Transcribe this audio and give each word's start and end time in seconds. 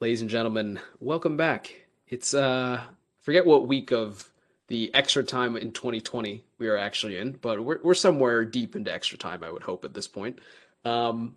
Ladies 0.00 0.20
and 0.20 0.30
gentlemen, 0.30 0.78
welcome 1.00 1.36
back. 1.36 1.74
It's 2.06 2.32
uh 2.32 2.80
forget 3.22 3.44
what 3.44 3.66
week 3.66 3.92
of 3.92 4.30
the 4.68 4.94
extra 4.94 5.24
time 5.24 5.56
in 5.56 5.72
2020 5.72 6.44
we 6.58 6.68
are 6.68 6.76
actually 6.76 7.18
in, 7.18 7.32
but 7.32 7.62
we're 7.64 7.80
we're 7.82 7.92
somewhere 7.92 8.44
deep 8.44 8.76
into 8.76 8.92
extra 8.92 9.18
time, 9.18 9.42
I 9.42 9.50
would 9.50 9.64
hope 9.64 9.84
at 9.84 9.94
this 9.94 10.06
point. 10.06 10.38
Um 10.84 11.34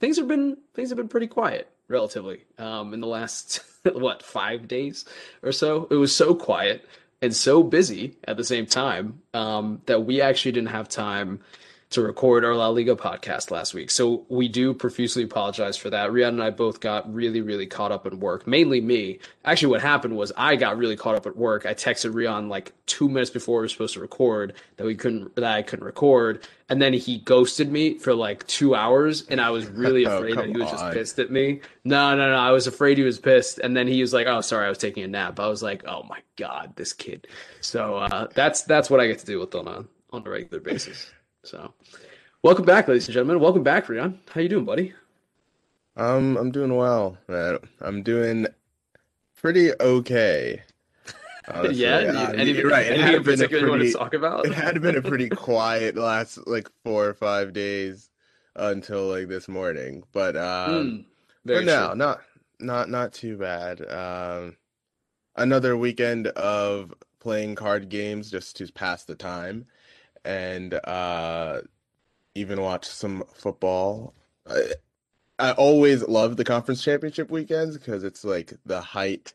things 0.00 0.16
have 0.16 0.26
been 0.26 0.56
things 0.74 0.88
have 0.88 0.96
been 0.96 1.08
pretty 1.08 1.26
quiet 1.26 1.70
relatively 1.88 2.44
um 2.58 2.94
in 2.94 3.00
the 3.00 3.06
last 3.06 3.60
what, 3.92 4.22
5 4.22 4.66
days 4.66 5.04
or 5.42 5.52
so. 5.52 5.86
It 5.90 5.96
was 5.96 6.16
so 6.16 6.34
quiet 6.34 6.88
and 7.20 7.36
so 7.36 7.62
busy 7.62 8.16
at 8.24 8.36
the 8.36 8.44
same 8.44 8.66
time 8.66 9.20
um 9.34 9.82
that 9.86 10.06
we 10.06 10.20
actually 10.22 10.52
didn't 10.52 10.70
have 10.70 10.88
time 10.88 11.40
to 11.90 12.02
record 12.02 12.44
our 12.44 12.54
La 12.54 12.68
Liga 12.68 12.94
podcast 12.94 13.50
last 13.50 13.72
week. 13.72 13.90
So 13.90 14.26
we 14.28 14.46
do 14.46 14.74
profusely 14.74 15.22
apologize 15.22 15.76
for 15.76 15.88
that. 15.88 16.10
Rian 16.10 16.28
and 16.28 16.42
I 16.42 16.50
both 16.50 16.80
got 16.80 17.12
really, 17.12 17.40
really 17.40 17.66
caught 17.66 17.92
up 17.92 18.06
in 18.06 18.20
work, 18.20 18.46
mainly 18.46 18.82
me. 18.82 19.20
Actually, 19.46 19.70
what 19.70 19.80
happened 19.80 20.14
was 20.16 20.30
I 20.36 20.56
got 20.56 20.76
really 20.76 20.96
caught 20.96 21.14
up 21.14 21.26
at 21.26 21.36
work. 21.36 21.64
I 21.64 21.72
texted 21.72 22.12
Rian 22.12 22.48
like 22.48 22.74
two 22.84 23.08
minutes 23.08 23.30
before 23.30 23.60
we 23.60 23.64
were 23.64 23.68
supposed 23.68 23.94
to 23.94 24.00
record 24.00 24.52
that 24.76 24.84
we 24.84 24.94
couldn't, 24.94 25.34
that 25.36 25.44
I 25.44 25.62
couldn't 25.62 25.86
record. 25.86 26.46
And 26.68 26.82
then 26.82 26.92
he 26.92 27.18
ghosted 27.18 27.72
me 27.72 27.96
for 27.96 28.14
like 28.14 28.46
two 28.46 28.74
hours. 28.74 29.22
And 29.28 29.40
I 29.40 29.48
was 29.48 29.66
really 29.70 30.04
Oh, 30.04 30.18
afraid 30.18 30.36
that 30.36 30.46
he 30.48 30.52
was 30.58 30.70
just 30.70 30.92
pissed 30.92 31.18
at 31.18 31.30
me. 31.30 31.62
No, 31.84 32.14
no, 32.14 32.30
no. 32.30 32.36
I 32.36 32.50
was 32.50 32.66
afraid 32.66 32.98
he 32.98 33.04
was 33.04 33.18
pissed. 33.18 33.60
And 33.60 33.74
then 33.74 33.86
he 33.88 34.02
was 34.02 34.12
like, 34.12 34.26
oh, 34.26 34.42
sorry, 34.42 34.66
I 34.66 34.68
was 34.68 34.76
taking 34.78 35.04
a 35.04 35.08
nap. 35.08 35.40
I 35.40 35.46
was 35.48 35.62
like, 35.62 35.86
oh 35.86 36.02
my 36.02 36.20
God, 36.36 36.74
this 36.76 36.92
kid. 36.92 37.26
So 37.62 37.96
uh, 37.96 38.26
that's, 38.34 38.62
that's 38.62 38.90
what 38.90 39.00
I 39.00 39.06
get 39.06 39.20
to 39.20 39.26
do 39.26 39.38
with 39.40 39.54
on 39.54 39.68
a, 39.68 39.84
on 40.12 40.26
a 40.26 40.30
regular 40.30 40.60
basis. 40.60 41.10
So, 41.44 41.72
welcome 42.42 42.64
back, 42.64 42.88
ladies 42.88 43.06
and 43.08 43.14
gentlemen. 43.14 43.40
Welcome 43.40 43.62
back, 43.62 43.86
Rian. 43.86 44.18
How 44.30 44.40
you 44.40 44.48
doing, 44.48 44.64
buddy? 44.64 44.94
Um, 45.96 46.36
I'm 46.36 46.50
doing 46.52 46.74
well, 46.76 47.18
man. 47.28 47.58
I'm 47.80 48.02
doing 48.02 48.46
pretty 49.36 49.72
okay. 49.80 50.62
honestly. 51.48 51.96
yeah. 51.96 52.32
Any, 52.36 52.52
you're 52.52 52.70
right. 52.70 52.86
It 52.86 52.98
anything 52.98 53.14
in 53.14 53.14
had 53.14 53.24
been 53.24 53.40
a 53.42 53.48
you 53.48 53.68
want 53.68 53.82
to 53.82 53.88
pretty, 53.88 53.92
talk 53.92 54.14
about? 54.14 54.46
it 54.46 54.52
had 54.52 54.80
been 54.80 54.96
a 54.96 55.02
pretty 55.02 55.28
quiet 55.34 55.96
last 55.96 56.38
like 56.46 56.68
four 56.84 57.06
or 57.08 57.14
five 57.14 57.52
days 57.52 58.10
until 58.56 59.08
like 59.08 59.28
this 59.28 59.48
morning. 59.48 60.04
But 60.12 60.36
um, 60.36 60.92
Mm, 60.92 61.04
but 61.44 61.64
no, 61.64 61.88
true. 61.88 61.96
not 61.96 62.22
not 62.60 62.90
not 62.90 63.12
too 63.12 63.36
bad. 63.36 63.80
Um, 63.90 64.56
another 65.36 65.76
weekend 65.76 66.28
of 66.28 66.94
playing 67.20 67.54
card 67.56 67.88
games 67.88 68.30
just 68.30 68.56
to 68.58 68.72
pass 68.72 69.04
the 69.04 69.14
time, 69.14 69.66
and 70.24 70.74
uh, 70.74 71.60
even 72.34 72.60
watch 72.62 72.86
some 72.86 73.24
football. 73.34 74.14
I, 74.48 74.72
I 75.38 75.52
always 75.52 76.02
love 76.08 76.36
the 76.36 76.44
conference 76.44 76.82
championship 76.84 77.30
weekends 77.30 77.78
because 77.78 78.04
it's 78.04 78.24
like 78.24 78.54
the 78.66 78.80
height 78.80 79.34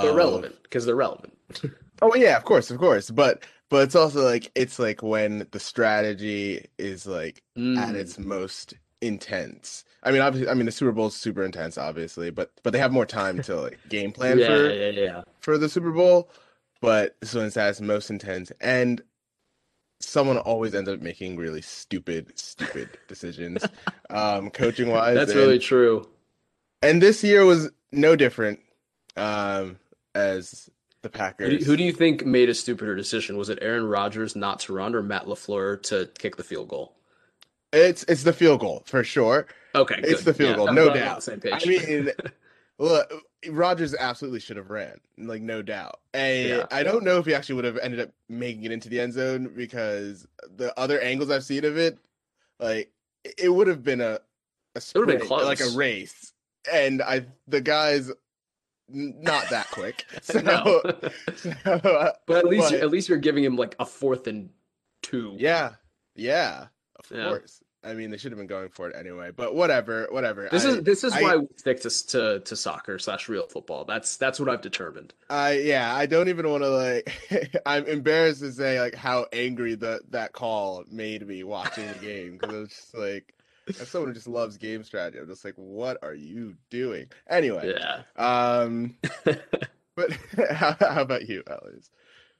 They're 0.00 0.12
relevant 0.12 0.62
because 0.62 0.86
they're 0.86 0.96
relevant. 0.96 1.36
Oh 2.02 2.14
yeah, 2.14 2.36
of 2.36 2.44
course, 2.44 2.70
of 2.70 2.78
course. 2.78 3.10
But 3.10 3.42
but 3.68 3.84
it's 3.84 3.94
also 3.94 4.22
like 4.24 4.50
it's 4.54 4.78
like 4.78 5.02
when 5.02 5.46
the 5.50 5.60
strategy 5.60 6.66
is 6.78 7.06
like 7.06 7.42
at 7.74 7.94
Mm, 7.94 7.96
its 7.96 8.18
most 8.18 8.74
intense. 9.00 9.84
I 10.02 10.10
mean, 10.12 10.20
obviously, 10.20 10.50
I 10.50 10.54
mean 10.54 10.66
the 10.66 10.72
Super 10.72 10.92
Bowl 10.92 11.06
is 11.08 11.14
super 11.16 11.42
intense, 11.44 11.78
obviously, 11.78 12.30
but 12.30 12.52
but 12.62 12.72
they 12.72 12.78
have 12.78 12.92
more 12.92 13.06
time 13.06 13.40
to 13.42 13.56
like 13.60 13.80
game 13.88 14.12
plan 14.12 14.40
yeah, 14.40 14.46
for 14.46 14.72
yeah, 14.72 14.90
yeah. 14.90 15.22
for 15.40 15.58
the 15.58 15.68
Super 15.68 15.92
Bowl. 15.92 16.30
But 16.80 17.16
so 17.24 17.40
it's 17.44 17.56
at 17.56 17.70
its 17.70 17.80
most 17.80 18.10
intense, 18.10 18.52
and 18.60 19.02
someone 20.00 20.38
always 20.38 20.74
ends 20.74 20.88
up 20.88 21.00
making 21.00 21.36
really 21.36 21.62
stupid, 21.62 22.38
stupid 22.38 22.88
decisions, 23.08 23.64
um, 24.10 24.50
coaching 24.50 24.88
wise. 24.90 25.14
That's 25.14 25.32
and, 25.32 25.40
really 25.40 25.58
true. 25.58 26.08
and 26.82 27.00
this 27.02 27.22
year 27.24 27.44
was 27.44 27.70
no 27.92 28.16
different, 28.16 28.60
um, 29.16 29.78
as 30.14 30.68
the 31.02 31.08
Who 31.08 31.12
do, 31.12 31.18
Packers. 31.18 31.66
who 31.66 31.76
do 31.76 31.84
you 31.84 31.92
think 31.92 32.24
made 32.26 32.48
a 32.48 32.54
stupider 32.54 32.94
decision? 32.96 33.36
Was 33.36 33.48
it 33.48 33.58
Aaron 33.62 33.86
Rodgers 33.86 34.34
not 34.36 34.60
to 34.60 34.72
run 34.74 34.94
or 34.94 35.02
Matt 35.02 35.26
LaFleur 35.26 35.82
to 35.84 36.08
kick 36.18 36.36
the 36.36 36.44
field 36.44 36.68
goal? 36.68 36.94
It's 37.72 38.04
it's 38.08 38.22
the 38.22 38.32
field 38.32 38.60
goal 38.60 38.82
for 38.86 39.02
sure. 39.04 39.46
Okay, 39.74 39.96
It's 39.98 40.22
good. 40.22 40.24
the 40.24 40.34
field 40.34 40.50
Yeah, 40.50 40.56
goal, 40.56 40.66
no 40.72 40.84
glad 40.84 40.84
we're 40.86 40.90
on 40.92 40.96
doubt. 40.96 41.16
the 41.16 41.22
same 41.22 41.40
I 41.52 41.66
mean, 41.66 42.10
look, 42.78 43.12
Rodgers 43.50 43.94
absolutely 43.94 44.40
should 44.40 44.56
have 44.56 44.70
ran, 44.70 45.00
like 45.18 45.42
no 45.42 45.62
doubt. 45.62 46.00
And 46.14 46.48
Yeah. 46.48 46.66
I 46.70 46.82
don't 46.82 47.04
know 47.04 47.18
if 47.18 47.26
he 47.26 47.34
actually 47.34 47.56
would 47.56 47.64
have 47.64 47.78
ended 47.78 48.00
up 48.00 48.10
making 48.28 48.64
it 48.64 48.72
into 48.72 48.88
the 48.88 49.00
end 49.00 49.12
zone 49.12 49.52
because 49.56 50.26
the 50.56 50.78
other 50.78 51.00
angles 51.00 51.30
I've 51.30 51.44
seen 51.44 51.64
of 51.64 51.76
it, 51.76 51.98
like 52.58 52.90
it- 53.38 53.48
would 53.52 53.66
have 53.68 53.82
been 53.82 54.00
a 54.00 54.20
a 54.74 54.82
would've 54.94 55.06
been 55.18 55.26
sprint, 55.26 55.30
like 55.30 55.60
a 55.60 55.70
race, 55.76 56.32
and 56.70 57.00
I 57.02 57.26
the 57.48 57.60
guys 57.60 58.10
not 58.88 59.48
that 59.50 59.68
quick. 59.70 60.04
So, 60.22 60.40
No. 60.40 60.82
so, 61.36 61.50
uh, 61.64 62.12
but 62.26 62.36
at 62.36 62.44
least 62.46 62.70
but- 62.70 62.80
at 62.80 62.90
least 62.90 63.08
you're 63.08 63.18
giving 63.18 63.42
him 63.44 63.56
like 63.56 63.74
a 63.78 63.86
fourth 63.86 64.26
and 64.26 64.50
two. 65.02 65.34
yeah, 65.38 65.74
yeah, 66.14 66.66
of 66.98 67.10
Yeah. 67.16 67.28
course. 67.28 67.62
I 67.86 67.94
mean, 67.94 68.10
they 68.10 68.16
should 68.16 68.32
have 68.32 68.38
been 68.38 68.46
going 68.48 68.68
for 68.70 68.88
it 68.90 68.96
anyway, 68.98 69.30
but 69.34 69.54
whatever, 69.54 70.08
whatever. 70.10 70.48
This 70.50 70.64
I- 70.64 70.70
is 70.70 70.82
this 70.82 71.04
is 71.04 71.12
I- 71.12 71.22
why 71.22 71.36
we 71.36 71.46
stick 71.56 71.80
to 71.82 72.06
to 72.08 72.40
to 72.40 72.56
soccer 72.56 72.98
slash 72.98 73.28
real 73.28 73.46
football. 73.46 73.84
That's 73.84 74.16
that's 74.16 74.40
what 74.40 74.48
I've 74.48 74.60
determined. 74.62 75.14
I 75.30 75.52
yeah, 75.58 75.94
I 75.94 76.06
don't 76.06 76.28
even 76.28 76.48
want 76.50 76.62
to 76.64 76.70
like. 76.70 77.56
I'm 77.66 77.86
embarrassed 77.86 78.40
to 78.40 78.52
say 78.52 78.80
like 78.80 78.94
how 78.94 79.26
angry 79.32 79.74
the 79.76 80.00
that 80.10 80.32
call 80.32 80.84
made 80.90 81.26
me 81.26 81.44
watching 81.44 81.86
the 81.86 81.94
game 82.04 82.32
because 82.38 82.54
it 82.54 82.58
was 82.58 82.68
just 82.70 82.96
like, 82.96 83.34
as 83.68 83.88
someone 83.88 84.08
who 84.10 84.14
just 84.14 84.28
loves 84.28 84.56
game 84.56 84.82
strategy, 84.84 85.18
I'm 85.18 85.28
just 85.28 85.44
like, 85.44 85.54
what 85.56 85.98
are 86.02 86.14
you 86.14 86.56
doing? 86.70 87.06
Anyway, 87.28 87.72
Yeah. 87.78 88.02
um, 88.16 88.96
but 89.94 90.12
how, 90.50 90.76
how 90.78 91.02
about 91.02 91.28
you, 91.28 91.42
Alex? 91.48 91.90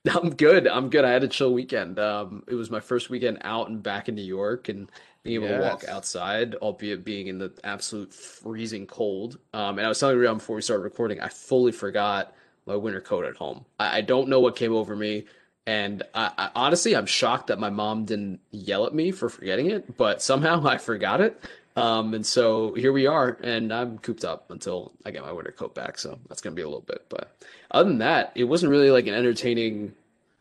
I'm 0.09 0.31
good. 0.31 0.69
I'm 0.69 0.89
good. 0.89 1.05
I 1.05 1.11
had 1.11 1.25
a 1.25 1.28
chill 1.28 1.53
weekend. 1.53 1.99
Um, 1.99 2.45
it 2.47 2.55
was 2.55 2.71
my 2.71 2.78
first 2.78 3.11
weekend 3.11 3.39
out 3.43 3.69
and 3.69 3.83
back 3.83 4.09
in 4.09 4.15
New 4.15 4.23
York 4.23 4.69
and 4.69 4.89
being 5.27 5.43
able 5.43 5.57
to 5.57 5.61
walk 5.61 5.85
outside, 5.89 6.55
albeit 6.57 7.05
being 7.05 7.27
in 7.27 7.39
the 7.39 7.53
absolute 7.65 8.13
freezing 8.13 8.87
cold. 8.87 9.39
Um, 9.53 9.79
and 9.79 9.87
I 9.87 9.89
was 9.89 9.99
telling 9.99 10.17
Rian 10.17 10.35
before 10.39 10.57
we 10.57 10.63
started 10.63 10.83
recording, 10.83 11.21
I 11.21 11.29
fully 11.29 11.73
forgot 11.73 12.35
my 12.67 12.77
winter 12.77 13.01
coat 13.01 13.25
at 13.25 13.37
home. 13.37 13.65
I, 13.79 13.99
I 13.99 14.01
don't 14.01 14.29
know 14.29 14.41
what 14.41 14.57
came 14.57 14.73
over 14.73 14.97
me. 14.97 15.25
And 15.67 16.03
I, 16.15 16.31
I 16.39 16.51
honestly, 16.55 16.95
I'm 16.95 17.07
shocked 17.07 17.49
that 17.49 17.59
my 17.59 17.71
mom 17.71 18.05
didn't 18.05 18.41
yell 18.53 18.87
at 18.87 18.95
me 18.95 19.11
for 19.11 19.29
forgetting 19.29 19.71
it, 19.71 19.97
but 19.97 20.23
somehow 20.23 20.65
I 20.67 20.79
forgot 20.79 21.21
it. 21.21 21.43
Um, 21.77 22.15
and 22.15 22.25
so 22.25 22.73
here 22.73 22.93
we 22.93 23.07
are, 23.07 23.37
and 23.43 23.73
I'm 23.73 23.99
cooped 23.99 24.25
up 24.25 24.51
until 24.51 24.93
I 25.05 25.11
get 25.11 25.23
my 25.23 25.33
winter 25.33 25.53
coat 25.53 25.75
back. 25.75 25.99
So 25.99 26.19
that's 26.29 26.41
gonna 26.41 26.57
be 26.57 26.63
a 26.63 26.67
little 26.67 26.81
bit. 26.81 27.05
But 27.09 27.37
other 27.71 27.89
than 27.89 27.99
that, 27.99 28.33
it 28.35 28.45
wasn't 28.45 28.71
really 28.71 28.91
like 28.91 29.07
an 29.07 29.15
entertaining. 29.15 29.95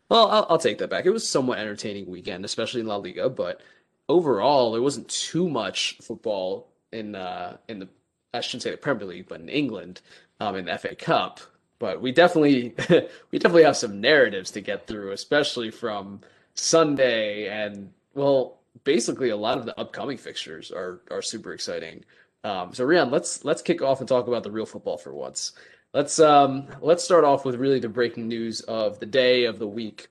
Well, 0.08 0.30
I'll, 0.30 0.46
I'll 0.48 0.58
take 0.58 0.78
that 0.78 0.88
back. 0.88 1.04
It 1.04 1.10
was 1.10 1.28
somewhat 1.28 1.58
entertaining 1.58 2.06
weekend, 2.06 2.44
especially 2.44 2.80
in 2.80 2.86
La 2.86 2.96
Liga. 2.96 3.28
But 3.28 3.60
overall, 4.08 4.72
there 4.72 4.82
wasn't 4.82 5.08
too 5.08 5.48
much 5.48 5.98
football 6.02 6.68
in 6.92 7.14
uh, 7.14 7.56
in 7.68 7.80
the 7.80 7.88
I 8.34 8.40
shouldn't 8.40 8.62
say 8.62 8.70
the 8.70 8.76
Premier 8.76 9.06
League, 9.06 9.28
but 9.28 9.40
in 9.40 9.48
England, 9.48 10.00
um, 10.40 10.56
in 10.56 10.66
the 10.66 10.78
FA 10.78 10.94
Cup. 10.94 11.40
But 11.78 12.00
we 12.00 12.12
definitely 12.12 12.74
we 13.30 13.38
definitely 13.38 13.64
have 13.64 13.76
some 13.76 14.00
narratives 14.00 14.50
to 14.52 14.60
get 14.60 14.86
through, 14.86 15.12
especially 15.12 15.70
from 15.70 16.20
Sunday 16.54 17.48
and 17.48 17.92
well, 18.14 18.60
basically 18.84 19.30
a 19.30 19.36
lot 19.36 19.58
of 19.58 19.66
the 19.66 19.78
upcoming 19.78 20.16
fixtures 20.16 20.70
are 20.70 21.00
are 21.10 21.22
super 21.22 21.52
exciting. 21.52 22.04
Um, 22.44 22.72
so 22.72 22.86
Rian, 22.86 23.10
let's 23.10 23.44
let's 23.44 23.62
kick 23.62 23.82
off 23.82 24.00
and 24.00 24.08
talk 24.08 24.28
about 24.28 24.42
the 24.42 24.50
real 24.50 24.66
football 24.66 24.96
for 24.98 25.12
once. 25.12 25.52
Let's 25.92 26.18
um 26.18 26.68
let's 26.80 27.04
start 27.04 27.24
off 27.24 27.44
with 27.44 27.56
really 27.56 27.80
the 27.80 27.88
breaking 27.88 28.28
news 28.28 28.60
of 28.62 29.00
the 29.00 29.06
day 29.06 29.44
of 29.44 29.58
the 29.58 29.66
week. 29.66 30.08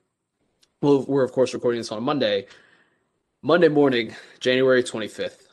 Well, 0.82 1.04
we're 1.08 1.24
of 1.24 1.32
course 1.32 1.54
recording 1.54 1.80
this 1.80 1.90
on 1.92 1.98
a 1.98 2.02
Monday. 2.02 2.46
Monday 3.46 3.68
morning, 3.68 4.12
January 4.40 4.82
25th. 4.82 5.46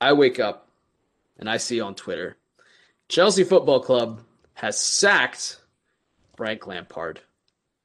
I 0.00 0.14
wake 0.14 0.40
up 0.40 0.70
and 1.38 1.50
I 1.50 1.58
see 1.58 1.82
on 1.82 1.94
Twitter 1.94 2.38
Chelsea 3.10 3.44
Football 3.44 3.80
Club 3.80 4.22
has 4.54 4.80
sacked 4.80 5.60
Frank 6.34 6.66
Lampard. 6.66 7.20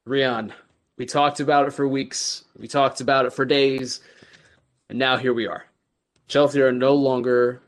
Rian, 0.08 0.52
we 0.96 1.04
talked 1.04 1.38
about 1.38 1.68
it 1.68 1.72
for 1.72 1.86
weeks. 1.86 2.46
We 2.58 2.66
talked 2.66 3.02
about 3.02 3.26
it 3.26 3.34
for 3.34 3.44
days. 3.44 4.00
And 4.88 4.98
now 4.98 5.18
here 5.18 5.34
we 5.34 5.46
are. 5.46 5.66
Chelsea 6.28 6.62
are 6.62 6.72
no 6.72 6.94
longer 6.94 7.60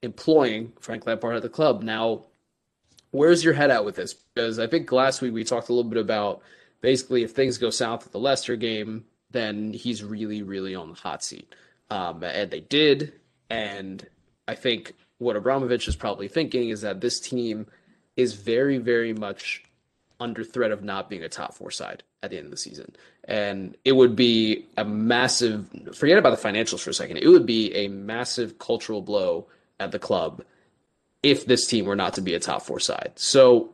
employing 0.00 0.72
Frank 0.80 1.06
Lampard 1.06 1.36
at 1.36 1.42
the 1.42 1.50
club. 1.50 1.82
Now, 1.82 2.24
where's 3.10 3.44
your 3.44 3.52
head 3.52 3.70
at 3.70 3.84
with 3.84 3.96
this? 3.96 4.14
Because 4.14 4.58
I 4.58 4.68
think 4.68 4.90
last 4.90 5.20
week 5.20 5.34
we 5.34 5.44
talked 5.44 5.68
a 5.68 5.74
little 5.74 5.90
bit 5.90 6.00
about 6.00 6.40
basically 6.80 7.24
if 7.24 7.32
things 7.32 7.58
go 7.58 7.68
south 7.68 8.06
at 8.06 8.12
the 8.12 8.18
Leicester 8.18 8.56
game, 8.56 9.04
then 9.36 9.72
he's 9.72 10.02
really, 10.02 10.42
really 10.42 10.74
on 10.74 10.90
the 10.90 10.94
hot 10.94 11.22
seat. 11.22 11.54
Um, 11.90 12.22
and 12.22 12.50
they 12.50 12.60
did. 12.60 13.12
And 13.50 14.06
I 14.48 14.54
think 14.54 14.94
what 15.18 15.36
Abramovich 15.36 15.88
is 15.88 15.96
probably 15.96 16.28
thinking 16.28 16.70
is 16.70 16.80
that 16.80 17.00
this 17.00 17.20
team 17.20 17.66
is 18.16 18.34
very, 18.34 18.78
very 18.78 19.12
much 19.12 19.62
under 20.18 20.42
threat 20.42 20.70
of 20.70 20.82
not 20.82 21.10
being 21.10 21.22
a 21.22 21.28
top 21.28 21.54
four 21.54 21.70
side 21.70 22.02
at 22.22 22.30
the 22.30 22.38
end 22.38 22.46
of 22.46 22.50
the 22.50 22.56
season. 22.56 22.94
And 23.24 23.76
it 23.84 23.92
would 23.92 24.16
be 24.16 24.66
a 24.76 24.84
massive, 24.84 25.68
forget 25.94 26.18
about 26.18 26.38
the 26.40 26.48
financials 26.48 26.80
for 26.80 26.90
a 26.90 26.94
second, 26.94 27.18
it 27.18 27.28
would 27.28 27.46
be 27.46 27.74
a 27.74 27.88
massive 27.88 28.58
cultural 28.58 29.02
blow 29.02 29.46
at 29.78 29.92
the 29.92 29.98
club 29.98 30.42
if 31.22 31.44
this 31.46 31.66
team 31.66 31.86
were 31.86 31.96
not 31.96 32.14
to 32.14 32.20
be 32.20 32.34
a 32.34 32.40
top 32.40 32.62
four 32.62 32.80
side. 32.80 33.12
So, 33.16 33.70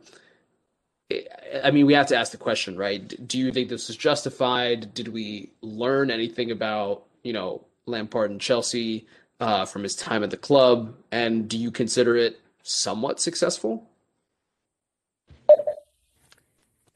I 1.62 1.70
mean, 1.70 1.86
we 1.86 1.94
have 1.94 2.06
to 2.08 2.16
ask 2.16 2.32
the 2.32 2.38
question, 2.38 2.76
right? 2.76 3.26
Do 3.28 3.38
you 3.38 3.52
think 3.52 3.68
this 3.68 3.90
is 3.90 3.96
justified? 3.96 4.94
Did 4.94 5.08
we 5.08 5.50
learn 5.60 6.10
anything 6.10 6.50
about, 6.50 7.04
you 7.22 7.32
know, 7.32 7.64
Lampard 7.86 8.30
and 8.30 8.40
Chelsea 8.40 9.06
uh, 9.40 9.64
from 9.64 9.82
his 9.82 9.96
time 9.96 10.22
at 10.22 10.30
the 10.30 10.36
club? 10.36 10.94
And 11.10 11.48
do 11.48 11.58
you 11.58 11.70
consider 11.70 12.16
it 12.16 12.40
somewhat 12.62 13.20
successful? 13.20 13.88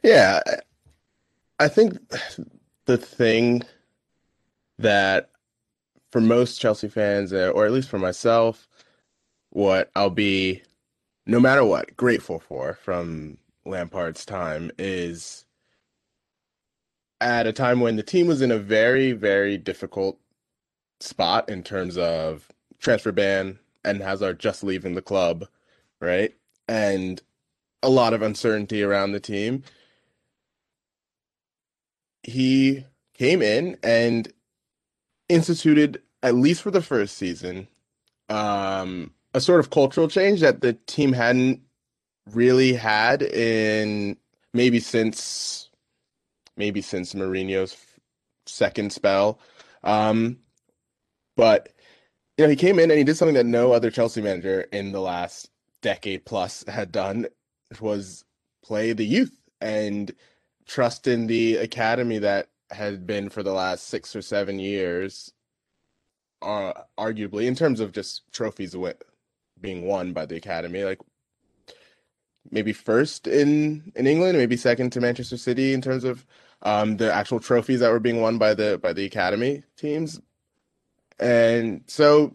Yeah, 0.02 0.40
I 1.58 1.68
think 1.68 1.98
the 2.84 2.96
thing 2.96 3.62
that 4.78 5.30
for 6.12 6.20
most 6.20 6.60
Chelsea 6.60 6.88
fans, 6.88 7.32
uh, 7.32 7.50
or 7.54 7.66
at 7.66 7.72
least 7.72 7.88
for 7.88 7.98
myself, 7.98 8.68
what 9.50 9.90
I'll 9.96 10.10
be, 10.10 10.62
no 11.26 11.40
matter 11.40 11.64
what, 11.64 11.96
grateful 11.96 12.38
for 12.38 12.74
from 12.74 13.38
Lampard's 13.66 14.24
time 14.24 14.70
is 14.78 15.44
at 17.20 17.46
a 17.46 17.52
time 17.52 17.80
when 17.80 17.96
the 17.96 18.02
team 18.02 18.26
was 18.26 18.42
in 18.42 18.50
a 18.50 18.58
very, 18.58 19.12
very 19.12 19.56
difficult 19.58 20.18
spot 21.00 21.48
in 21.48 21.62
terms 21.62 21.98
of 21.98 22.48
transfer 22.78 23.12
ban 23.12 23.58
and 23.84 24.02
Hazard 24.02 24.38
just 24.38 24.64
leaving 24.64 24.94
the 24.94 25.02
club, 25.02 25.46
right? 26.00 26.34
And 26.68 27.22
a 27.82 27.88
lot 27.88 28.14
of 28.14 28.22
uncertainty 28.22 28.82
around 28.82 29.12
the 29.12 29.20
team 29.20 29.62
he 32.26 32.84
came 33.14 33.40
in 33.40 33.78
and 33.82 34.32
instituted, 35.28 36.02
at 36.22 36.34
least 36.34 36.62
for 36.62 36.70
the 36.70 36.82
first 36.82 37.16
season, 37.16 37.68
um, 38.28 39.12
a 39.32 39.40
sort 39.40 39.60
of 39.60 39.70
cultural 39.70 40.08
change 40.08 40.40
that 40.40 40.60
the 40.60 40.74
team 40.86 41.12
hadn't 41.12 41.60
really 42.32 42.72
had 42.72 43.22
in 43.22 44.16
maybe 44.52 44.80
since 44.80 45.70
maybe 46.56 46.80
since 46.80 47.14
Mourinho's 47.14 47.76
second 48.46 48.92
spell. 48.92 49.38
Um, 49.84 50.38
but 51.36 51.70
you 52.36 52.44
know, 52.44 52.50
he 52.50 52.56
came 52.56 52.78
in 52.78 52.90
and 52.90 52.98
he 52.98 53.04
did 53.04 53.16
something 53.16 53.34
that 53.34 53.46
no 53.46 53.72
other 53.72 53.90
Chelsea 53.90 54.20
manager 54.20 54.62
in 54.72 54.92
the 54.92 55.00
last 55.00 55.50
decade 55.82 56.24
plus 56.24 56.64
had 56.68 56.90
done 56.90 57.26
which 57.68 57.80
was 57.80 58.24
play 58.62 58.92
the 58.92 59.06
youth 59.06 59.40
and 59.60 60.12
trust 60.66 61.06
in 61.06 61.26
the 61.26 61.56
academy 61.56 62.18
that 62.18 62.48
had 62.70 63.06
been 63.06 63.28
for 63.28 63.42
the 63.42 63.52
last 63.52 63.86
six 63.86 64.14
or 64.16 64.22
seven 64.22 64.58
years, 64.58 65.32
uh, 66.42 66.72
arguably 66.98 67.46
in 67.46 67.54
terms 67.54 67.80
of 67.80 67.92
just 67.92 68.22
trophies 68.32 68.74
being 69.60 69.84
won 69.86 70.12
by 70.12 70.26
the 70.26 70.36
academy, 70.36 70.84
like 70.84 70.98
maybe 72.50 72.72
first 72.72 73.26
in 73.26 73.92
in 73.94 74.06
England, 74.06 74.38
maybe 74.38 74.56
second 74.56 74.90
to 74.92 75.00
Manchester 75.00 75.36
City 75.36 75.72
in 75.72 75.80
terms 75.80 76.04
of 76.04 76.26
um, 76.62 76.96
the 76.96 77.12
actual 77.12 77.40
trophies 77.40 77.80
that 77.80 77.90
were 77.90 78.00
being 78.00 78.20
won 78.20 78.38
by 78.38 78.54
the 78.54 78.78
by 78.82 78.92
the 78.92 79.04
academy 79.04 79.62
teams. 79.76 80.20
And 81.18 81.82
so, 81.86 82.34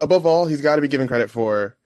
above 0.00 0.26
all, 0.26 0.46
he's 0.46 0.60
got 0.62 0.76
to 0.76 0.82
be 0.82 0.88
given 0.88 1.08
credit 1.08 1.30
for 1.30 1.76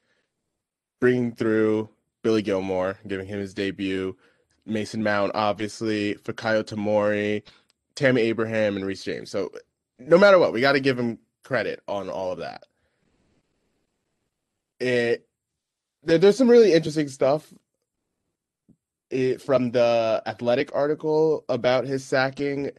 bringing 1.00 1.34
through 1.34 1.88
Billy 2.23 2.43
Gilmour, 2.43 2.96
giving 3.06 3.26
him 3.26 3.38
his 3.38 3.55
debut, 3.55 4.17
Mason 4.64 5.02
Mount, 5.02 5.32
obviously, 5.34 6.14
Fikayo 6.17 6.62
Tomori, 6.62 7.43
Tammy 7.94 8.22
Abraham, 8.22 8.76
and 8.76 8.87
Reece 8.87 9.05
James. 9.05 9.31
So 9.31 9.50
no 9.99 10.19
matter 10.19 10.38
what, 10.38 10.52
we 10.52 10.61
got 10.61 10.72
to 10.72 10.81
give 10.81 10.99
him 10.99 11.19
credit 11.44 11.81
on 11.88 12.08
all 12.08 12.32
of 12.32 12.38
that. 12.38 12.64
It 14.79 15.26
there, 16.02 16.19
there's 16.19 16.37
some 16.37 16.50
really 16.50 16.72
interesting 16.72 17.08
stuff 17.08 17.52
it, 19.11 19.41
from 19.43 19.70
the 19.70 20.23
athletic 20.26 20.75
article 20.75 21.44
about 21.49 21.87
his 21.87 22.05
sacking. 22.05 22.70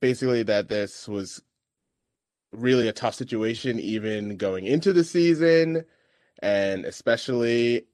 Basically, 0.00 0.42
that 0.44 0.68
this 0.68 1.06
was 1.06 1.42
really 2.52 2.88
a 2.88 2.92
tough 2.92 3.14
situation, 3.14 3.78
even 3.78 4.36
going 4.36 4.64
into 4.66 4.92
the 4.92 5.04
season, 5.04 5.84
and 6.42 6.84
especially 6.84 7.86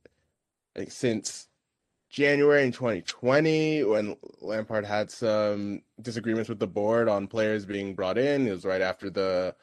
like, 0.76 0.90
since 0.90 1.48
January 2.08 2.64
in 2.64 2.72
2020 2.72 3.84
when 3.84 4.16
Lampard 4.40 4.86
had 4.86 5.10
some 5.10 5.82
disagreements 6.00 6.48
with 6.48 6.58
the 6.58 6.66
board 6.66 7.08
on 7.08 7.26
players 7.26 7.66
being 7.66 7.94
brought 7.94 8.16
in. 8.16 8.46
It 8.46 8.52
was 8.52 8.64
right 8.64 8.80
after 8.80 9.10
the 9.10 9.54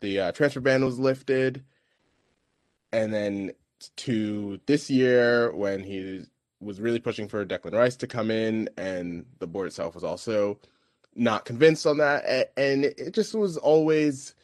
the 0.00 0.18
uh, 0.18 0.32
transfer 0.32 0.60
ban 0.60 0.84
was 0.84 0.98
lifted, 0.98 1.62
and 2.90 3.12
then 3.12 3.52
to 3.96 4.60
this 4.66 4.90
year 4.90 5.54
when 5.54 5.84
he 5.84 6.24
was 6.60 6.80
really 6.80 7.00
pushing 7.00 7.28
for 7.28 7.44
Declan 7.44 7.72
Rice 7.72 7.96
to 7.96 8.06
come 8.06 8.30
in, 8.30 8.68
and 8.76 9.24
the 9.38 9.46
board 9.46 9.66
itself 9.66 9.94
was 9.94 10.04
also 10.04 10.58
not 11.14 11.44
convinced 11.44 11.86
on 11.86 11.98
that, 11.98 12.52
and 12.56 12.84
it 12.84 13.12
just 13.12 13.34
was 13.34 13.56
always 13.56 14.34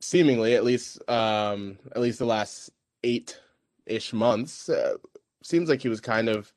seemingly 0.00 0.54
at 0.54 0.64
least 0.64 0.98
um, 1.08 1.78
at 1.94 2.00
least 2.00 2.18
the 2.18 2.24
last 2.24 2.70
eight 3.04 3.38
ish 3.86 4.12
months. 4.12 4.68
Uh, 4.68 4.96
seems 5.42 5.68
like 5.68 5.82
he 5.82 5.88
was 5.88 6.00
kind 6.00 6.28
of 6.28 6.52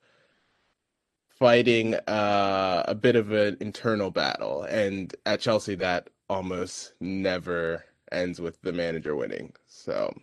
fighting 1.28 1.96
uh, 1.96 2.84
a 2.88 2.96
bit 2.96 3.16
of 3.16 3.32
an 3.32 3.58
internal 3.60 4.12
battle, 4.12 4.64
and 4.64 5.16
at 5.26 5.40
Chelsea 5.40 5.76
that 5.76 6.10
almost 6.30 6.94
never 7.00 7.86
ends 8.12 8.40
with 8.40 8.62
the 8.62 8.72
manager 8.72 9.16
winning. 9.16 9.54
So 9.68 10.14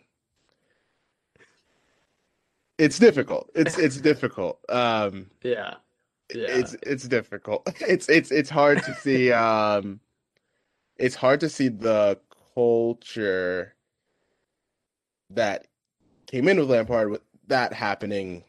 it's 2.82 2.98
difficult. 2.98 3.50
It's 3.54 3.78
it's 3.78 3.96
difficult. 4.10 4.58
Um, 4.68 5.30
yeah. 5.42 5.74
Yeah. 6.34 6.46
It's 6.48 6.76
it's 6.82 7.06
difficult. 7.08 7.68
It's 7.80 8.08
it's 8.08 8.30
it's 8.30 8.50
hard 8.50 8.82
to 8.82 8.94
see 8.96 9.32
um 9.48 10.00
it's 10.96 11.14
hard 11.14 11.40
to 11.40 11.48
see 11.48 11.68
the 11.68 12.18
culture 12.54 13.74
that 15.30 15.66
came 16.26 16.48
in 16.48 16.58
with 16.58 16.70
Lampard 16.70 17.10
with 17.10 17.22
that 17.48 17.72
happening 17.72 18.44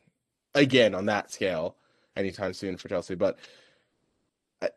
again 0.56 0.94
on 0.96 1.06
that 1.08 1.32
scale 1.32 1.76
anytime 2.16 2.54
soon 2.54 2.78
for 2.78 2.90
Chelsea. 2.90 3.16
But 3.16 3.38
I, 4.62 4.70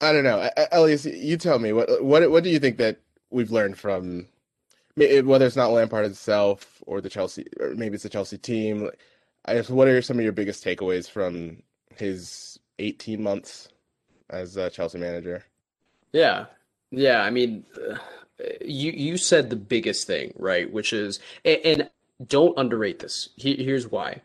I 0.00 0.12
don't 0.12 0.24
know, 0.24 0.48
Elias. 0.72 1.06
You 1.06 1.36
tell 1.36 1.58
me 1.58 1.72
what 1.72 2.04
what 2.04 2.30
what 2.30 2.44
do 2.44 2.50
you 2.50 2.58
think 2.58 2.76
that 2.78 3.00
we've 3.30 3.50
learned 3.50 3.78
from 3.78 4.28
whether 4.96 5.46
it's 5.46 5.56
not 5.56 5.72
Lampard 5.72 6.04
himself 6.04 6.82
or 6.86 7.00
the 7.00 7.10
Chelsea, 7.10 7.46
or 7.60 7.74
maybe 7.74 7.94
it's 7.94 8.02
the 8.02 8.08
Chelsea 8.08 8.38
team. 8.38 8.90
I 9.44 9.54
guess 9.54 9.68
what 9.68 9.88
are 9.88 10.02
some 10.02 10.18
of 10.18 10.24
your 10.24 10.32
biggest 10.32 10.64
takeaways 10.64 11.08
from 11.08 11.62
his 11.94 12.58
18 12.78 13.22
months 13.22 13.68
as 14.30 14.56
a 14.56 14.70
Chelsea 14.70 14.98
manager? 14.98 15.44
Yeah, 16.12 16.46
yeah. 16.90 17.22
I 17.22 17.30
mean, 17.30 17.64
uh, 17.76 17.98
you 18.60 18.92
you 18.92 19.16
said 19.16 19.50
the 19.50 19.56
biggest 19.56 20.06
thing, 20.06 20.32
right? 20.36 20.70
Which 20.72 20.92
is, 20.92 21.20
and, 21.44 21.60
and 21.64 21.90
don't 22.26 22.58
underrate 22.58 23.00
this. 23.00 23.28
He, 23.36 23.54
here's 23.56 23.90
why. 23.90 24.22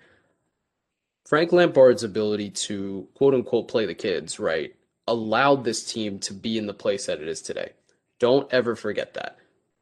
Frank 1.25 1.51
Lampard's 1.51 2.03
ability 2.03 2.49
to 2.49 3.07
quote 3.13 3.33
unquote 3.33 3.67
play 3.67 3.85
the 3.85 3.93
kids, 3.93 4.39
right, 4.39 4.73
allowed 5.07 5.63
this 5.63 5.91
team 5.91 6.19
to 6.19 6.33
be 6.33 6.57
in 6.57 6.67
the 6.67 6.73
place 6.73 7.05
that 7.05 7.21
it 7.21 7.27
is 7.27 7.41
today. 7.41 7.71
Don't 8.19 8.51
ever 8.53 8.75
forget 8.75 9.13
that. 9.15 9.37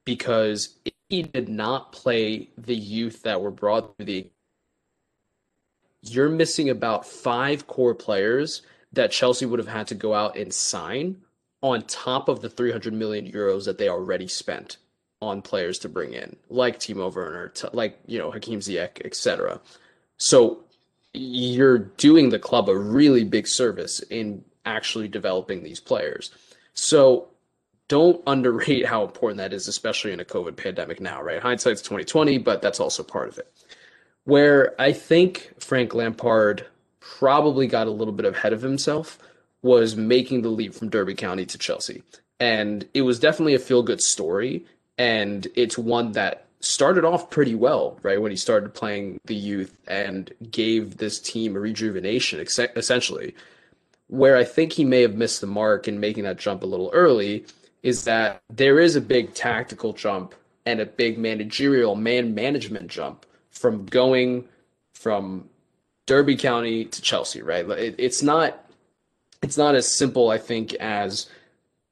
Because 0.06 0.76
he 1.10 1.24
did 1.24 1.50
not 1.50 1.92
play 1.92 2.50
the 2.58 2.76
youth 2.76 3.24
that 3.24 3.42
were 3.42 3.52
brought 3.52 3.96
through 3.98 4.06
the 4.06 4.30
you're 6.02 6.30
missing 6.30 6.70
about 6.70 7.06
five 7.06 7.68
core 7.68 7.96
players 7.96 8.62
that 8.94 9.12
Chelsea 9.12 9.46
would 9.46 9.60
have 9.60 9.68
had 9.68 9.88
to 9.88 9.96
go 9.96 10.14
out 10.14 10.38
and 10.38 10.54
sign 10.54 11.18
on 11.62 11.82
top 11.84 12.30
of 12.30 12.42
the 12.42 12.50
300 12.50 12.94
million 12.94 13.30
euros 13.30 13.66
that 13.66 13.78
they 13.78 13.90
already 13.90 14.28
spent 14.28 14.78
on 15.22 15.42
players 15.42 15.80
to 15.80 15.90
bring 15.90 16.14
in, 16.14 16.36
like 16.50 16.80
Timo 16.80 17.14
Werner, 17.14 17.52
like 17.74 18.00
you 18.06 18.18
know 18.18 18.32
Hakim 18.32 18.60
Ziyech, 18.60 19.06
etc. 19.06 19.60
So 20.18 20.64
you're 21.14 21.78
doing 21.78 22.30
the 22.30 22.40
club 22.40 22.70
a 22.70 22.78
really 22.78 23.24
big 23.24 23.48
service 23.48 24.00
in 24.00 24.44
actually 24.66 25.08
developing 25.08 25.64
these 25.64 25.80
players. 25.80 26.32
So 26.74 27.28
don't 27.90 28.24
underrate 28.28 28.86
how 28.86 29.04
important 29.04 29.40
that 29.40 29.52
is, 29.52 29.68
especially 29.68 30.14
in 30.14 30.22
a 30.22 30.26
COVID 30.26 30.56
pandemic 30.56 31.02
now, 31.02 31.22
right? 31.22 31.42
Hindsight's 31.42 31.82
2020, 31.82 32.38
but 32.38 32.62
that's 32.62 32.80
also 32.80 33.04
part 33.04 33.28
of 33.28 33.38
it. 33.38 33.52
Where 34.24 34.80
I 34.80 34.94
think 34.94 35.52
Frank 35.60 35.94
Lampard 35.94 36.66
probably 37.02 37.68
got 37.68 37.88
a 37.88 37.92
little 37.92 38.14
bit 38.14 38.26
ahead 38.26 38.54
of 38.54 38.62
himself 38.62 39.20
was 39.62 39.96
making 39.96 40.42
the 40.42 40.50
leap 40.50 40.74
from 40.74 40.90
Derby 40.90 41.16
County 41.16 41.46
to 41.46 41.58
Chelsea. 41.58 42.04
And 42.40 42.88
it 42.94 43.02
was 43.02 43.20
definitely 43.20 43.56
a 43.56 43.60
feel 43.60 43.84
good 43.84 44.02
story. 44.02 44.66
And 44.98 45.48
it's 45.56 45.78
one 45.78 46.14
that 46.14 46.46
started 46.62 47.06
off 47.06 47.30
pretty 47.30 47.56
well, 47.56 47.98
right? 48.04 48.22
When 48.22 48.32
he 48.32 48.38
started 48.38 48.74
playing 48.74 49.20
the 49.26 49.36
youth 49.36 49.76
and 49.88 50.32
gave 50.52 50.98
this 50.98 51.20
team 51.20 51.56
a 51.56 51.60
rejuvenation, 51.60 52.40
essentially. 52.40 53.36
Where 54.08 54.38
I 54.38 54.44
think 54.44 54.74
he 54.74 54.86
may 54.86 55.02
have 55.02 55.16
missed 55.16 55.42
the 55.42 55.48
mark 55.48 55.88
in 55.88 56.00
making 56.00 56.24
that 56.24 56.38
jump 56.38 56.64
a 56.64 56.68
little 56.68 56.90
early 56.94 57.46
is 57.84 58.04
that 58.06 58.42
there 58.50 58.80
is 58.80 58.96
a 58.96 59.02
big 59.02 59.34
tactical 59.34 59.94
jump 59.94 60.36
and 60.66 60.80
a 60.80 60.86
big 60.86 61.18
managerial 61.18 61.96
man 61.96 62.36
management 62.36 62.88
jump 62.88 63.26
from 63.50 63.86
going 63.86 64.48
from 64.94 65.50
Derby 66.06 66.36
County 66.36 66.86
to 66.86 67.02
Chelsea, 67.02 67.42
right? 67.42 67.68
It, 67.70 67.96
it's 67.98 68.22
not 68.22 68.66
it's 69.42 69.58
not 69.58 69.76
as 69.76 69.88
simple, 69.88 70.30
I 70.30 70.38
think, 70.38 70.74
as 70.76 71.30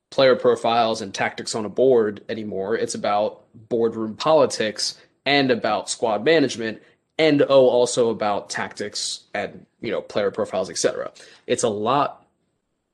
player 0.10 0.36
profiles 0.36 1.02
and 1.02 1.14
tactics 1.14 1.56
on 1.56 1.66
a 1.66 1.70
board 1.70 2.24
anymore. 2.28 2.76
It's 2.76 2.96
about 2.96 3.44
boardroom 3.70 4.16
politics 4.16 5.00
and 5.26 5.52
about 5.52 5.90
squad 5.90 6.24
management 6.24 6.82
and 7.18 7.42
oh 7.42 7.68
also 7.68 8.10
about 8.10 8.50
tactics 8.50 9.26
and 9.34 9.66
you 9.82 9.92
know 9.92 10.02
player 10.02 10.32
profiles 10.32 10.70
etc 10.70 11.12
it's 11.46 11.64
a 11.64 11.70
lot 11.70 12.26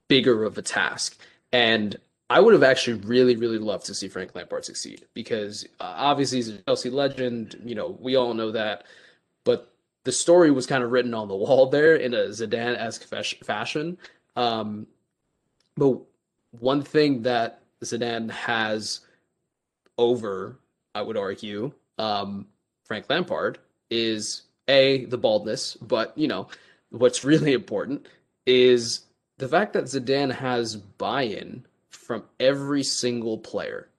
bigger 0.08 0.44
of 0.44 0.58
a 0.58 0.62
task 0.62 1.18
and 1.52 1.98
i 2.30 2.40
would 2.40 2.54
have 2.54 2.64
actually 2.64 3.00
really 3.02 3.36
really 3.36 3.58
loved 3.58 3.86
to 3.86 3.94
see 3.94 4.08
frank 4.08 4.34
lampard 4.36 4.66
succeed 4.66 5.06
because 5.14 5.66
uh, 5.80 5.94
obviously 5.98 6.38
he's 6.38 6.50
a 6.50 6.58
chelsea 6.64 6.90
legend 6.90 7.60
you 7.64 7.76
know 7.76 7.98
we 8.00 8.16
all 8.16 8.34
know 8.34 8.52
that 8.52 8.86
but 9.44 9.74
the 10.04 10.12
story 10.12 10.52
was 10.52 10.66
kind 10.66 10.84
of 10.84 10.92
written 10.92 11.14
on 11.14 11.28
the 11.28 11.36
wall 11.44 11.68
there 11.68 11.96
in 11.96 12.14
a 12.14 12.28
zidane-esque 12.28 13.04
fashion. 13.44 13.98
Um, 14.36 14.88
but 15.76 16.00
one 16.60 16.82
thing 16.82 17.24
that 17.24 17.62
Zidane 17.84 18.30
has 18.32 19.02
over, 19.98 20.58
I 20.96 21.02
would 21.02 21.18
argue, 21.18 21.72
um, 21.98 22.48
Frank 22.86 23.06
Lampard 23.10 23.60
is 23.90 24.44
a 24.68 25.06
the 25.06 25.18
baldness, 25.18 25.76
but 25.76 26.18
you 26.18 26.28
know 26.28 26.48
what's 26.90 27.24
really 27.26 27.54
important 27.54 28.08
is 28.46 29.02
the 29.38 29.48
fact 29.48 29.74
that 29.74 29.86
Zidane 29.86 30.34
has 30.34 30.76
buy-in 30.76 31.66
from 32.04 32.24
every 32.40 32.84
single 32.84 33.38
player. 33.38 33.90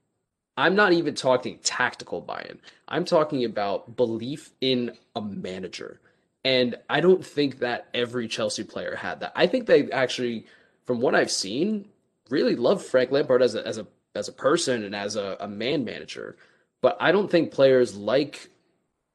I'm 0.57 0.77
not 0.77 0.93
even 0.93 1.15
talking 1.15 1.59
tactical 1.63 2.21
buy-in. 2.21 2.61
I'm 2.87 3.05
talking 3.05 3.45
about 3.45 3.97
belief 3.97 4.53
in 4.61 4.93
a 5.17 5.21
manager. 5.21 6.01
And 6.45 6.77
I 6.89 7.01
don't 7.01 7.25
think 7.25 7.61
that 7.61 7.89
every 7.95 8.29
Chelsea 8.29 8.65
player 8.65 8.95
had 8.95 9.21
that. 9.21 9.33
I 9.35 9.47
think 9.47 9.67
they 9.67 9.91
actually, 9.91 10.47
from 10.85 11.01
what 11.01 11.15
I've 11.15 11.31
seen, 11.31 11.89
really 12.31 12.55
love 12.55 12.85
Frank 12.85 13.11
Lampard 13.11 13.43
as 13.43 13.55
a 13.55 13.67
as 13.67 13.79
a 13.79 13.87
as 14.15 14.29
a 14.29 14.33
person 14.33 14.85
and 14.85 14.95
as 14.95 15.17
a, 15.17 15.37
a 15.41 15.49
man 15.49 15.85
manager. 15.85 16.37
But 16.83 16.99
I 17.01 17.13
don't 17.13 17.31
think 17.31 17.51
players 17.51 17.97
like, 17.97 18.51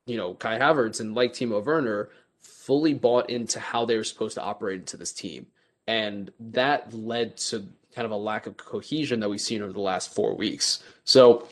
you 0.07 0.17
know, 0.17 0.33
Kai 0.33 0.57
Havertz 0.57 0.99
and 0.99 1.13
like 1.13 1.33
Timo 1.33 1.63
Werner 1.63 2.09
fully 2.41 2.95
bought 2.95 3.29
into 3.29 3.59
how 3.59 3.85
they 3.85 3.95
were 3.95 4.03
supposed 4.03 4.35
to 4.35 4.41
operate 4.41 4.79
into 4.79 4.97
this 4.97 5.13
team. 5.13 5.45
And 5.87 6.31
that 6.39 6.93
led 6.93 7.37
to 7.37 7.65
kind 7.95 8.05
of 8.05 8.11
a 8.11 8.17
lack 8.17 8.47
of 8.47 8.57
cohesion 8.57 9.19
that 9.19 9.29
we've 9.29 9.41
seen 9.41 9.61
over 9.61 9.73
the 9.73 9.79
last 9.79 10.13
four 10.13 10.35
weeks. 10.35 10.83
So 11.03 11.47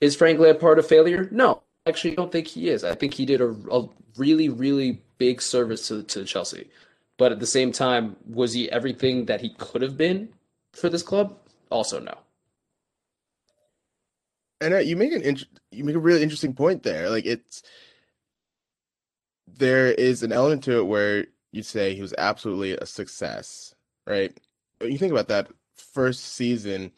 is 0.00 0.16
Frank 0.16 0.38
Lampard 0.38 0.78
a 0.78 0.82
failure? 0.82 1.28
No, 1.30 1.62
I 1.86 1.90
actually 1.90 2.14
don't 2.16 2.32
think 2.32 2.48
he 2.48 2.68
is. 2.68 2.84
I 2.84 2.94
think 2.94 3.14
he 3.14 3.24
did 3.26 3.40
a, 3.40 3.54
a 3.70 3.88
really, 4.16 4.48
really 4.48 5.02
big 5.18 5.40
service 5.40 5.88
to, 5.88 6.02
to 6.02 6.24
Chelsea. 6.24 6.68
But 7.16 7.30
at 7.30 7.38
the 7.38 7.46
same 7.46 7.70
time, 7.70 8.16
was 8.28 8.52
he 8.52 8.70
everything 8.70 9.26
that 9.26 9.40
he 9.40 9.50
could 9.50 9.82
have 9.82 9.96
been? 9.96 10.30
for 10.74 10.88
this 10.88 11.02
club? 11.02 11.36
Also, 11.70 12.00
no. 12.00 12.18
And 14.60 14.74
uh, 14.74 14.78
you 14.78 14.96
make 14.96 15.12
an 15.12 15.36
you 15.70 15.84
make 15.84 15.96
a 15.96 16.00
really 16.00 16.22
interesting 16.22 16.54
point 16.54 16.82
there. 16.82 17.10
Like 17.10 17.26
it's 17.26 17.62
there 19.46 19.92
is 19.92 20.22
an 20.22 20.32
element 20.32 20.64
to 20.64 20.78
it 20.78 20.86
where 20.86 21.26
you 21.52 21.62
say 21.62 21.94
he 21.94 22.02
was 22.02 22.14
absolutely 22.16 22.72
a 22.72 22.86
success, 22.86 23.74
right? 24.06 24.36
You 24.80 24.98
think 24.98 25.12
about 25.12 25.28
that 25.28 25.48
first 25.76 26.24
season, 26.34 26.92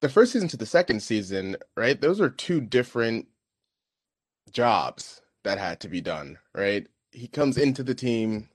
the 0.00 0.08
first 0.08 0.32
season 0.32 0.48
to 0.48 0.56
the 0.56 0.66
second 0.66 1.00
season, 1.00 1.56
right? 1.76 2.00
Those 2.00 2.20
are 2.20 2.30
two 2.30 2.60
different 2.60 3.28
jobs 4.52 5.22
that 5.44 5.58
had 5.58 5.80
to 5.80 5.88
be 5.88 6.00
done, 6.00 6.38
right? 6.54 6.86
He 7.12 7.28
comes 7.28 7.56
into 7.58 7.82
the 7.82 7.94
team, 7.94 8.48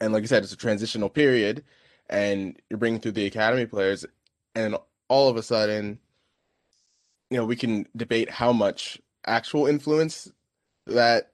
and 0.00 0.12
like 0.12 0.22
I 0.22 0.26
said, 0.26 0.42
it's 0.42 0.52
a 0.52 0.56
transitional 0.56 1.08
period 1.08 1.64
and 2.08 2.60
you're 2.70 2.78
bringing 2.78 3.00
through 3.00 3.12
the 3.12 3.26
academy 3.26 3.66
players, 3.66 4.06
and 4.54 4.76
all 5.08 5.28
of 5.28 5.36
a 5.36 5.42
sudden, 5.42 5.98
you 7.30 7.36
know, 7.36 7.44
we 7.44 7.56
can 7.56 7.86
debate 7.96 8.30
how 8.30 8.52
much 8.52 8.98
actual 9.26 9.66
influence 9.66 10.30
that 10.86 11.32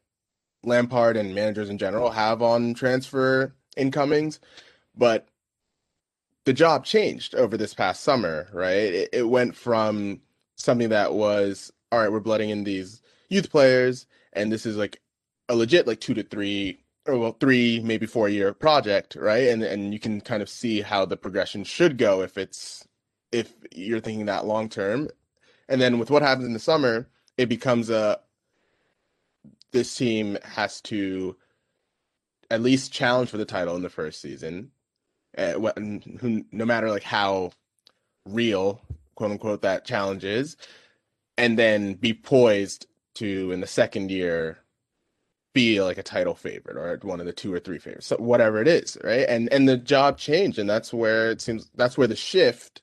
Lampard 0.65 1.17
and 1.17 1.35
managers 1.35 1.71
in 1.71 1.79
general 1.79 2.11
have 2.11 2.43
on 2.43 2.75
transfer 2.75 3.55
incomings, 3.77 4.41
but 4.97 5.29
the 6.45 6.53
job 6.53 6.85
changed 6.85 7.35
over 7.35 7.57
this 7.57 7.75
past 7.75 8.03
summer, 8.03 8.49
right? 8.53 8.73
It, 8.73 9.09
it 9.13 9.29
went 9.29 9.57
from 9.57 10.21
something 10.57 10.91
that 10.91 11.15
was 11.15 11.73
all 11.93 12.01
right, 12.01 12.11
we're 12.11 12.21
blooding 12.21 12.51
in 12.51 12.65
these 12.65 13.03
youth 13.29 13.51
players, 13.51 14.07
and 14.33 14.53
this 14.53 14.67
is 14.67 14.77
like 14.77 15.01
a 15.49 15.55
legit 15.55 15.87
like 15.87 16.01
two 16.01 16.15
to 16.15 16.23
three 16.23 16.81
or 17.07 17.19
well 17.19 17.37
three 17.39 17.81
maybe 17.81 18.07
four 18.07 18.29
year 18.29 18.53
project 18.55 19.17
right? 19.17 19.49
And 19.49 19.63
and 19.63 19.93
you 19.93 20.01
can 20.01 20.21
kind 20.21 20.43
of 20.43 20.49
see 20.49 20.81
how 20.81 21.05
the 21.05 21.17
progression 21.17 21.65
should 21.65 21.99
go 21.99 22.23
if 22.23 22.39
it's 22.39 22.87
if 23.33 23.53
you're 23.73 24.01
thinking 24.01 24.27
that 24.27 24.47
long 24.47 24.69
term. 24.69 25.09
And 25.69 25.81
then 25.81 25.99
with 25.99 26.11
what 26.11 26.23
happens 26.23 26.47
in 26.47 26.53
the 26.53 26.59
summer 26.59 27.09
it 27.37 27.49
becomes 27.49 27.91
a 27.91 28.21
this 29.73 29.95
team 29.97 30.39
has 30.45 30.81
to 30.83 31.37
at 32.51 32.63
least 32.63 32.93
challenge 32.93 33.31
for 33.31 33.39
the 33.39 33.45
title 33.45 33.77
in 33.77 33.83
the 33.83 33.91
first 33.91 34.21
season 34.21 34.71
uh, 35.37 35.53
who, 36.21 36.45
no 36.53 36.65
matter 36.65 36.91
like 36.91 37.03
how 37.03 37.53
real 38.27 38.81
quote 39.15 39.31
unquote 39.31 39.63
that 39.63 39.85
challenge 39.85 40.25
is 40.25 40.57
and 41.37 41.59
then 41.59 41.95
be 41.95 42.13
poised 42.13 42.87
to 43.15 43.53
in 43.53 43.61
the 43.61 43.67
second 43.67 44.11
year 44.11 44.59
be 45.55 45.81
like 45.81 45.99
a 45.99 46.03
title 46.03 46.35
favorite 46.35 46.77
or 46.77 46.99
one 47.07 47.21
of 47.21 47.27
the 47.27 47.33
two 47.33 47.53
or 47.55 47.61
three 47.61 47.79
favorites, 47.79 48.09
so 48.09 48.17
whatever 48.17 48.61
it 48.61 48.69
is, 48.69 48.99
right? 49.05 49.27
And 49.29 49.51
and 49.53 49.69
the 49.69 49.77
job 49.77 50.19
changed, 50.19 50.59
and 50.59 50.69
that's 50.69 50.93
where 50.93 51.31
it 51.31 51.41
seems 51.41 51.71
that's 51.77 51.97
where 51.97 52.09
the 52.09 52.17
shift 52.17 52.83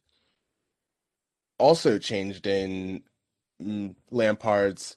also 1.59 1.99
changed 1.99 2.47
in 2.47 3.03
mm, 3.61 3.93
Lampard's 4.09 4.95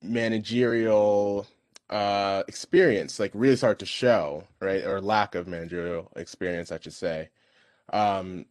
managerial 0.00 1.46
uh 1.92 2.44
experience 2.48 3.20
like 3.20 3.32
really 3.34 3.56
start 3.56 3.80
to 3.80 3.86
show 3.86 4.44
right? 4.60 4.84
Or 4.86 5.02
lack 5.02 5.36
of 5.36 5.48
managerial 5.48 6.12
experience 6.16 6.72
i 6.72 6.80
should 6.80 6.94
say. 6.94 7.30
Um 7.92 8.46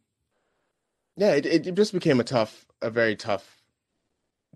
yeah 1.17 1.33
it, 1.33 1.45
it 1.45 1.75
just 1.75 1.93
became 1.93 2.19
a 2.21 2.25
tough 2.25 2.65
a 2.81 2.91
very 2.91 3.15
tough 3.17 3.61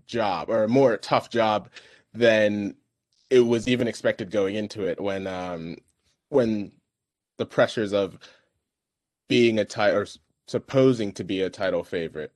job 0.08 0.50
or 0.50 0.64
a 0.64 0.70
more 0.70 0.98
tough 0.98 1.30
job 1.30 1.70
than 2.14 2.76
it 3.30 3.42
was 3.42 3.68
even 3.68 3.88
expected 3.88 4.32
going 4.32 4.56
into 4.56 4.84
it 4.86 5.02
when 5.02 5.28
um 5.28 5.78
when 6.30 6.72
the 7.38 7.46
pressures 7.46 7.94
of 7.94 8.20
being 9.30 9.60
a 9.60 9.66
title 9.66 10.02
or 10.02 10.08
supposing 10.48 11.12
to 11.14 11.24
be 11.24 11.42
a 11.42 11.50
title 11.50 11.84
favorite 11.84 12.34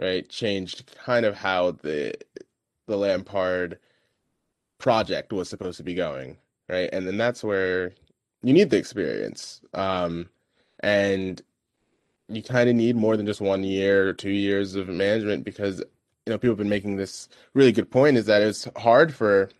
right 0.00 0.28
changed 0.28 0.90
kind 1.04 1.26
of 1.26 1.36
how 1.36 1.72
the 1.72 2.14
the 2.86 2.96
Lampard 2.96 3.78
project 4.78 5.32
was 5.32 5.48
supposed 5.48 5.76
to 5.76 5.82
be 5.82 5.94
going 5.94 6.36
right 6.68 6.90
and 6.92 7.06
then 7.06 7.16
that's 7.16 7.42
where 7.42 7.92
you 8.42 8.52
need 8.52 8.70
the 8.70 8.76
experience 8.76 9.60
um 9.74 10.28
and 10.80 11.42
you 12.28 12.42
kind 12.42 12.68
of 12.68 12.76
need 12.76 12.96
more 12.96 13.16
than 13.16 13.26
just 13.26 13.40
one 13.40 13.64
year 13.64 14.08
or 14.08 14.12
two 14.12 14.30
years 14.30 14.74
of 14.74 14.88
management 14.88 15.44
because 15.44 15.78
you 15.80 16.32
know 16.32 16.38
people 16.38 16.52
have 16.52 16.58
been 16.58 16.68
making 16.68 16.96
this 16.96 17.28
really 17.54 17.72
good 17.72 17.90
point 17.90 18.16
is 18.16 18.26
that 18.26 18.42
it's 18.42 18.68
hard 18.76 19.14
for 19.14 19.50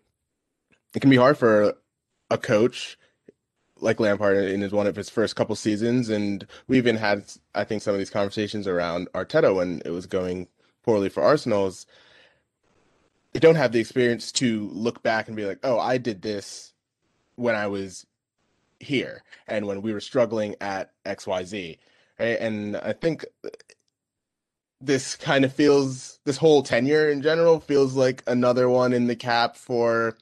it 0.94 1.00
can 1.00 1.10
be 1.10 1.16
hard 1.16 1.36
for 1.36 1.74
a 2.30 2.38
coach 2.38 2.98
like 3.80 4.00
Lampard 4.00 4.36
in 4.36 4.60
his 4.60 4.72
one 4.72 4.86
of 4.86 4.96
his 4.96 5.10
first 5.10 5.36
couple 5.36 5.54
seasons, 5.56 6.08
and 6.08 6.46
we 6.66 6.78
even 6.78 6.96
had 6.96 7.24
I 7.54 7.64
think 7.64 7.82
some 7.82 7.94
of 7.94 7.98
these 7.98 8.10
conversations 8.10 8.66
around 8.66 9.08
Arteta 9.14 9.54
when 9.54 9.82
it 9.84 9.90
was 9.90 10.06
going 10.06 10.48
poorly 10.82 11.08
for 11.08 11.22
Arsenal's. 11.22 11.86
They 13.32 13.40
don't 13.40 13.56
have 13.56 13.72
the 13.72 13.80
experience 13.80 14.32
to 14.32 14.68
look 14.72 15.02
back 15.02 15.28
and 15.28 15.36
be 15.36 15.44
like, 15.44 15.58
"Oh, 15.62 15.78
I 15.78 15.98
did 15.98 16.22
this 16.22 16.72
when 17.36 17.54
I 17.54 17.66
was 17.66 18.06
here 18.80 19.22
and 19.46 19.66
when 19.66 19.82
we 19.82 19.92
were 19.92 20.00
struggling 20.00 20.56
at 20.60 20.92
X 21.04 21.26
Y 21.26 21.44
Z," 21.44 21.78
right? 22.18 22.38
And 22.40 22.76
I 22.76 22.92
think 22.92 23.24
uh, 23.44 23.50
this 24.80 25.16
kind 25.16 25.44
of 25.44 25.52
feels 25.52 26.20
this 26.24 26.36
whole 26.36 26.62
tenure 26.62 27.10
in 27.10 27.22
general 27.22 27.60
feels 27.60 27.94
like 27.94 28.22
another 28.26 28.68
one 28.68 28.92
in 28.92 29.06
the 29.08 29.16
cap 29.16 29.56
for 29.56 30.16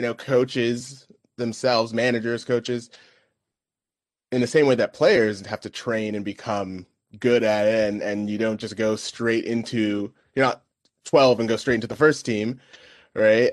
you 0.00 0.06
know, 0.06 0.14
coaches 0.14 1.06
themselves, 1.36 1.92
managers, 1.92 2.42
coaches, 2.42 2.88
in 4.32 4.40
the 4.40 4.46
same 4.46 4.66
way 4.66 4.74
that 4.74 4.94
players 4.94 5.44
have 5.44 5.60
to 5.60 5.68
train 5.68 6.14
and 6.14 6.24
become 6.24 6.86
good 7.18 7.42
at 7.42 7.66
it 7.66 7.88
and, 7.88 8.00
and 8.00 8.30
you 8.30 8.38
don't 8.38 8.58
just 8.58 8.76
go 8.76 8.96
straight 8.96 9.44
into 9.44 10.10
you're 10.34 10.46
not 10.46 10.62
12 11.04 11.40
and 11.40 11.48
go 11.48 11.56
straight 11.56 11.76
into 11.76 11.86
the 11.86 11.96
first 11.96 12.24
team, 12.24 12.60
right? 13.14 13.52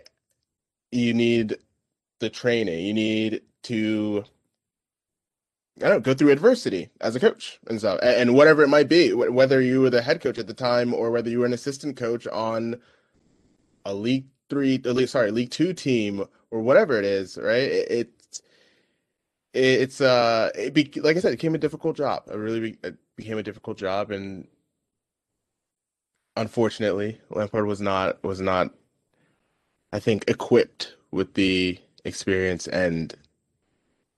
You 0.92 1.14
need 1.14 1.58
the 2.20 2.30
training. 2.30 2.86
You 2.86 2.94
need 2.94 3.42
to 3.64 4.24
I 5.78 5.90
don't 5.90 5.98
know, 5.98 6.00
go 6.00 6.14
through 6.16 6.32
adversity 6.32 6.90
as 7.02 7.16
a 7.16 7.20
coach 7.20 7.60
and 7.68 7.80
so 7.80 7.98
and 7.98 8.34
whatever 8.34 8.64
it 8.64 8.68
might 8.68 8.90
be, 8.90 9.14
whether 9.14 9.62
you 9.62 9.82
were 9.82 9.92
the 9.92 10.02
head 10.02 10.22
coach 10.22 10.40
at 10.40 10.48
the 10.48 10.54
time 10.54 10.94
or 10.94 11.12
whether 11.12 11.30
you 11.30 11.40
were 11.40 11.46
an 11.46 11.54
assistant 11.54 11.98
coach 11.98 12.26
on 12.28 12.82
a 13.86 13.94
league 13.94 14.26
three, 14.50 14.82
sorry, 15.06 15.32
league 15.32 15.52
two 15.52 15.74
team 15.74 16.26
or 16.52 16.62
whatever 16.62 16.98
it 16.98 17.06
is, 17.06 17.38
right? 17.38 17.64
It, 17.64 17.92
it's 17.92 18.42
it's 19.54 20.02
uh, 20.02 20.52
it 20.56 20.74
be, 20.74 20.92
like 21.02 21.18
I 21.18 21.20
said, 21.20 21.34
it 21.34 21.38
became 21.38 21.56
a 21.56 21.60
difficult 21.60 21.98
job. 21.98 22.24
It 22.28 22.36
really 22.36 22.60
be, 22.60 22.78
it 22.84 22.98
became 23.16 23.38
a 23.38 23.44
difficult 23.44 23.78
job, 23.78 24.12
and 24.12 24.48
unfortunately, 26.38 27.20
Lampard 27.30 27.66
was 27.66 27.82
not 27.82 28.24
was 28.24 28.40
not, 28.40 28.74
I 29.92 30.00
think, 30.00 30.26
equipped 30.28 30.96
with 31.12 31.34
the 31.34 31.80
experience 32.06 32.68
and 32.68 33.14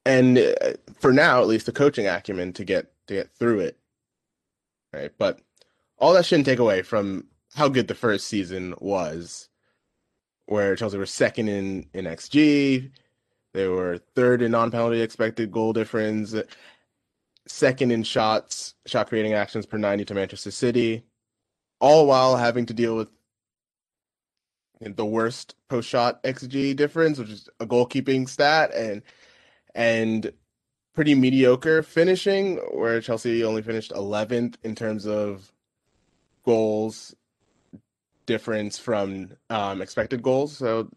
and 0.05 0.37
uh, 0.37 0.73
for 0.99 1.11
now 1.11 1.41
at 1.41 1.47
least 1.47 1.65
the 1.65 1.71
coaching 1.71 2.07
acumen 2.07 2.53
to 2.53 2.63
get 2.63 2.91
to 3.07 3.15
get 3.15 3.31
through 3.31 3.59
it. 3.61 3.77
Right? 4.93 5.11
But 5.17 5.39
all 5.99 6.13
that 6.13 6.25
shouldn't 6.25 6.45
take 6.45 6.59
away 6.59 6.81
from 6.81 7.25
how 7.55 7.67
good 7.67 7.87
the 7.87 7.95
first 7.95 8.27
season 8.27 8.73
was 8.79 9.49
where 10.45 10.75
chelsea 10.75 10.97
were 10.97 11.05
second 11.05 11.47
in 11.47 11.85
in 11.93 12.05
xg 12.05 12.89
they 13.53 13.67
were 13.67 13.99
third 14.15 14.41
in 14.41 14.51
non-penalty 14.51 15.01
expected 15.01 15.51
goal 15.51 15.73
difference 15.73 16.35
second 17.47 17.91
in 17.91 18.03
shots 18.03 18.75
shot 18.85 19.07
creating 19.07 19.33
actions 19.33 19.65
per 19.65 19.77
90 19.77 20.05
to 20.05 20.13
manchester 20.13 20.51
city 20.51 21.03
all 21.79 22.07
while 22.07 22.35
having 22.35 22.65
to 22.65 22.73
deal 22.73 22.95
with 22.95 23.09
the 24.81 25.05
worst 25.05 25.55
post 25.67 25.89
shot 25.89 26.23
xg 26.23 26.75
difference 26.75 27.17
which 27.17 27.29
is 27.29 27.49
a 27.59 27.65
goalkeeping 27.65 28.27
stat 28.27 28.73
and 28.73 29.01
and 29.75 30.31
pretty 30.99 31.15
mediocre 31.15 31.81
finishing, 31.81 32.57
where 32.73 32.99
Chelsea 32.99 33.43
only 33.43 33.61
finished 33.61 33.91
11th 33.91 34.55
in 34.63 34.75
terms 34.75 35.07
of 35.07 35.51
goals 36.43 37.15
difference 38.25 38.77
from 38.77 39.31
um, 39.49 39.81
expected 39.81 40.21
goals. 40.21 40.57
So 40.57 40.89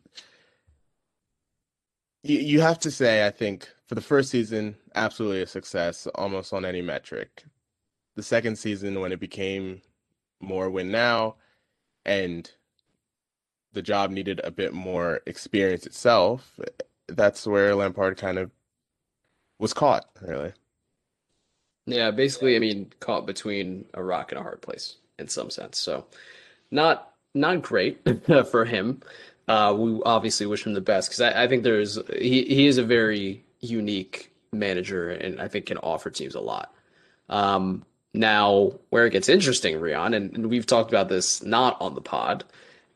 you, 2.25 2.39
you 2.39 2.61
have 2.61 2.81
to 2.81 2.91
say, 2.91 3.25
I 3.25 3.31
think, 3.31 3.69
for 3.87 3.95
the 3.95 4.01
first 4.01 4.31
season, 4.31 4.75
absolutely 4.97 5.43
a 5.43 5.47
success 5.47 6.09
almost 6.17 6.53
on 6.53 6.65
any 6.65 6.83
metric. 6.83 7.45
The 8.17 8.23
second 8.23 8.57
season, 8.57 9.01
when 9.01 9.13
it 9.13 9.21
became 9.21 9.83
more 10.43 10.71
win 10.71 10.91
now, 10.91 11.37
and 12.05 12.51
the 13.73 13.83
job 13.83 14.11
needed 14.11 14.41
a 14.45 14.51
bit 14.51 14.73
more 14.73 15.21
experience 15.27 15.87
itself, 15.87 16.59
that's 17.09 17.47
where 17.47 17.75
Lampard 17.75 18.17
kind 18.17 18.39
of 18.39 18.51
was 19.59 19.73
caught, 19.73 20.07
really. 20.21 20.53
Yeah, 21.87 22.11
basically, 22.11 22.57
I 22.57 22.59
mean, 22.59 22.93
caught 23.01 23.27
between 23.27 23.87
a 23.95 24.03
rock 24.03 24.33
and 24.33 24.39
a 24.39 24.43
hard 24.43 24.63
place 24.63 24.97
in 25.19 25.29
some 25.29 25.51
sense. 25.51 25.79
So, 25.79 26.07
not 26.71 27.13
not 27.35 27.63
great 27.63 28.01
for 28.51 28.65
him. 28.65 29.03
Uh, 29.49 29.75
we 29.77 30.01
obviously 30.05 30.47
wish 30.47 30.65
him 30.65 30.75
the 30.75 30.81
best 30.81 31.09
because 31.09 31.21
I, 31.21 31.45
I, 31.45 31.49
think 31.49 31.65
there's 31.65 31.99
he 32.17 32.45
he 32.45 32.67
is 32.67 32.79
a 32.79 32.85
very 32.85 33.45
unique 33.61 34.33
manager 34.53 35.11
and 35.11 35.41
I 35.41 35.49
think 35.49 35.67
can 35.67 35.79
offer 35.79 36.11
teams 36.11 36.35
a 36.35 36.41
lot. 36.41 36.73
Um, 37.29 37.85
now, 38.15 38.73
where 38.91 39.07
it 39.07 39.11
gets 39.11 39.29
interesting, 39.29 39.77
Rian, 39.77 40.15
and, 40.15 40.35
and 40.35 40.51
we've 40.51 40.67
talked 40.67 40.91
about 40.91 41.09
this 41.09 41.43
not 41.43 41.81
on 41.81 41.95
the 41.95 42.01
pod, 42.01 42.45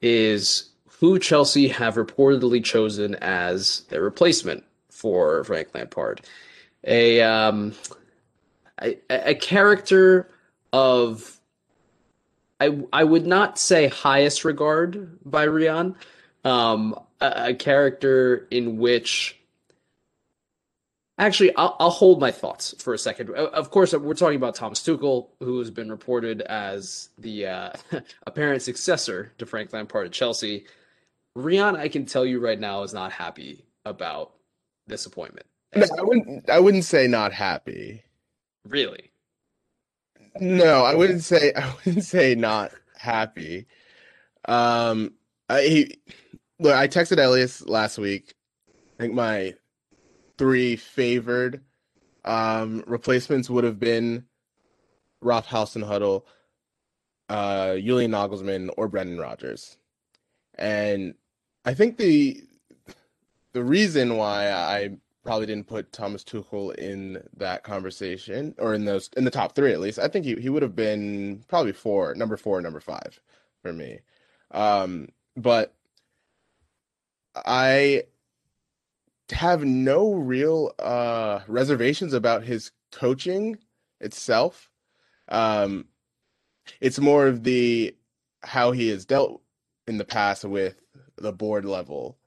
is 0.03 0.71
who 1.01 1.19
Chelsea 1.19 1.69
have 1.69 1.95
reportedly 1.95 2.63
chosen 2.63 3.15
as 3.17 3.81
their 3.89 4.03
replacement 4.03 4.65
for 4.91 5.45
Frank 5.45 5.69
Lampard. 5.75 6.21
A 6.85 7.21
um, 7.23 7.75
a, 8.81 8.97
a 9.11 9.35
character 9.35 10.29
of 10.73 11.39
I 12.61 12.83
I 12.93 13.05
would 13.05 13.27
not 13.27 13.59
say 13.59 13.89
highest 13.89 14.45
regard 14.45 15.19
by 15.25 15.47
Rian, 15.47 15.95
um, 16.45 16.99
a, 17.21 17.49
a 17.49 17.55
character 17.55 18.47
in 18.51 18.79
which 18.79 19.39
Actually, 21.19 21.55
I'll, 21.57 21.77
I'll, 21.81 21.91
hold 21.91 22.21
my 22.21 22.31
thoughts 22.31 22.75
for 22.79 22.93
a 22.93 22.99
second. 22.99 23.31
Of 23.31 23.71
course, 23.71 23.95
we're 23.95 24.13
talking 24.13 24.37
about 24.37 24.55
Thomas 24.55 24.81
Tuchel, 24.81 25.29
who 25.41 25.59
has 25.61 25.71
been 25.71 25.91
reported 25.91 26.43
as 26.43 27.09
the 27.17 27.47
uh, 27.47 27.71
apparent 28.27 28.61
successor 28.61 29.33
to 29.39 29.47
Frank 29.47 29.73
Lampard 29.73 30.07
at 30.07 30.13
Chelsea. 30.13 30.67
Rian, 31.35 31.75
I 31.75 31.89
can 31.89 32.05
tell 32.05 32.27
you 32.27 32.39
right 32.39 32.61
now, 32.61 32.83
is 32.83 32.93
not 32.93 33.13
happy 33.13 33.65
about 33.87 34.33
this 34.87 35.07
appointment. 35.07 35.47
No, 35.75 35.87
I 35.99 36.03
wouldn't. 36.03 36.51
I 36.51 36.61
wouldn't 36.61 36.85
say 36.85 37.07
not 37.07 37.33
happy. 37.33 38.03
Really? 38.69 39.11
No, 40.39 40.85
I 40.85 40.95
wouldn't 40.95 41.23
say. 41.23 41.53
I 41.57 41.75
wouldn't 41.85 42.05
say 42.05 42.35
not 42.35 42.73
happy. 42.99 43.67
Um, 44.47 45.15
I 45.49 45.63
he, 45.63 45.99
look. 46.59 46.75
I 46.75 46.89
texted 46.89 47.25
Elias 47.25 47.65
last 47.67 47.97
week. 47.99 48.35
I 48.69 49.03
think 49.03 49.15
my 49.15 49.55
three 50.39 50.77
favored 50.77 51.63
um 52.25 52.83
replacements 52.87 53.49
would 53.51 53.65
have 53.65 53.79
been 53.79 54.25
Ralph 55.21 55.49
Hasenhüttl, 55.49 56.23
uh, 57.29 57.77
Julian 57.77 58.13
Nagelsmann, 58.13 58.71
or 58.77 58.89
Brendan 58.89 59.19
Rodgers, 59.19 59.79
and 60.57 61.15
I 61.65 61.75
think 61.75 61.97
the 61.97 62.43
the 63.53 63.65
reason 63.65 64.17
why 64.17 64.51
I 64.51 64.99
probably 65.25 65.47
didn't 65.47 65.67
put 65.67 65.93
Thomas 65.93 66.23
Tuchel 66.23 66.75
in 66.77 67.23
that 67.37 67.65
conversation 67.65 68.55
or 68.59 68.75
in 68.75 68.85
those 68.85 69.11
in 69.17 69.25
the 69.25 69.31
top 69.31 69.55
three 69.55 69.73
at 69.73 69.81
least. 69.81 69.99
I 69.99 70.09
think 70.09 70.25
he, 70.25 70.37
he 70.37 70.49
would 70.49 70.63
have 70.63 70.77
been 70.77 71.43
probably 71.49 71.73
four, 71.73 72.15
number 72.15 72.37
four, 72.37 72.63
number 72.63 72.81
five 72.81 73.19
for 73.63 73.73
me. 73.73 74.01
Um, 74.53 75.09
but 75.37 75.75
I 77.35 78.05
have 79.31 79.65
no 79.65 80.13
real 80.15 80.73
uh, 80.79 81.41
reservations 81.49 82.13
about 82.13 82.45
his 82.45 82.71
coaching 82.93 83.59
itself. 84.01 84.71
Um, 85.29 85.87
it's 86.81 86.99
more 86.99 87.27
of 87.27 87.43
the 87.45 87.97
how 88.43 88.73
he 88.73 88.89
has 88.89 89.05
dealt 89.05 89.43
in 89.87 89.99
the 89.99 90.05
past 90.05 90.45
with 90.45 90.81
the 91.17 91.33
board 91.33 91.65
level 91.65 92.19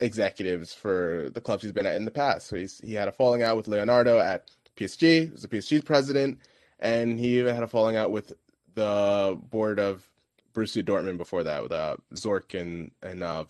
executives 0.00 0.72
for 0.72 1.28
the 1.34 1.40
clubs 1.40 1.62
he's 1.62 1.72
been 1.72 1.86
at 1.86 1.96
in 1.96 2.04
the 2.04 2.10
past. 2.10 2.46
So 2.46 2.56
he's 2.56 2.80
he 2.80 2.94
had 2.94 3.08
a 3.08 3.12
falling 3.12 3.42
out 3.42 3.56
with 3.56 3.68
Leonardo 3.68 4.18
at 4.18 4.50
PSG, 4.76 5.24
he 5.24 5.30
was 5.30 5.42
the 5.42 5.48
PSG's 5.48 5.84
president, 5.84 6.38
and 6.78 7.18
he 7.18 7.38
even 7.38 7.54
had 7.54 7.64
a 7.64 7.68
falling 7.68 7.96
out 7.96 8.12
with 8.12 8.32
the 8.74 9.36
board 9.50 9.80
of 9.80 10.08
Borussia 10.54 10.84
Dortmund 10.84 11.18
before 11.18 11.42
that 11.44 11.62
with 11.62 11.72
uh, 11.72 11.96
Zorc 12.14 12.58
and 12.58 12.92
and 13.02 13.22
uh. 13.22 13.44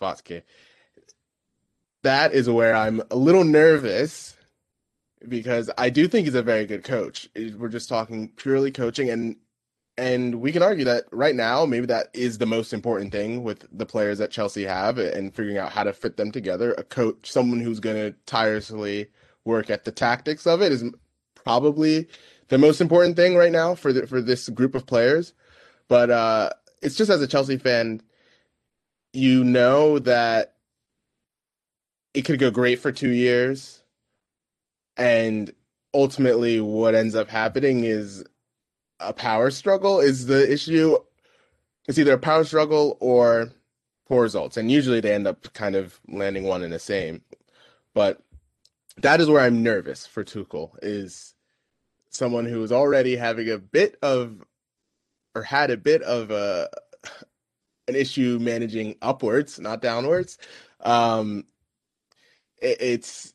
That 2.08 2.32
is 2.32 2.48
where 2.48 2.74
I'm 2.74 3.02
a 3.10 3.16
little 3.16 3.44
nervous 3.44 4.34
because 5.28 5.68
I 5.76 5.90
do 5.90 6.08
think 6.08 6.24
he's 6.24 6.34
a 6.34 6.42
very 6.42 6.64
good 6.64 6.82
coach. 6.82 7.28
We're 7.36 7.68
just 7.68 7.86
talking 7.86 8.30
purely 8.30 8.70
coaching, 8.70 9.10
and 9.10 9.36
and 9.98 10.36
we 10.36 10.50
can 10.50 10.62
argue 10.62 10.86
that 10.86 11.04
right 11.12 11.34
now, 11.34 11.66
maybe 11.66 11.84
that 11.84 12.08
is 12.14 12.38
the 12.38 12.46
most 12.46 12.72
important 12.72 13.12
thing 13.12 13.42
with 13.42 13.66
the 13.70 13.84
players 13.84 14.16
that 14.20 14.30
Chelsea 14.30 14.64
have 14.64 14.96
and 14.96 15.34
figuring 15.34 15.58
out 15.58 15.70
how 15.70 15.82
to 15.82 15.92
fit 15.92 16.16
them 16.16 16.32
together. 16.32 16.72
A 16.78 16.82
coach, 16.82 17.30
someone 17.30 17.60
who's 17.60 17.78
going 17.78 17.96
to 17.96 18.16
tirelessly 18.24 19.08
work 19.44 19.68
at 19.68 19.84
the 19.84 19.92
tactics 19.92 20.46
of 20.46 20.62
it, 20.62 20.72
is 20.72 20.84
probably 21.34 22.08
the 22.48 22.56
most 22.56 22.80
important 22.80 23.16
thing 23.16 23.36
right 23.36 23.52
now 23.52 23.74
for 23.74 23.92
the, 23.92 24.06
for 24.06 24.22
this 24.22 24.48
group 24.48 24.74
of 24.74 24.86
players. 24.86 25.34
But 25.88 26.08
uh, 26.08 26.50
it's 26.80 26.96
just 26.96 27.10
as 27.10 27.20
a 27.20 27.28
Chelsea 27.28 27.58
fan, 27.58 28.00
you 29.12 29.44
know 29.44 29.98
that 29.98 30.54
it 32.18 32.24
could 32.24 32.40
go 32.40 32.50
great 32.50 32.80
for 32.80 32.90
two 32.90 33.10
years, 33.10 33.80
and 34.96 35.52
ultimately, 35.94 36.60
what 36.60 36.96
ends 36.96 37.14
up 37.14 37.28
happening 37.28 37.84
is 37.84 38.24
a 38.98 39.12
power 39.12 39.52
struggle 39.52 40.00
is 40.00 40.26
the 40.26 40.52
issue. 40.52 40.98
It's 41.86 41.96
either 41.96 42.14
a 42.14 42.18
power 42.18 42.42
struggle 42.42 42.96
or 42.98 43.52
poor 44.08 44.22
results, 44.24 44.56
and 44.56 44.68
usually 44.68 44.98
they 44.98 45.14
end 45.14 45.28
up 45.28 45.52
kind 45.52 45.76
of 45.76 46.00
landing 46.08 46.42
one 46.42 46.64
in 46.64 46.72
the 46.72 46.80
same. 46.80 47.22
But 47.94 48.20
that 48.96 49.20
is 49.20 49.30
where 49.30 49.40
I'm 49.40 49.62
nervous 49.62 50.04
for 50.04 50.24
Tuchel 50.24 50.72
is 50.82 51.36
someone 52.10 52.46
who 52.46 52.64
is 52.64 52.72
already 52.72 53.14
having 53.14 53.48
a 53.48 53.58
bit 53.58 53.96
of 54.02 54.42
or 55.36 55.42
had 55.44 55.70
a 55.70 55.76
bit 55.76 56.02
of 56.02 56.32
a 56.32 56.68
an 57.86 57.94
issue 57.94 58.40
managing 58.40 58.96
upwards, 59.02 59.60
not 59.60 59.80
downwards. 59.80 60.36
Um, 60.80 61.44
it's 62.60 63.34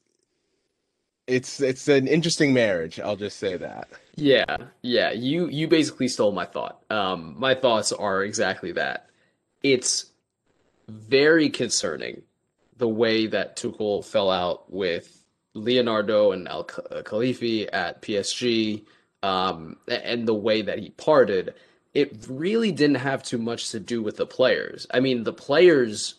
it's 1.27 1.61
it's 1.61 1.87
an 1.87 2.07
interesting 2.07 2.53
marriage. 2.53 2.99
I'll 2.99 3.15
just 3.15 3.37
say 3.39 3.57
that. 3.57 3.87
Yeah, 4.15 4.57
yeah. 4.81 5.11
You 5.11 5.47
you 5.47 5.67
basically 5.67 6.07
stole 6.07 6.31
my 6.31 6.45
thought. 6.45 6.83
Um, 6.89 7.35
my 7.37 7.55
thoughts 7.55 7.91
are 7.91 8.23
exactly 8.23 8.71
that. 8.73 9.07
It's 9.61 10.07
very 10.89 11.49
concerning 11.49 12.23
the 12.77 12.89
way 12.89 13.27
that 13.27 13.55
Tuchel 13.55 14.03
fell 14.03 14.29
out 14.29 14.71
with 14.71 15.23
Leonardo 15.53 16.31
and 16.31 16.47
El 16.47 16.65
Khelaïfi 16.65 17.69
at 17.71 18.01
PSG, 18.01 18.83
um, 19.21 19.77
and 19.87 20.27
the 20.27 20.33
way 20.33 20.61
that 20.61 20.79
he 20.79 20.89
parted. 20.91 21.53
It 21.93 22.25
really 22.27 22.71
didn't 22.71 22.95
have 22.95 23.21
too 23.21 23.37
much 23.37 23.69
to 23.69 23.79
do 23.79 24.01
with 24.01 24.17
the 24.17 24.25
players. 24.25 24.87
I 24.91 24.99
mean, 24.99 25.23
the 25.23 25.33
players 25.33 26.15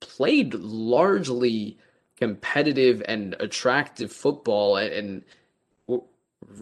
played 0.00 0.54
largely 0.54 1.76
competitive 2.16 3.02
and 3.06 3.36
attractive 3.40 4.10
football 4.12 4.76
and, 4.76 4.92
and 4.92 5.24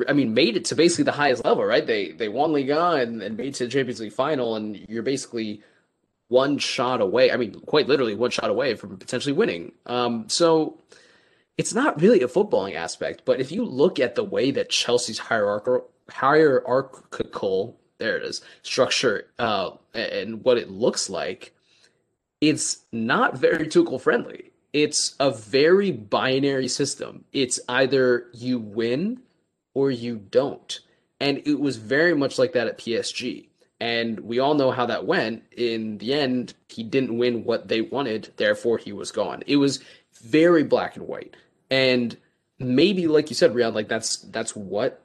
I 0.09 0.13
mean, 0.13 0.35
made 0.35 0.57
it 0.57 0.65
to 0.67 0.75
basically 0.75 1.05
the 1.05 1.13
highest 1.13 1.45
level, 1.45 1.65
right? 1.65 1.87
They 1.87 2.13
they 2.13 2.29
won 2.29 2.53
Liga 2.53 2.93
and, 2.93 3.23
and 3.23 3.37
made 3.37 3.55
to 3.55 3.65
the 3.65 3.71
Champions 3.71 4.01
League 4.01 4.13
final, 4.13 4.57
and 4.57 4.77
you're 4.89 5.03
basically 5.03 5.63
one 6.29 6.59
shot 6.59 7.01
away. 7.01 7.31
I 7.31 7.37
mean, 7.37 7.61
quite 7.61 7.87
literally 7.87 8.15
one 8.15 8.31
shot 8.31 8.51
away 8.51 8.75
from 8.77 8.97
potentially 8.97 9.33
winning. 9.33 9.73
Um, 9.87 10.29
so 10.29 10.79
it's 11.59 11.75
not 11.75 12.01
really 12.01 12.23
a 12.23 12.29
footballing 12.29 12.75
aspect, 12.75 13.23
but 13.25 13.41
if 13.41 13.53
you 13.53 13.65
look 13.65 14.01
at 14.01 14.15
the 14.15 14.25
way 14.25 14.51
that 14.53 14.71
Chelsea's 14.71 15.19
hierarchical 15.19 15.91
hierarchical 16.11 17.79
there 17.99 18.17
it 18.17 18.25
is 18.25 18.43
structure 18.63 19.27
uh, 19.39 19.71
and 19.95 20.45
what 20.45 20.59
it 20.59 20.71
looks 20.71 21.09
like, 21.09 21.55
it's 22.41 22.79
not 22.93 23.37
very 23.37 23.67
Tuchel 23.67 24.01
friendly. 24.01 24.51
It's 24.75 25.15
a 25.21 25.31
very 25.31 25.93
binary 25.93 26.67
system. 26.67 27.25
It's 27.33 27.61
either 27.69 28.27
you 28.35 28.59
win 28.59 29.21
or 29.73 29.93
you 29.93 30.17
don't. 30.17 30.81
And 31.21 31.41
it 31.47 31.61
was 31.61 31.77
very 31.77 32.15
much 32.15 32.41
like 32.41 32.55
that 32.55 32.67
at 32.67 32.79
PSG. 32.79 33.47
And 33.81 34.19
we 34.21 34.41
all 34.41 34.55
know 34.55 34.73
how 34.73 34.87
that 34.87 35.07
went. 35.07 35.45
In 35.57 35.99
the 35.99 36.13
end, 36.13 36.55
he 36.69 36.83
didn't 36.83 37.17
win 37.17 37.45
what 37.45 37.69
they 37.69 37.83
wanted, 37.83 38.33
therefore 38.37 38.79
he 38.79 38.93
was 38.93 39.13
gone. 39.13 39.45
It 39.47 39.57
was 39.57 39.79
very 40.23 40.65
black 40.65 40.97
and 40.97 41.07
white. 41.07 41.37
And 41.71 42.17
maybe, 42.59 43.07
like 43.07 43.31
you 43.31 43.37
said, 43.37 43.55
Rian, 43.55 43.75
like 43.75 43.89
that's 43.89 44.17
that's 44.17 44.57
what 44.57 45.04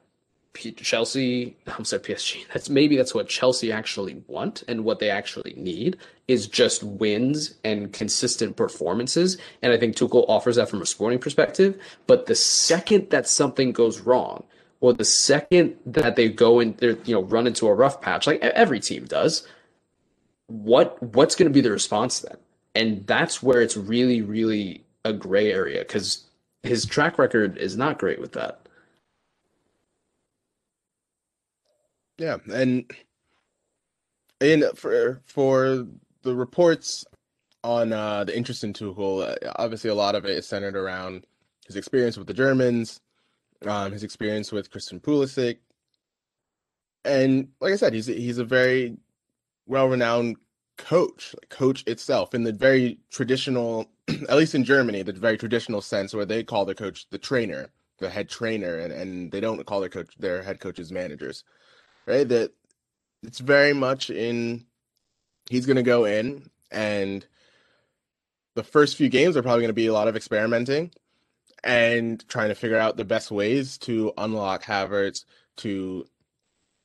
Chelsea, 0.54 1.56
I'm 1.66 1.84
sorry, 1.84 2.02
PSG. 2.02 2.46
That's 2.52 2.68
maybe 2.68 2.96
that's 2.96 3.14
what 3.14 3.28
Chelsea 3.28 3.70
actually 3.70 4.22
want 4.26 4.64
and 4.68 4.84
what 4.84 4.98
they 4.98 5.10
actually 5.10 5.54
need 5.56 5.96
is 6.28 6.46
just 6.46 6.82
wins 6.82 7.54
and 7.64 7.92
consistent 7.92 8.56
performances. 8.56 9.38
And 9.62 9.72
I 9.72 9.78
think 9.78 9.96
Tuchel 9.96 10.28
offers 10.28 10.56
that 10.56 10.68
from 10.68 10.82
a 10.82 10.86
sporting 10.86 11.18
perspective. 11.18 11.80
But 12.06 12.26
the 12.26 12.34
second 12.34 13.10
that 13.10 13.28
something 13.28 13.72
goes 13.72 14.00
wrong, 14.00 14.44
or 14.80 14.92
the 14.92 15.04
second 15.04 15.76
that 15.86 16.16
they 16.16 16.28
go 16.28 16.60
and 16.60 16.76
they 16.78 16.96
you 17.04 17.14
know 17.14 17.22
run 17.22 17.46
into 17.46 17.66
a 17.66 17.74
rough 17.74 18.00
patch, 18.00 18.26
like 18.26 18.40
every 18.40 18.80
team 18.80 19.04
does, 19.04 19.46
what 20.46 21.00
what's 21.02 21.36
going 21.36 21.48
to 21.48 21.54
be 21.54 21.60
the 21.60 21.70
response 21.70 22.20
then? 22.20 22.36
And 22.74 23.06
that's 23.06 23.42
where 23.42 23.60
it's 23.60 23.76
really, 23.76 24.22
really 24.22 24.84
a 25.04 25.12
gray 25.12 25.52
area 25.52 25.80
because 25.80 26.24
his 26.62 26.84
track 26.86 27.18
record 27.18 27.56
is 27.58 27.76
not 27.76 27.98
great 27.98 28.20
with 28.20 28.32
that. 28.32 28.60
Yeah, 32.20 32.36
and 32.52 32.84
and 34.42 34.64
for 34.76 35.22
for 35.24 35.86
the 36.22 36.34
reports 36.34 37.06
on 37.64 37.94
uh, 37.94 38.24
the 38.24 38.36
interest 38.36 38.62
in 38.62 38.74
Tuchel, 38.74 39.26
uh, 39.26 39.52
obviously 39.56 39.88
a 39.88 39.94
lot 39.94 40.14
of 40.14 40.26
it 40.26 40.32
is 40.32 40.46
centered 40.46 40.76
around 40.76 41.24
his 41.66 41.76
experience 41.76 42.18
with 42.18 42.26
the 42.26 42.34
Germans, 42.34 43.00
um, 43.66 43.92
his 43.92 44.04
experience 44.04 44.52
with 44.52 44.70
Christian 44.70 45.00
Pulisic, 45.00 45.60
and 47.06 47.48
like 47.58 47.72
I 47.72 47.76
said, 47.76 47.94
he's 47.94 48.04
he's 48.06 48.36
a 48.36 48.44
very 48.44 48.98
well-renowned 49.66 50.36
coach, 50.76 51.34
coach 51.48 51.84
itself 51.86 52.34
in 52.34 52.42
the 52.42 52.52
very 52.52 52.98
traditional, 53.10 53.86
at 54.28 54.36
least 54.36 54.54
in 54.54 54.64
Germany, 54.64 55.02
the 55.02 55.12
very 55.14 55.38
traditional 55.38 55.80
sense 55.80 56.12
where 56.12 56.26
they 56.26 56.44
call 56.44 56.66
the 56.66 56.74
coach 56.74 57.06
the 57.10 57.18
trainer, 57.18 57.70
the 57.98 58.10
head 58.10 58.28
trainer, 58.28 58.76
and, 58.76 58.92
and 58.92 59.32
they 59.32 59.40
don't 59.40 59.64
call 59.64 59.80
their 59.80 59.88
coach 59.88 60.14
their 60.18 60.42
head 60.42 60.60
coaches 60.60 60.92
managers, 60.92 61.44
right? 62.10 62.28
That 62.28 62.52
it's 63.22 63.38
very 63.38 63.72
much 63.72 64.10
in 64.10 64.66
he's 65.48 65.66
going 65.66 65.76
to 65.76 65.82
go 65.82 66.04
in 66.04 66.50
and 66.70 67.26
the 68.54 68.62
first 68.62 68.96
few 68.96 69.08
games 69.08 69.36
are 69.36 69.42
probably 69.42 69.62
going 69.62 69.68
to 69.68 69.74
be 69.74 69.86
a 69.86 69.92
lot 69.92 70.08
of 70.08 70.16
experimenting 70.16 70.90
and 71.62 72.26
trying 72.28 72.48
to 72.48 72.54
figure 72.54 72.78
out 72.78 72.96
the 72.96 73.04
best 73.04 73.30
ways 73.30 73.78
to 73.78 74.12
unlock 74.16 74.64
Havertz 74.64 75.24
to 75.58 76.06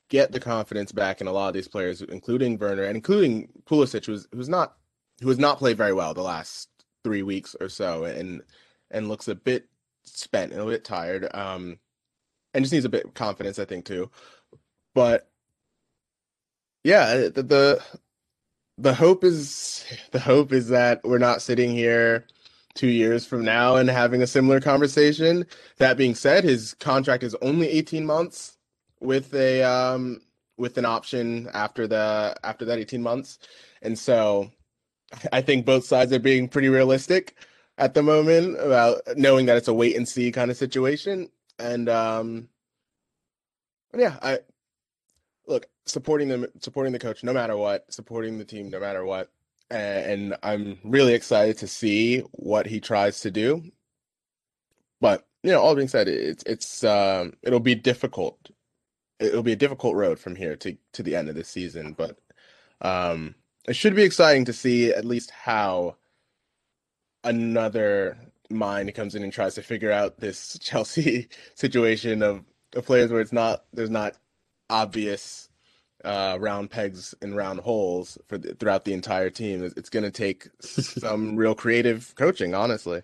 get 0.08 0.32
the 0.32 0.40
confidence 0.40 0.92
back 0.92 1.20
in 1.20 1.26
a 1.26 1.32
lot 1.32 1.48
of 1.48 1.54
these 1.54 1.68
players, 1.68 2.02
including 2.02 2.58
Werner 2.58 2.84
and 2.84 2.96
including 2.96 3.48
Pulisic, 3.64 4.06
who's 4.06 4.28
who's 4.32 4.48
not 4.48 4.76
who 5.20 5.28
has 5.28 5.38
not 5.38 5.58
played 5.58 5.76
very 5.76 5.92
well 5.92 6.14
the 6.14 6.22
last 6.22 6.68
three 7.02 7.22
weeks 7.22 7.56
or 7.60 7.68
so, 7.68 8.04
and 8.04 8.42
and 8.90 9.08
looks 9.08 9.28
a 9.28 9.34
bit 9.34 9.68
spent 10.04 10.52
and 10.52 10.60
a 10.60 10.66
bit 10.66 10.84
tired, 10.84 11.28
um, 11.34 11.78
and 12.54 12.64
just 12.64 12.72
needs 12.72 12.84
a 12.84 12.90
bit 12.90 13.06
of 13.06 13.14
confidence, 13.14 13.58
I 13.58 13.64
think, 13.64 13.84
too. 13.84 14.10
But 14.96 15.28
yeah, 16.82 17.28
the, 17.28 17.42
the 17.42 17.84
the 18.78 18.94
hope 18.94 19.24
is 19.24 19.84
the 20.12 20.20
hope 20.20 20.54
is 20.54 20.68
that 20.68 21.04
we're 21.04 21.18
not 21.18 21.42
sitting 21.42 21.72
here 21.72 22.24
two 22.74 22.88
years 22.88 23.26
from 23.26 23.44
now 23.44 23.76
and 23.76 23.90
having 23.90 24.22
a 24.22 24.26
similar 24.26 24.58
conversation. 24.58 25.44
That 25.76 25.98
being 25.98 26.14
said, 26.14 26.44
his 26.44 26.72
contract 26.80 27.24
is 27.24 27.36
only 27.42 27.68
18 27.68 28.06
months 28.06 28.56
with 29.00 29.34
a 29.34 29.62
um 29.62 30.22
with 30.56 30.78
an 30.78 30.86
option 30.86 31.50
after 31.52 31.86
the 31.86 32.34
after 32.42 32.64
that 32.64 32.78
18 32.78 33.02
months. 33.02 33.38
And 33.82 33.98
so 33.98 34.50
I 35.32 35.42
think 35.42 35.66
both 35.66 35.84
sides 35.84 36.10
are 36.14 36.18
being 36.20 36.48
pretty 36.48 36.70
realistic 36.70 37.36
at 37.76 37.92
the 37.92 38.02
moment 38.02 38.58
about 38.60 39.02
knowing 39.16 39.44
that 39.46 39.58
it's 39.58 39.68
a 39.68 39.74
wait 39.74 39.94
and 39.94 40.08
see 40.08 40.32
kind 40.32 40.50
of 40.50 40.56
situation. 40.56 41.28
And 41.58 41.90
um 41.90 42.48
yeah, 43.96 44.18
I 44.22 44.38
look 45.46 45.66
supporting 45.84 46.28
them 46.28 46.46
supporting 46.60 46.92
the 46.92 46.98
coach 46.98 47.22
no 47.24 47.32
matter 47.32 47.56
what, 47.56 47.92
supporting 47.92 48.38
the 48.38 48.44
team 48.44 48.70
no 48.70 48.80
matter 48.80 49.04
what 49.04 49.30
and 49.70 50.36
I'm 50.42 50.78
really 50.84 51.14
excited 51.14 51.58
to 51.58 51.66
see 51.66 52.20
what 52.32 52.66
he 52.66 52.80
tries 52.80 53.20
to 53.20 53.30
do. 53.30 53.62
But 55.00 55.26
you 55.42 55.50
know, 55.50 55.60
all 55.60 55.74
being 55.74 55.88
said, 55.88 56.08
it's 56.08 56.42
it's 56.44 56.84
um, 56.84 57.34
it'll 57.42 57.60
be 57.60 57.74
difficult. 57.74 58.50
It'll 59.18 59.42
be 59.42 59.52
a 59.52 59.56
difficult 59.56 59.94
road 59.94 60.18
from 60.18 60.36
here 60.36 60.56
to 60.56 60.76
to 60.94 61.02
the 61.02 61.16
end 61.16 61.28
of 61.28 61.34
the 61.34 61.44
season, 61.44 61.94
but 61.96 62.18
um, 62.80 63.34
it 63.68 63.76
should 63.76 63.94
be 63.94 64.02
exciting 64.02 64.44
to 64.46 64.52
see 64.52 64.92
at 64.92 65.04
least 65.04 65.30
how 65.30 65.96
another 67.24 68.16
mind 68.50 68.94
comes 68.94 69.14
in 69.14 69.22
and 69.24 69.32
tries 69.32 69.54
to 69.56 69.62
figure 69.62 69.90
out 69.90 70.20
this 70.20 70.58
Chelsea 70.62 71.28
situation 71.54 72.22
of, 72.22 72.44
of 72.74 72.86
players 72.86 73.10
where 73.10 73.20
it's 73.20 73.32
not 73.32 73.64
there's 73.72 73.90
not 73.90 74.16
obvious 74.70 75.48
uh, 76.04 76.38
round 76.40 76.70
pegs 76.70 77.14
and 77.20 77.36
round 77.36 77.60
holes 77.60 78.18
for 78.28 78.38
the, 78.38 78.54
throughout 78.54 78.84
the 78.84 78.92
entire 78.92 79.30
team. 79.30 79.64
It's, 79.64 79.74
it's 79.76 79.90
going 79.90 80.04
to 80.04 80.10
take 80.10 80.48
some 80.60 81.36
real 81.36 81.54
creative 81.54 82.14
coaching, 82.16 82.54
honestly. 82.54 83.02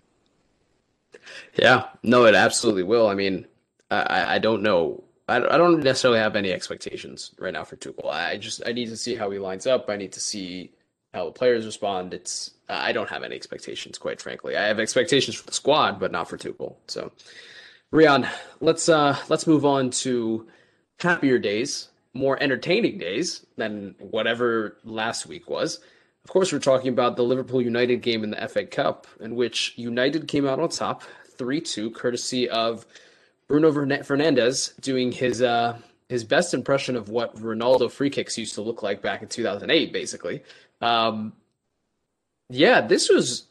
Yeah, 1.55 1.85
no, 2.01 2.25
it 2.25 2.35
absolutely 2.35 2.83
will. 2.83 3.07
I 3.07 3.13
mean, 3.13 3.45
I, 3.91 4.35
I 4.35 4.39
don't 4.39 4.63
know. 4.63 5.03
I, 5.27 5.37
I 5.37 5.57
don't 5.57 5.83
necessarily 5.83 6.19
have 6.19 6.35
any 6.35 6.51
expectations 6.51 7.31
right 7.39 7.53
now 7.53 7.63
for 7.63 7.75
Tuchel. 7.75 8.09
I 8.09 8.37
just 8.37 8.61
I 8.65 8.71
need 8.71 8.89
to 8.89 8.97
see 8.97 9.15
how 9.15 9.29
he 9.29 9.39
lines 9.39 9.67
up. 9.67 9.89
I 9.89 9.95
need 9.95 10.13
to 10.13 10.19
see 10.19 10.71
how 11.13 11.25
the 11.25 11.31
players 11.31 11.65
respond. 11.65 12.13
It's 12.13 12.51
I 12.67 12.91
don't 12.91 13.09
have 13.09 13.23
any 13.23 13.35
expectations, 13.35 13.97
quite 13.97 14.21
frankly. 14.21 14.57
I 14.57 14.63
have 14.63 14.79
expectations 14.79 15.35
for 15.35 15.45
the 15.45 15.53
squad, 15.53 15.99
but 15.99 16.11
not 16.11 16.27
for 16.29 16.37
Tuchel. 16.37 16.75
So, 16.87 17.11
Rian, 17.93 18.27
let's 18.59 18.89
uh 18.89 19.17
let's 19.29 19.47
move 19.47 19.65
on 19.65 19.91
to 19.91 20.47
happier 20.99 21.37
days 21.37 21.89
more 22.13 22.41
entertaining 22.41 22.97
days 22.97 23.45
than 23.57 23.95
whatever 23.99 24.77
last 24.83 25.25
week 25.25 25.49
was. 25.49 25.79
Of 26.23 26.29
course, 26.29 26.53
we're 26.53 26.59
talking 26.59 26.89
about 26.89 27.17
the 27.17 27.23
Liverpool 27.23 27.61
United 27.61 28.01
game 28.01 28.23
in 28.23 28.29
the 28.29 28.47
FA 28.47 28.65
Cup, 28.65 29.07
in 29.19 29.35
which 29.35 29.73
United 29.75 30.27
came 30.27 30.47
out 30.47 30.59
on 30.59 30.69
top 30.69 31.03
3 31.37 31.59
2, 31.59 31.91
courtesy 31.91 32.49
of 32.49 32.85
Bruno 33.47 33.71
Fernandes 33.71 34.79
doing 34.79 35.11
his 35.11 35.41
uh, 35.41 35.77
his 36.07 36.23
best 36.23 36.53
impression 36.53 36.95
of 36.95 37.09
what 37.09 37.35
Ronaldo 37.35 37.91
free 37.91 38.09
kicks 38.09 38.37
used 38.37 38.55
to 38.55 38.61
look 38.61 38.83
like 38.83 39.01
back 39.01 39.21
in 39.21 39.27
2008, 39.27 39.91
basically. 39.91 40.43
Um, 40.79 41.33
yeah, 42.49 42.79
this 42.81 43.09
was 43.09 43.47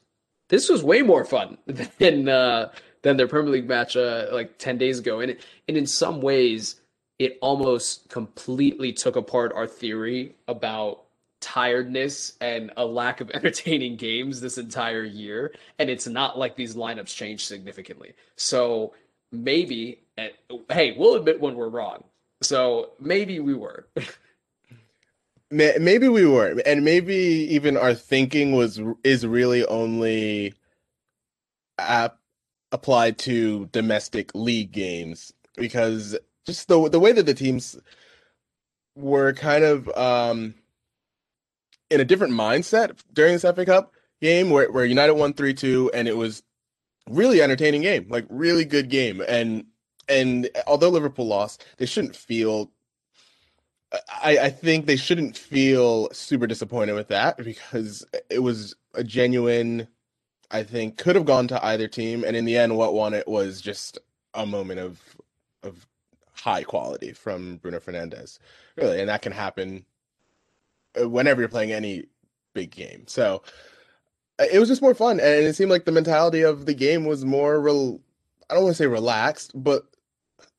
this 0.49 0.69
was 0.69 0.83
way 0.83 1.03
more 1.03 1.25
fun 1.25 1.59
than 1.99 2.29
uh, 2.29 2.73
than 3.03 3.17
their 3.19 3.29
Premier 3.29 3.53
League 3.53 3.69
match 3.69 3.97
uh, 3.97 4.29
like 4.33 4.57
10 4.57 4.79
days 4.79 4.99
ago, 4.99 5.21
and 5.21 5.37
and 5.69 5.77
in 5.77 5.87
some 5.87 6.23
ways 6.23 6.77
it 7.19 7.39
almost 7.41 8.09
completely 8.09 8.93
took 8.93 9.17
apart 9.17 9.53
our 9.55 9.67
theory 9.67 10.35
about 10.49 11.05
tiredness 11.41 12.35
and 12.41 12.73
a 12.77 12.85
lack 12.85 13.21
of 13.21 13.31
entertaining 13.35 13.97
games 13.97 14.41
this 14.41 14.59
entire 14.59 15.05
year. 15.05 15.53
And 15.79 15.91
it's 15.91 16.07
not 16.07 16.39
like 16.39 16.57
these 16.57 16.75
lineups 16.75 17.15
changed 17.15 17.47
significantly. 17.47 18.15
So 18.37 18.95
maybe, 19.31 20.01
and, 20.17 20.33
hey, 20.71 20.95
we'll 20.97 21.17
admit 21.17 21.41
when 21.41 21.55
we're 21.55 21.69
wrong. 21.69 22.05
So 22.43 22.93
maybe 22.99 23.41
we 23.41 23.55
were. 23.55 23.87
maybe 25.51 26.09
we 26.09 26.27
were, 26.27 26.61
and 26.65 26.85
maybe 26.85 27.15
even 27.15 27.77
our 27.77 27.95
thinking 27.95 28.53
was 28.53 28.81
is 29.05 29.27
really 29.27 29.65
only 29.67 30.55
ap- 31.79 32.19
applied 32.73 33.19
to 33.19 33.67
domestic 33.67 34.35
league 34.35 34.73
games 34.73 35.33
because 35.57 36.17
just 36.47 36.69
the 36.69 36.89
the 36.89 37.01
way 37.01 37.13
that 37.13 37.27
the 37.27 37.35
teams 37.35 37.79
were 38.95 39.33
kind 39.33 39.65
of 39.65 39.89
um, 39.97 40.55
in 41.91 42.01
a 42.01 42.05
different 42.05 42.35
mindset 42.35 42.99
during 43.13 43.33
this 43.35 43.43
FA 43.43 43.65
Cup 43.65 43.93
game 44.21 44.51
where, 44.51 44.71
where 44.71 44.85
United 44.85 45.15
won 45.15 45.33
3-2 45.33 45.91
and 45.95 46.07
it 46.07 46.17
was 46.17 46.43
really 47.09 47.43
entertaining 47.43 47.83
game, 47.83 48.07
like 48.09 48.27
really 48.29 48.65
good 48.65 48.89
game. 48.89 49.23
And 49.27 49.65
and 50.09 50.49
although 50.67 50.89
Liverpool 50.89 51.27
lost, 51.27 51.65
they 51.79 51.87
shouldn't 51.87 52.17
feel 52.17 52.71
I, 54.23 54.39
I 54.39 54.51
think 54.51 54.87
they 54.87 54.97
shouldn't 54.97 55.37
feel 55.37 56.09
super 56.13 56.47
disappointed 56.47 56.95
with 56.95 57.09
that 57.09 57.37
because 57.37 58.05
it 58.31 58.39
was 58.39 58.75
a 58.95 59.05
genuine 59.05 59.89
I 60.51 60.63
think 60.63 60.99
could 60.99 61.17
have 61.17 61.25
gone 61.25 61.49
to 61.49 61.65
either 61.65 61.89
team 61.89 62.25
and 62.25 62.37
in 62.37 62.45
the 62.45 62.57
end 62.57 62.77
what 62.77 62.95
won 62.95 63.15
it 63.15 63.29
was 63.29 63.61
just 63.61 63.99
a 64.35 64.47
moment 64.47 64.81
of 64.81 65.01
high 66.43 66.65
quality 66.65 67.13
from 67.13 67.59
Bruno 67.59 67.79
Fernandes, 67.79 68.41
Really, 68.77 68.99
and 68.99 69.09
that 69.09 69.23
can 69.23 69.31
happen 69.31 69.85
uh, 71.01 71.09
whenever 71.09 71.41
you're 71.41 71.49
playing 71.49 71.71
any 71.71 72.07
big 72.53 72.73
game. 72.73 73.05
So 73.07 73.45
uh, 74.41 74.47
it 74.53 74.59
was 74.59 74.69
just 74.69 74.83
more 74.83 74.95
fun, 74.95 75.21
and 75.21 75.45
it 75.45 75.55
seemed 75.55 75.71
like 75.71 75.85
the 75.85 75.93
mentality 75.93 76.43
of 76.43 76.67
the 76.67 76.75
game 76.75 77.05
was 77.05 77.25
more. 77.25 77.61
Rel- 77.61 78.01
I 78.51 78.55
don't 78.55 78.65
want 78.65 78.77
to 78.77 78.83
say 78.83 78.89
relaxed, 78.89 79.53
but 79.55 79.85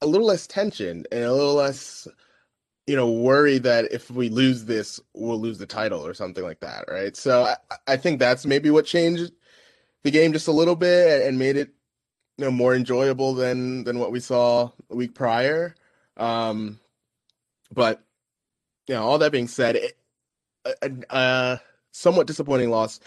a 0.02 0.08
little 0.08 0.28
less 0.28 0.48
tension 0.48 1.06
and 1.12 1.24
a 1.26 1.34
little 1.34 1.56
less, 1.56 2.08
you 2.88 2.96
know, 2.96 3.12
worry 3.12 3.58
that 3.58 3.92
if 3.92 4.10
we 4.10 4.30
lose 4.30 4.64
this, 4.64 5.02
we'll 5.14 5.40
lose 5.40 5.58
the 5.58 5.66
title 5.66 6.06
or 6.06 6.14
something 6.14 6.46
like 6.46 6.62
that, 6.62 6.86
right? 6.88 7.16
So 7.18 7.44
I, 7.44 7.56
I 7.88 7.98
think 7.98 8.20
that's 8.20 8.46
maybe 8.46 8.70
what 8.70 8.86
changed 8.86 9.34
the 10.04 10.12
game 10.12 10.32
just 10.32 10.48
a 10.48 10.54
little 10.54 10.76
bit 10.78 11.28
and 11.28 11.38
made 11.38 11.58
it, 11.58 11.72
you 12.38 12.46
know, 12.46 12.52
more 12.52 12.76
enjoyable 12.76 13.34
than 13.34 13.84
than 13.84 14.00
what 14.00 14.12
we 14.12 14.20
saw 14.20 14.72
a 14.90 14.96
week 14.96 15.14
prior. 15.14 15.76
Um, 16.18 16.80
but 17.72 18.04
you 18.88 18.96
know, 18.96 19.04
all 19.04 19.18
that 19.20 19.32
being 19.32 19.48
said, 19.48 19.76
it, 19.76 19.98
a, 20.66 20.92
a 21.10 21.62
somewhat 21.92 22.28
disappointing 22.28 22.70
loss 22.70 23.00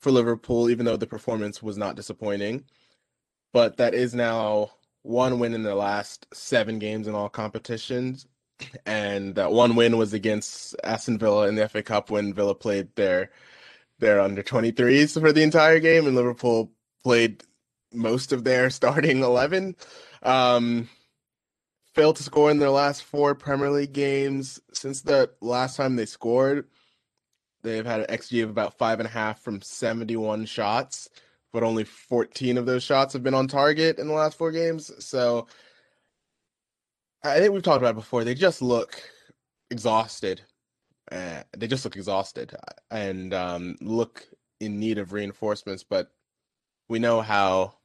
for 0.00 0.10
Liverpool, 0.10 0.70
even 0.70 0.86
though 0.86 0.96
the 0.96 1.06
performance 1.06 1.62
was 1.62 1.76
not 1.76 1.96
disappointing. 1.96 2.64
But 3.52 3.78
that 3.78 3.94
is 3.94 4.14
now 4.14 4.70
one 5.02 5.38
win 5.38 5.54
in 5.54 5.62
the 5.62 5.74
last 5.74 6.26
seven 6.32 6.78
games 6.78 7.08
in 7.08 7.14
all 7.14 7.28
competitions. 7.28 8.26
And 8.86 9.36
that 9.36 9.52
one 9.52 9.76
win 9.76 9.96
was 9.96 10.12
against 10.12 10.74
Aston 10.82 11.18
Villa 11.18 11.48
in 11.48 11.54
the 11.54 11.68
FA 11.68 11.82
Cup 11.82 12.10
when 12.10 12.34
Villa 12.34 12.54
played 12.54 12.94
their 12.96 13.30
their 14.00 14.20
under 14.20 14.42
23s 14.42 15.20
for 15.20 15.32
the 15.32 15.42
entire 15.42 15.80
game, 15.80 16.06
and 16.06 16.14
Liverpool 16.14 16.72
played 17.02 17.42
most 17.92 18.32
of 18.32 18.44
their 18.44 18.70
starting 18.70 19.22
11. 19.22 19.76
Um, 20.22 20.88
failed 21.94 22.16
to 22.16 22.22
score 22.22 22.50
in 22.50 22.58
their 22.58 22.70
last 22.70 23.02
four 23.02 23.34
Premier 23.34 23.70
League 23.70 23.92
games 23.92 24.60
since 24.72 25.00
the 25.02 25.30
last 25.40 25.76
time 25.76 25.96
they 25.96 26.06
scored. 26.06 26.66
They've 27.62 27.84
had 27.84 28.00
an 28.00 28.06
XG 28.06 28.44
of 28.44 28.50
about 28.50 28.78
five 28.78 29.00
and 29.00 29.08
a 29.08 29.10
half 29.10 29.40
from 29.40 29.60
71 29.60 30.46
shots, 30.46 31.08
but 31.52 31.62
only 31.62 31.84
14 31.84 32.56
of 32.56 32.66
those 32.66 32.84
shots 32.84 33.12
have 33.14 33.24
been 33.24 33.34
on 33.34 33.48
target 33.48 33.98
in 33.98 34.06
the 34.06 34.14
last 34.14 34.38
four 34.38 34.52
games. 34.52 34.92
So 35.04 35.48
I 37.24 37.40
think 37.40 37.52
we've 37.52 37.62
talked 37.62 37.82
about 37.82 37.90
it 37.90 37.96
before. 37.96 38.22
They 38.22 38.34
just 38.34 38.62
look 38.62 39.02
exhausted. 39.70 40.40
Uh, 41.10 41.42
they 41.56 41.66
just 41.66 41.84
look 41.84 41.96
exhausted 41.96 42.54
and 42.90 43.34
um, 43.34 43.76
look 43.80 44.24
in 44.60 44.78
need 44.78 44.98
of 44.98 45.12
reinforcements. 45.12 45.82
But 45.82 46.12
we 46.88 46.98
know 46.98 47.20
how 47.22 47.77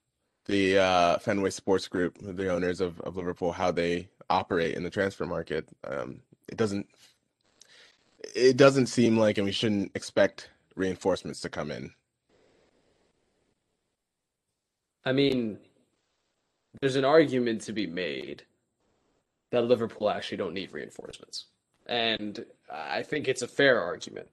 the 0.46 0.78
uh, 0.78 1.18
Fenway 1.20 1.50
Sports 1.50 1.88
Group, 1.88 2.18
the 2.20 2.50
owners 2.50 2.82
of, 2.82 3.00
of 3.02 3.16
Liverpool, 3.16 3.52
how 3.52 3.72
they 3.72 4.10
operate 4.30 4.76
in 4.76 4.84
the 4.84 4.90
transfer 4.90 5.26
market. 5.26 5.68
Um, 5.86 6.22
it 6.48 6.58
doesn't 6.58 6.88
it 8.36 8.58
doesn't 8.58 8.88
seem 8.88 9.18
like, 9.18 9.38
and 9.38 9.46
we 9.46 9.52
shouldn't 9.52 9.92
expect 9.96 10.50
reinforcements 10.76 11.42
to 11.42 11.50
come 11.50 11.72
in. 11.72 11.92
I 15.06 15.12
mean, 15.12 15.58
there's 16.80 16.96
an 16.96 17.06
argument 17.06 17.62
to 17.64 17.74
be 17.74 17.86
made 17.86 18.44
that 19.52 19.66
Liverpool 19.66 20.10
actually 20.10 20.38
don't 20.38 20.54
need 20.54 20.72
reinforcements. 20.72 21.46
And 21.86 22.46
I 22.72 23.04
think 23.04 23.28
it's 23.28 23.42
a 23.42 23.48
fair 23.48 23.82
argument. 23.82 24.30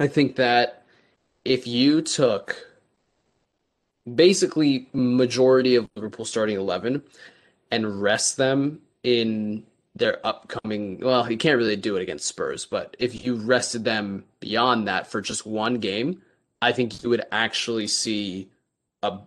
I 0.00 0.06
think 0.08 0.36
that 0.36 0.86
if 1.44 1.66
you 1.66 2.00
took 2.00 2.56
basically 4.12 4.88
majority 4.92 5.76
of 5.76 5.88
Liverpool 5.96 6.24
starting 6.24 6.56
11 6.56 7.02
and 7.70 8.02
rest 8.02 8.36
them 8.36 8.80
in 9.02 9.64
their 9.96 10.24
upcoming 10.26 10.98
well 11.00 11.30
you 11.30 11.36
can't 11.36 11.56
really 11.56 11.76
do 11.76 11.94
it 11.94 12.02
against 12.02 12.26
spurs 12.26 12.66
but 12.66 12.96
if 12.98 13.24
you 13.24 13.36
rested 13.36 13.84
them 13.84 14.24
beyond 14.40 14.88
that 14.88 15.06
for 15.06 15.20
just 15.20 15.46
one 15.46 15.74
game 15.74 16.20
i 16.60 16.72
think 16.72 17.00
you 17.00 17.08
would 17.08 17.22
actually 17.30 17.86
see 17.86 18.50
a 19.04 19.18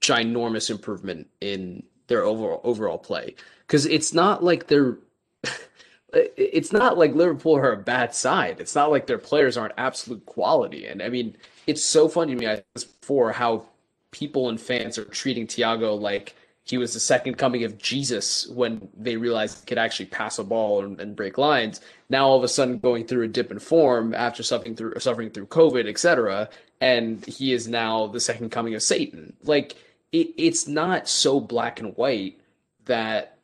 ginormous 0.00 0.70
improvement 0.70 1.28
in 1.40 1.82
their 2.08 2.24
overall 2.24 2.60
overall 2.64 2.98
play. 2.98 3.34
Because 3.66 3.86
it's 3.86 4.12
not 4.12 4.42
like 4.42 4.66
they're 4.66 4.98
it's 6.12 6.72
not 6.72 6.98
like 6.98 7.14
liverpool 7.14 7.56
are 7.56 7.72
a 7.72 7.76
bad 7.76 8.14
side. 8.14 8.60
It's 8.60 8.74
not 8.74 8.90
like 8.90 9.06
their 9.06 9.18
players 9.18 9.56
aren't 9.56 9.74
absolute 9.78 10.24
quality. 10.26 10.86
And 10.86 11.02
i 11.02 11.08
mean 11.08 11.36
it's 11.66 11.84
so 11.84 12.08
funny 12.08 12.34
to 12.34 12.40
me 12.40 12.48
I 12.48 12.62
before 12.74 13.32
how 13.32 13.66
people 14.10 14.48
and 14.48 14.60
fans 14.60 14.98
are 14.98 15.04
treating 15.04 15.46
Thiago 15.46 15.98
like 15.98 16.34
he 16.68 16.76
was 16.76 16.92
the 16.92 17.00
second 17.00 17.38
coming 17.38 17.64
of 17.64 17.78
Jesus 17.78 18.46
when 18.48 18.88
they 18.94 19.16
realized 19.16 19.60
he 19.60 19.66
could 19.66 19.78
actually 19.78 20.06
pass 20.06 20.38
a 20.38 20.44
ball 20.44 20.84
and, 20.84 21.00
and, 21.00 21.16
break 21.16 21.38
lines. 21.38 21.80
Now 22.10 22.26
all 22.26 22.36
of 22.36 22.44
a 22.44 22.48
sudden 22.48 22.78
going 22.78 23.06
through 23.06 23.24
a 23.24 23.28
dip 23.28 23.50
in 23.50 23.58
form 23.58 24.14
after 24.14 24.42
suffering 24.42 24.76
through 24.76 24.98
suffering 24.98 25.30
through 25.30 25.46
COVID, 25.46 25.88
etc. 25.88 26.50
And 26.80 27.24
he 27.24 27.54
is 27.54 27.68
now 27.68 28.06
the 28.06 28.20
second 28.20 28.50
coming 28.50 28.74
of 28.74 28.82
Satan. 28.82 29.34
Like 29.44 29.76
it, 30.12 30.34
it's 30.36 30.68
not 30.68 31.08
so 31.08 31.40
black 31.40 31.80
and 31.80 31.96
white 31.96 32.38
that 32.84 33.38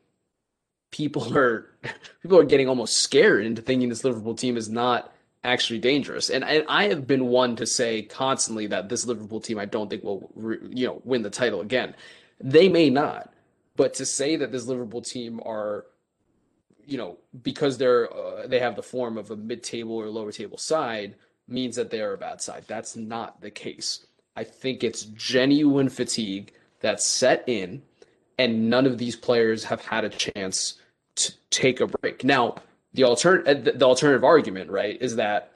people 0.90 1.36
are 1.36 1.66
people 2.22 2.38
are 2.38 2.44
getting 2.44 2.68
almost 2.68 2.98
scared 2.98 3.46
into 3.46 3.62
thinking 3.62 3.88
this 3.88 4.04
Liverpool 4.04 4.34
team 4.34 4.58
is 4.58 4.68
not 4.68 5.13
actually 5.44 5.78
dangerous. 5.78 6.30
And, 6.30 6.42
and 6.44 6.64
I 6.68 6.88
have 6.88 7.06
been 7.06 7.26
one 7.26 7.56
to 7.56 7.66
say 7.66 8.02
constantly 8.02 8.66
that 8.68 8.88
this 8.88 9.06
Liverpool 9.06 9.40
team 9.40 9.58
I 9.58 9.66
don't 9.66 9.88
think 9.88 10.02
will 10.02 10.30
you 10.70 10.86
know 10.86 11.02
win 11.04 11.22
the 11.22 11.30
title 11.30 11.60
again. 11.60 11.94
They 12.40 12.68
may 12.68 12.90
not, 12.90 13.32
but 13.76 13.94
to 13.94 14.06
say 14.06 14.36
that 14.36 14.50
this 14.50 14.66
Liverpool 14.66 15.02
team 15.02 15.40
are, 15.44 15.86
you 16.84 16.98
know, 16.98 17.18
because 17.42 17.78
they're 17.78 18.12
uh, 18.12 18.46
they 18.46 18.58
have 18.58 18.76
the 18.76 18.82
form 18.82 19.18
of 19.18 19.30
a 19.30 19.36
mid-table 19.36 19.94
or 19.94 20.08
lower 20.08 20.32
table 20.32 20.58
side 20.58 21.14
means 21.46 21.76
that 21.76 21.90
they 21.90 22.00
are 22.00 22.14
a 22.14 22.18
bad 22.18 22.40
side. 22.40 22.64
That's 22.66 22.96
not 22.96 23.40
the 23.40 23.50
case. 23.50 24.06
I 24.36 24.44
think 24.44 24.82
it's 24.82 25.04
genuine 25.04 25.88
fatigue 25.88 26.52
that's 26.80 27.04
set 27.04 27.44
in, 27.46 27.82
and 28.38 28.68
none 28.68 28.86
of 28.86 28.98
these 28.98 29.14
players 29.14 29.64
have 29.64 29.80
had 29.82 30.04
a 30.04 30.08
chance 30.08 30.74
to 31.16 31.32
take 31.50 31.80
a 31.80 31.86
break. 31.86 32.24
Now, 32.24 32.56
the 32.94 33.04
alternative 33.04 33.68
uh, 33.68 33.78
the 33.78 33.84
alternative 33.84 34.24
argument, 34.24 34.70
right, 34.70 34.96
is 35.00 35.16
that 35.16 35.52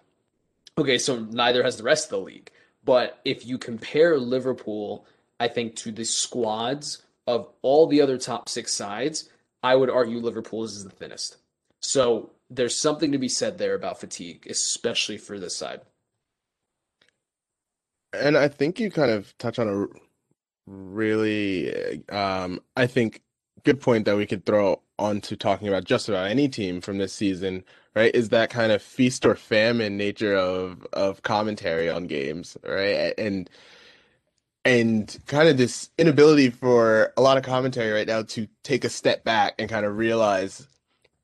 okay, 0.76 0.98
so 0.98 1.18
neither 1.18 1.62
has 1.62 1.76
the 1.76 1.82
rest 1.82 2.06
of 2.06 2.10
the 2.10 2.24
league. 2.24 2.50
But 2.84 3.20
if 3.24 3.46
you 3.46 3.58
compare 3.58 4.18
Liverpool 4.18 5.06
I 5.40 5.48
think, 5.48 5.76
to 5.76 5.92
the 5.92 6.04
squads 6.04 7.02
of 7.26 7.48
all 7.62 7.86
the 7.86 8.00
other 8.00 8.18
top 8.18 8.48
six 8.48 8.74
sides, 8.74 9.28
I 9.62 9.74
would 9.74 9.90
argue 9.90 10.18
Liverpool 10.18 10.64
is 10.64 10.82
the 10.82 10.90
thinnest. 10.90 11.36
So 11.80 12.30
there's 12.50 12.76
something 12.76 13.12
to 13.12 13.18
be 13.18 13.28
said 13.28 13.58
there 13.58 13.74
about 13.74 14.00
fatigue, 14.00 14.46
especially 14.48 15.18
for 15.18 15.38
this 15.38 15.56
side. 15.56 15.80
And 18.12 18.36
I 18.36 18.48
think 18.48 18.80
you 18.80 18.90
kind 18.90 19.10
of 19.10 19.36
touch 19.38 19.58
on 19.58 19.68
a 19.68 19.86
really, 20.66 22.02
um, 22.08 22.60
I 22.74 22.86
think, 22.86 23.22
good 23.64 23.80
point 23.80 24.04
that 24.06 24.16
we 24.16 24.26
could 24.26 24.46
throw 24.46 24.80
onto 24.98 25.36
talking 25.36 25.68
about 25.68 25.84
just 25.84 26.08
about 26.08 26.30
any 26.30 26.48
team 26.48 26.80
from 26.80 26.98
this 26.98 27.12
season, 27.12 27.64
right? 27.94 28.14
Is 28.14 28.30
that 28.30 28.50
kind 28.50 28.72
of 28.72 28.82
feast 28.82 29.24
or 29.26 29.34
famine 29.34 29.96
nature 29.96 30.36
of 30.36 30.86
of 30.92 31.22
commentary 31.22 31.88
on 31.90 32.06
games, 32.06 32.56
right? 32.64 33.14
And 33.18 33.48
and 34.64 35.16
kind 35.26 35.48
of 35.48 35.56
this 35.56 35.90
inability 35.98 36.50
for 36.50 37.12
a 37.16 37.22
lot 37.22 37.36
of 37.38 37.42
commentary 37.42 37.90
right 37.92 38.06
now 38.06 38.22
to 38.22 38.48
take 38.64 38.84
a 38.84 38.88
step 38.90 39.24
back 39.24 39.54
and 39.58 39.70
kind 39.70 39.86
of 39.86 39.96
realize 39.96 40.66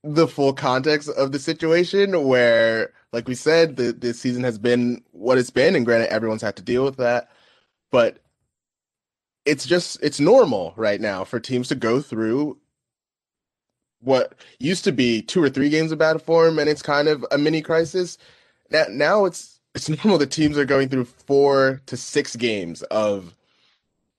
the 0.02 0.28
full 0.28 0.52
context 0.52 1.08
of 1.10 1.32
the 1.32 1.38
situation 1.38 2.24
where 2.26 2.92
like 3.12 3.26
we 3.28 3.34
said 3.34 3.76
the 3.76 3.92
this 3.92 4.20
season 4.20 4.44
has 4.44 4.58
been 4.58 5.02
what 5.12 5.38
it's 5.38 5.50
been 5.50 5.74
and 5.74 5.86
granted 5.86 6.12
everyone's 6.12 6.42
had 6.42 6.56
to 6.56 6.62
deal 6.62 6.84
with 6.84 6.96
that 6.96 7.30
but 7.90 8.18
it's 9.44 9.66
just 9.66 9.98
it's 10.02 10.20
normal 10.20 10.72
right 10.76 11.00
now 11.00 11.24
for 11.24 11.40
teams 11.40 11.68
to 11.68 11.74
go 11.74 12.00
through 12.00 12.58
what 14.00 14.34
used 14.58 14.84
to 14.84 14.92
be 14.92 15.22
two 15.22 15.42
or 15.42 15.48
three 15.50 15.68
games 15.70 15.92
of 15.92 15.98
bad 15.98 16.20
form 16.20 16.58
and 16.58 16.68
it's 16.68 16.82
kind 16.82 17.08
of 17.08 17.24
a 17.30 17.38
mini 17.38 17.62
crisis. 17.62 18.18
Now, 18.70 18.84
now 18.90 19.24
it's 19.24 19.60
it's 19.74 19.88
normal 20.04 20.18
that 20.18 20.30
teams 20.30 20.58
are 20.58 20.64
going 20.64 20.88
through 20.88 21.06
four 21.06 21.82
to 21.86 21.96
six 21.96 22.36
games 22.36 22.82
of 22.84 23.34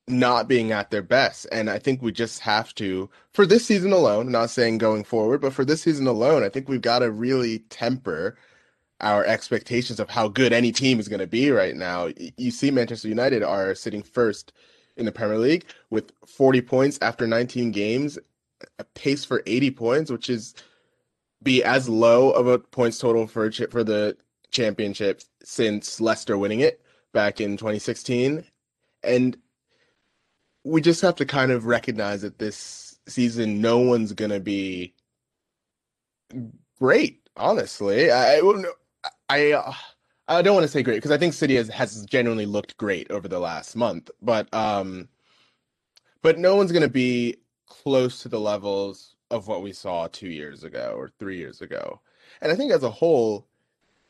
not 0.07 0.47
being 0.47 0.71
at 0.71 0.91
their 0.91 1.01
best. 1.01 1.47
And 1.51 1.69
I 1.69 1.79
think 1.79 2.01
we 2.01 2.11
just 2.11 2.39
have 2.41 2.75
to, 2.75 3.09
for 3.33 3.45
this 3.45 3.65
season 3.65 3.91
alone, 3.91 4.31
not 4.31 4.49
saying 4.51 4.77
going 4.77 5.03
forward, 5.03 5.41
but 5.41 5.53
for 5.53 5.65
this 5.65 5.81
season 5.81 6.05
alone, 6.07 6.43
I 6.43 6.49
think 6.49 6.69
we've 6.69 6.81
got 6.81 6.99
to 6.99 7.11
really 7.11 7.59
temper 7.69 8.37
our 9.01 9.25
expectations 9.25 9.99
of 9.99 10.09
how 10.09 10.27
good 10.27 10.53
any 10.53 10.71
team 10.71 10.99
is 10.99 11.07
going 11.07 11.19
to 11.19 11.27
be 11.27 11.49
right 11.51 11.75
now. 11.75 12.09
You 12.37 12.51
see, 12.51 12.71
Manchester 12.71 13.07
United 13.07 13.43
are 13.43 13.75
sitting 13.75 14.03
first 14.03 14.53
in 14.97 15.05
the 15.05 15.11
Premier 15.11 15.37
League 15.37 15.65
with 15.89 16.11
40 16.25 16.61
points 16.61 16.99
after 17.01 17.27
19 17.27 17.71
games, 17.71 18.17
a 18.79 18.83
pace 18.83 19.25
for 19.25 19.43
80 19.45 19.71
points, 19.71 20.11
which 20.11 20.29
is 20.29 20.55
be 21.43 21.63
as 21.63 21.87
low 21.87 22.31
of 22.31 22.47
a 22.47 22.59
points 22.59 22.97
total 22.99 23.27
for 23.27 23.51
for 23.51 23.83
the 23.83 24.17
championship 24.51 25.21
since 25.43 25.99
Leicester 26.01 26.37
winning 26.37 26.61
it 26.61 26.81
back 27.13 27.39
in 27.41 27.57
2016. 27.57 28.43
And 29.03 29.37
we 30.63 30.81
just 30.81 31.01
have 31.01 31.15
to 31.15 31.25
kind 31.25 31.51
of 31.51 31.65
recognize 31.65 32.21
that 32.23 32.39
this 32.39 32.97
season 33.07 33.61
no 33.61 33.79
one's 33.79 34.13
to 34.31 34.39
be 34.39 34.95
great, 36.79 37.29
honestly. 37.37 38.11
I 38.11 38.41
I 39.29 39.51
uh, 39.51 39.73
I 40.27 40.41
don't 40.41 40.55
want 40.55 40.63
to 40.63 40.71
say 40.71 40.81
great 40.81 40.95
because 40.95 41.11
I 41.11 41.17
think 41.17 41.33
City 41.33 41.55
has, 41.55 41.69
has 41.69 42.05
genuinely 42.05 42.45
looked 42.45 42.77
great 42.77 43.09
over 43.11 43.27
the 43.27 43.39
last 43.39 43.75
month, 43.75 44.09
but 44.21 44.51
um, 44.53 45.07
but 46.21 46.39
no 46.39 46.55
one's 46.55 46.71
going 46.71 46.81
to 46.81 46.89
be 46.89 47.37
close 47.67 48.21
to 48.23 48.29
the 48.29 48.39
levels 48.39 49.15
of 49.29 49.47
what 49.47 49.61
we 49.61 49.71
saw 49.71 50.07
two 50.07 50.29
years 50.29 50.63
ago 50.63 50.95
or 50.97 51.11
three 51.19 51.37
years 51.37 51.61
ago. 51.61 52.01
And 52.41 52.51
I 52.51 52.55
think 52.55 52.71
as 52.71 52.83
a 52.83 52.89
whole, 52.89 53.47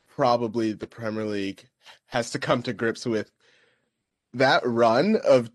probably 0.08 0.72
the 0.72 0.86
Premier 0.86 1.24
League 1.24 1.68
has 2.06 2.30
to 2.30 2.38
come 2.38 2.62
to 2.62 2.72
grips 2.72 3.04
with 3.04 3.30
that 4.32 4.66
run 4.66 5.16
of 5.24 5.50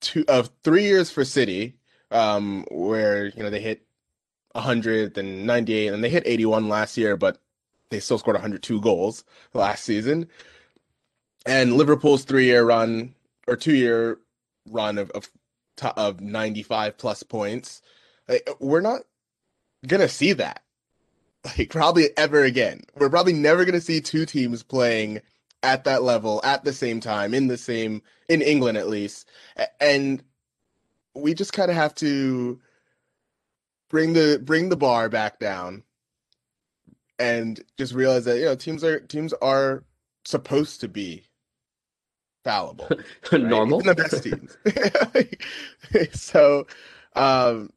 two 0.00 0.24
of 0.26 0.50
three 0.64 0.84
years 0.84 1.10
for 1.10 1.24
City, 1.24 1.76
um, 2.10 2.66
where 2.70 3.26
you 3.26 3.42
know 3.42 3.50
they 3.50 3.60
hit 3.60 3.86
198 4.52 5.86
and 5.86 6.04
they 6.04 6.10
hit 6.10 6.24
81 6.26 6.68
last 6.68 6.96
year, 6.96 7.16
but 7.16 7.38
they 7.92 8.00
still 8.00 8.18
scored 8.18 8.34
102 8.34 8.80
goals 8.80 9.24
last 9.54 9.84
season. 9.84 10.28
And 11.46 11.74
Liverpool's 11.74 12.24
three-year 12.24 12.64
run 12.64 13.14
or 13.46 13.56
two-year 13.56 14.18
run 14.68 14.98
of 14.98 15.10
of, 15.10 15.30
of 15.96 16.20
95 16.20 16.96
plus 16.96 17.22
points, 17.22 17.82
like, 18.28 18.48
we're 18.60 18.80
not 18.80 19.02
gonna 19.86 20.08
see 20.08 20.32
that 20.32 20.62
like 21.44 21.70
probably 21.70 22.16
ever 22.16 22.42
again. 22.44 22.82
We're 22.96 23.10
probably 23.10 23.32
never 23.32 23.64
gonna 23.64 23.80
see 23.80 24.00
two 24.00 24.26
teams 24.26 24.62
playing 24.62 25.20
at 25.62 25.84
that 25.84 26.02
level 26.02 26.40
at 26.44 26.64
the 26.64 26.72
same 26.72 27.00
time 27.00 27.34
in 27.34 27.48
the 27.48 27.56
same 27.56 28.02
in 28.28 28.42
England 28.42 28.78
at 28.78 28.88
least, 28.88 29.28
and 29.80 30.22
we 31.14 31.34
just 31.34 31.52
kind 31.52 31.70
of 31.70 31.76
have 31.76 31.94
to 31.96 32.60
bring 33.90 34.12
the 34.12 34.40
bring 34.42 34.68
the 34.68 34.76
bar 34.76 35.08
back 35.08 35.38
down 35.38 35.82
and 37.22 37.62
just 37.78 37.94
realize 37.94 38.26
that 38.26 38.38
you 38.38 38.46
know 38.46 38.56
teams 38.56 38.84
are 38.84 39.00
teams 39.00 39.34
are 39.34 39.84
supposed 40.26 40.80
to 40.82 40.88
be 40.88 41.24
fallible, 42.44 42.98
right? 43.32 43.42
normal, 43.42 43.82
Even 43.82 43.86
the 43.86 43.94
best 43.94 44.22
teams. 44.22 44.58
so, 46.12 46.66
um, 47.16 47.70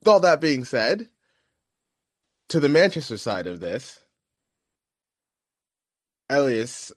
with 0.00 0.08
all 0.08 0.20
that 0.20 0.40
being 0.40 0.64
said, 0.64 1.08
to 2.50 2.60
the 2.60 2.68
Manchester 2.68 3.18
side 3.18 3.46
of 3.46 3.60
this, 3.60 4.00
Elias, 6.30 6.92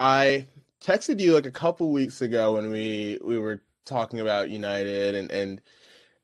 I 0.00 0.48
texted 0.84 1.20
you 1.20 1.34
like 1.34 1.46
a 1.46 1.50
couple 1.52 1.92
weeks 1.92 2.22
ago 2.22 2.54
when 2.54 2.70
we 2.70 3.18
we 3.24 3.38
were 3.38 3.62
talking 3.86 4.20
about 4.20 4.50
United 4.50 5.14
and 5.14 5.30
and 5.32 5.60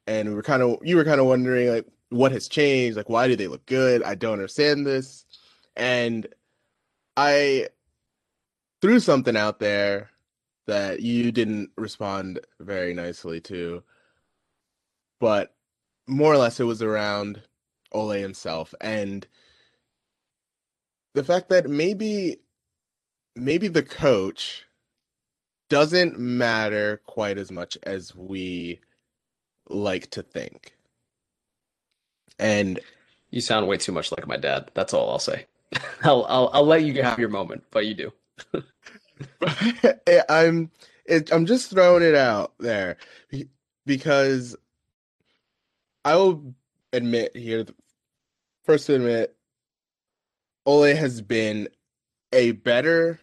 and 0.07 0.29
we 0.31 0.35
were 0.35 0.43
kind 0.43 0.63
of 0.63 0.79
you 0.83 0.97
were 0.97 1.05
kind 1.05 1.21
of 1.21 1.27
wondering 1.27 1.71
like 1.71 1.87
what 2.11 2.33
has 2.33 2.49
changed? 2.49 2.97
Like, 2.97 3.09
why 3.09 3.29
do 3.29 3.37
they 3.37 3.49
look 3.49 3.67
good? 3.67 4.03
I 4.03 4.15
don't 4.15 4.35
understand 4.35 4.87
this. 4.87 5.25
And 5.77 6.27
I 7.17 7.69
threw 8.81 9.01
something 9.01 9.37
out 9.37 9.59
there 9.59 10.11
that 10.67 11.01
you 11.01 11.33
didn't 11.33 11.71
respond 11.77 12.41
very 12.61 12.95
nicely 12.95 13.41
to. 13.43 13.83
But 15.21 15.55
more 16.07 16.33
or 16.33 16.39
less, 16.39 16.61
it 16.61 16.65
was 16.65 16.83
around 16.83 17.43
Ole 17.93 18.11
himself 18.11 18.75
and 18.81 19.27
the 21.15 21.25
fact 21.25 21.49
that 21.49 21.69
maybe 21.69 22.39
maybe 23.35 23.69
the 23.69 23.83
coach 23.83 24.67
doesn't 25.69 26.19
matter 26.19 27.01
quite 27.07 27.39
as 27.39 27.51
much 27.51 27.77
as 27.83 28.15
we 28.15 28.81
like 29.69 30.11
to 30.11 30.23
think. 30.23 30.78
And 32.39 32.81
you 33.31 33.41
sound 33.41 33.67
way 33.67 33.77
too 33.77 33.93
much 33.93 34.13
like 34.13 34.27
my 34.27 34.37
dad. 34.37 34.71
That's 34.75 34.95
all 34.95 35.11
I'll 35.11 35.19
say. 35.19 35.47
I'll 36.03 36.25
I'll 36.29 36.51
I'll 36.53 36.67
let 36.67 36.83
you 36.83 37.03
have 37.03 37.19
your 37.19 37.29
moment, 37.29 37.65
but 37.71 37.87
you 37.87 37.95
do. 37.95 38.13
I'm 40.29 40.71
it, 41.05 41.33
I'm 41.33 41.47
just 41.47 41.71
throwing 41.71 42.03
it 42.03 42.15
out 42.15 42.55
there 42.59 42.97
because 43.85 44.57
I 46.05 46.17
will 46.17 46.55
admit 46.93 47.37
here 47.37 47.67
first 48.65 48.87
to 48.87 48.95
admit 48.95 49.35
Ole 50.67 50.95
has 50.95 51.21
been 51.21 51.69
a 52.33 52.53
better 52.53 53.19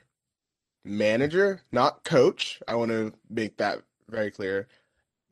manager, 0.83 1.61
not 1.71 2.03
coach. 2.03 2.61
I 2.67 2.75
want 2.75 2.91
to 2.91 3.13
make 3.29 3.57
that 3.57 3.81
very 4.09 4.31
clear. 4.31 4.67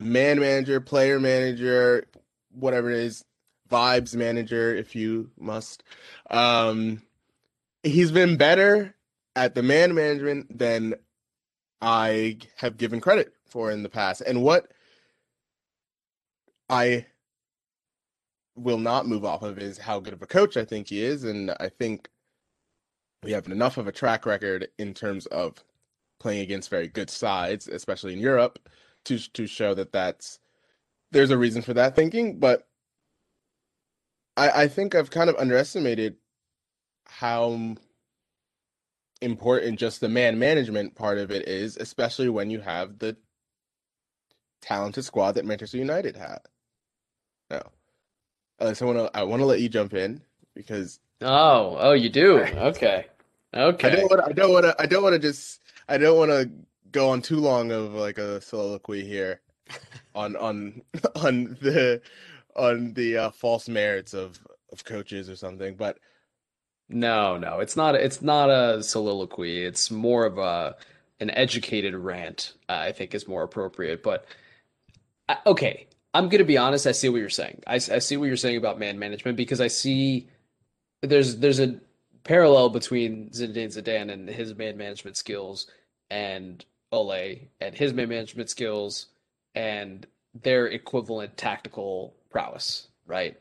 Man 0.00 0.40
manager, 0.40 0.80
player 0.80 1.20
manager, 1.20 2.06
whatever 2.52 2.90
it 2.90 2.98
is, 2.98 3.24
vibes 3.70 4.14
manager, 4.14 4.74
if 4.74 4.94
you 4.94 5.30
must. 5.38 5.82
Um, 6.30 7.02
he's 7.82 8.12
been 8.12 8.36
better 8.36 8.94
at 9.36 9.54
the 9.54 9.62
man 9.62 9.94
management 9.94 10.56
than 10.58 10.94
I 11.80 12.38
have 12.56 12.76
given 12.76 13.00
credit 13.00 13.32
for 13.46 13.70
in 13.70 13.82
the 13.82 13.88
past. 13.88 14.22
And 14.22 14.42
what 14.42 14.70
I 16.68 17.06
will 18.56 18.78
not 18.78 19.06
move 19.06 19.24
off 19.24 19.42
of 19.42 19.58
is 19.58 19.78
how 19.78 20.00
good 20.00 20.12
of 20.12 20.22
a 20.22 20.26
coach 20.26 20.56
I 20.56 20.64
think 20.64 20.88
he 20.88 21.02
is. 21.02 21.24
And 21.24 21.50
I 21.60 21.68
think 21.68 22.08
we 23.22 23.32
have 23.32 23.46
enough 23.46 23.76
of 23.76 23.86
a 23.86 23.92
track 23.92 24.26
record 24.26 24.68
in 24.78 24.94
terms 24.94 25.26
of 25.26 25.64
playing 26.20 26.40
against 26.40 26.70
very 26.70 26.88
good 26.88 27.10
sides, 27.10 27.68
especially 27.68 28.12
in 28.12 28.20
Europe, 28.20 28.58
to 29.04 29.18
to 29.32 29.46
show 29.46 29.74
that 29.74 29.92
that's 29.92 30.38
there's 31.10 31.30
a 31.30 31.38
reason 31.38 31.62
for 31.62 31.74
that 31.74 31.96
thinking. 31.96 32.38
But 32.38 32.66
I, 34.36 34.62
I 34.64 34.68
think 34.68 34.94
I've 34.94 35.10
kind 35.10 35.30
of 35.30 35.36
underestimated 35.36 36.16
how 37.06 37.76
important 39.20 39.78
just 39.78 40.00
the 40.00 40.08
man 40.08 40.38
management 40.38 40.94
part 40.94 41.18
of 41.18 41.30
it 41.30 41.48
is, 41.48 41.76
especially 41.76 42.28
when 42.28 42.50
you 42.50 42.60
have 42.60 42.98
the 42.98 43.16
talented 44.60 45.04
squad 45.04 45.32
that 45.32 45.44
Manchester 45.44 45.78
United 45.78 46.16
had. 46.16 46.40
No, 47.50 47.62
Alex, 48.60 48.82
I 48.82 48.84
want 48.86 48.98
to 48.98 49.16
I 49.16 49.22
want 49.24 49.40
to 49.40 49.46
let 49.46 49.60
you 49.60 49.68
jump 49.68 49.94
in 49.94 50.22
because 50.54 51.00
oh 51.20 51.76
oh 51.78 51.92
you 51.92 52.08
do? 52.08 52.40
Okay. 52.40 53.06
Okay 53.54 53.88
I 53.88 53.94
don't 53.94 54.10
want 54.10 54.22
I 54.28 54.32
don't 54.32 54.52
want 54.52 54.64
to 54.64 54.74
I 54.80 54.86
don't 54.86 55.04
want 55.04 55.12
to 55.12 55.18
just 55.20 55.60
I 55.88 55.96
don't 55.96 56.18
want 56.18 56.32
to 56.32 56.50
go 56.90 57.10
on 57.10 57.22
too 57.22 57.38
long 57.38 57.70
of 57.70 57.94
like 57.94 58.18
a 58.18 58.40
soliloquy 58.40 59.04
here 59.04 59.40
on 60.14 60.34
on 60.34 60.82
on 61.14 61.56
the 61.60 62.02
on 62.56 62.94
the 62.94 63.16
uh, 63.16 63.30
false 63.30 63.68
merits 63.68 64.14
of 64.14 64.38
of 64.72 64.84
coaches 64.84 65.28
or 65.28 65.36
something. 65.36 65.76
But 65.76 65.98
no, 66.88 67.38
no, 67.38 67.60
it's 67.60 67.76
not. 67.76 67.94
It's 67.94 68.22
not 68.22 68.50
a 68.50 68.82
soliloquy. 68.82 69.64
It's 69.64 69.90
more 69.90 70.26
of 70.26 70.38
a 70.38 70.76
an 71.20 71.30
educated 71.30 71.94
rant. 71.94 72.54
I 72.68 72.92
think 72.92 73.14
is 73.14 73.28
more 73.28 73.42
appropriate. 73.42 74.02
But 74.02 74.26
uh, 75.28 75.36
okay, 75.46 75.86
I'm 76.12 76.28
gonna 76.28 76.44
be 76.44 76.58
honest. 76.58 76.86
I 76.86 76.92
see 76.92 77.08
what 77.08 77.20
you're 77.20 77.30
saying. 77.30 77.62
I, 77.66 77.76
I 77.76 77.78
see 77.78 78.16
what 78.16 78.26
you're 78.26 78.36
saying 78.36 78.56
about 78.56 78.78
man 78.78 78.98
management 78.98 79.36
because 79.36 79.60
I 79.60 79.68
see 79.68 80.28
there's 81.02 81.36
there's 81.36 81.60
a 81.60 81.80
parallel 82.24 82.70
between 82.70 83.30
Zinedine 83.30 83.76
Zidane 83.76 84.12
and 84.12 84.28
his 84.28 84.54
man 84.54 84.76
management 84.76 85.16
skills 85.16 85.66
and 86.10 86.64
Ole 86.92 87.48
and 87.60 87.74
his 87.74 87.92
man 87.92 88.08
management 88.08 88.50
skills 88.50 89.06
and 89.54 90.06
their 90.42 90.66
equivalent 90.66 91.36
tactical 91.36 92.14
prowess, 92.34 92.88
right? 93.06 93.40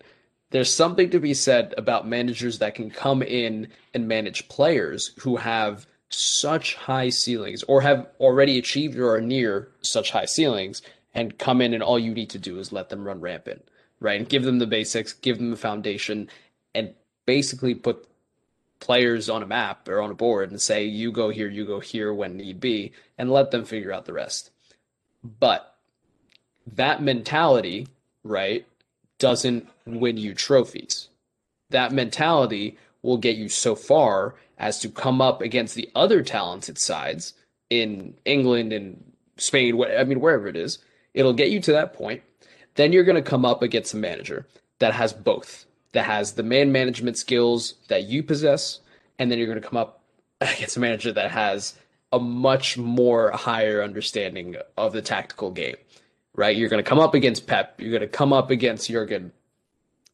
There's 0.52 0.72
something 0.72 1.10
to 1.10 1.20
be 1.20 1.34
said 1.34 1.74
about 1.80 2.08
managers 2.08 2.60
that 2.60 2.76
can 2.76 2.92
come 2.92 3.24
in 3.24 3.70
and 3.96 4.08
manage 4.08 4.48
players 4.50 5.12
who 5.22 5.38
have 5.38 5.88
such 6.10 6.76
high 6.76 7.10
ceilings 7.10 7.64
or 7.64 7.82
have 7.82 8.08
already 8.20 8.60
achieved 8.60 8.96
or 9.00 9.16
are 9.16 9.22
near 9.22 9.70
such 9.82 10.12
high 10.12 10.26
ceilings 10.26 10.84
and 11.16 11.40
come 11.40 11.60
in 11.60 11.74
and 11.74 11.82
all 11.82 11.98
you 11.98 12.14
need 12.14 12.30
to 12.30 12.38
do 12.38 12.60
is 12.60 12.72
let 12.72 12.90
them 12.90 13.04
run 13.04 13.20
rampant, 13.20 13.68
right? 14.00 14.20
And 14.20 14.30
give 14.30 14.44
them 14.44 14.60
the 14.60 14.68
basics, 14.68 15.12
give 15.12 15.40
them 15.40 15.50
the 15.50 15.58
foundation, 15.58 16.30
and 16.76 16.94
basically 17.26 17.74
put 17.74 18.08
players 18.80 19.30
on 19.30 19.42
a 19.42 19.48
map 19.48 19.90
or 19.90 20.02
on 20.04 20.12
a 20.12 20.16
board 20.16 20.52
and 20.52 20.62
say, 20.62 20.86
you 20.86 21.12
go 21.12 21.30
here, 21.30 21.50
you 21.50 21.66
go 21.66 21.80
here 21.80 22.14
when 22.14 22.38
need 22.38 22.60
be, 22.60 22.92
and 23.18 23.32
let 23.32 23.50
them 23.50 23.66
figure 23.66 23.92
out 23.92 24.06
the 24.06 24.14
rest. 24.14 24.52
But 25.24 25.76
that 26.68 27.02
mentality, 27.02 27.88
right, 28.24 28.68
doesn't 29.20 29.68
win 29.86 30.18
you 30.18 30.34
trophies. 30.34 31.10
That 31.70 31.92
mentality 31.92 32.78
will 33.02 33.18
get 33.18 33.36
you 33.36 33.50
so 33.50 33.76
far 33.76 34.36
as 34.58 34.80
to 34.80 34.90
come 34.90 35.22
up 35.22 35.42
against 35.42 35.76
the 35.76 35.90
other 35.96 36.22
talented 36.22 36.78
sides 36.78 37.34
in 37.70 38.16
England 38.26 38.72
and 38.72 39.14
Spain, 39.38 39.82
I 39.84 40.04
mean, 40.04 40.20
wherever 40.20 40.48
it 40.48 40.56
is. 40.56 40.80
It'll 41.14 41.34
get 41.34 41.50
you 41.50 41.60
to 41.62 41.72
that 41.74 41.94
point. 41.94 42.22
Then 42.76 42.92
you're 42.92 43.04
going 43.04 43.22
to 43.22 43.30
come 43.30 43.46
up 43.46 43.62
against 43.62 43.94
a 43.94 43.98
manager 43.98 44.48
that 44.80 44.94
has 44.94 45.14
both 45.14 45.66
that 45.94 46.06
has 46.06 46.34
the 46.34 46.44
man 46.44 46.72
management 46.72 47.18
skills 47.18 47.76
that 47.88 48.06
you 48.06 48.24
possess, 48.24 48.80
and 49.18 49.32
then 49.32 49.38
you're 49.38 49.48
going 49.48 49.62
to 49.62 49.68
come 49.68 49.78
up 49.78 50.02
against 50.42 50.76
a 50.78 50.80
manager 50.80 51.12
that 51.14 51.32
has 51.32 51.76
a 52.12 52.20
much 52.20 52.78
more 52.78 53.32
higher 53.32 53.82
understanding 53.82 54.56
of 54.78 54.94
the 54.94 55.02
tactical 55.02 55.52
game, 55.52 55.76
right? 56.36 56.56
You're 56.56 56.70
going 56.70 56.84
to 56.84 56.88
come 56.90 57.00
up 57.00 57.14
against 57.14 57.48
Pep, 57.48 57.76
you're 57.80 57.92
going 57.92 58.02
to 58.02 58.08
come 58.08 58.34
up 58.34 58.52
against 58.52 58.90
Jurgen, 58.90 59.32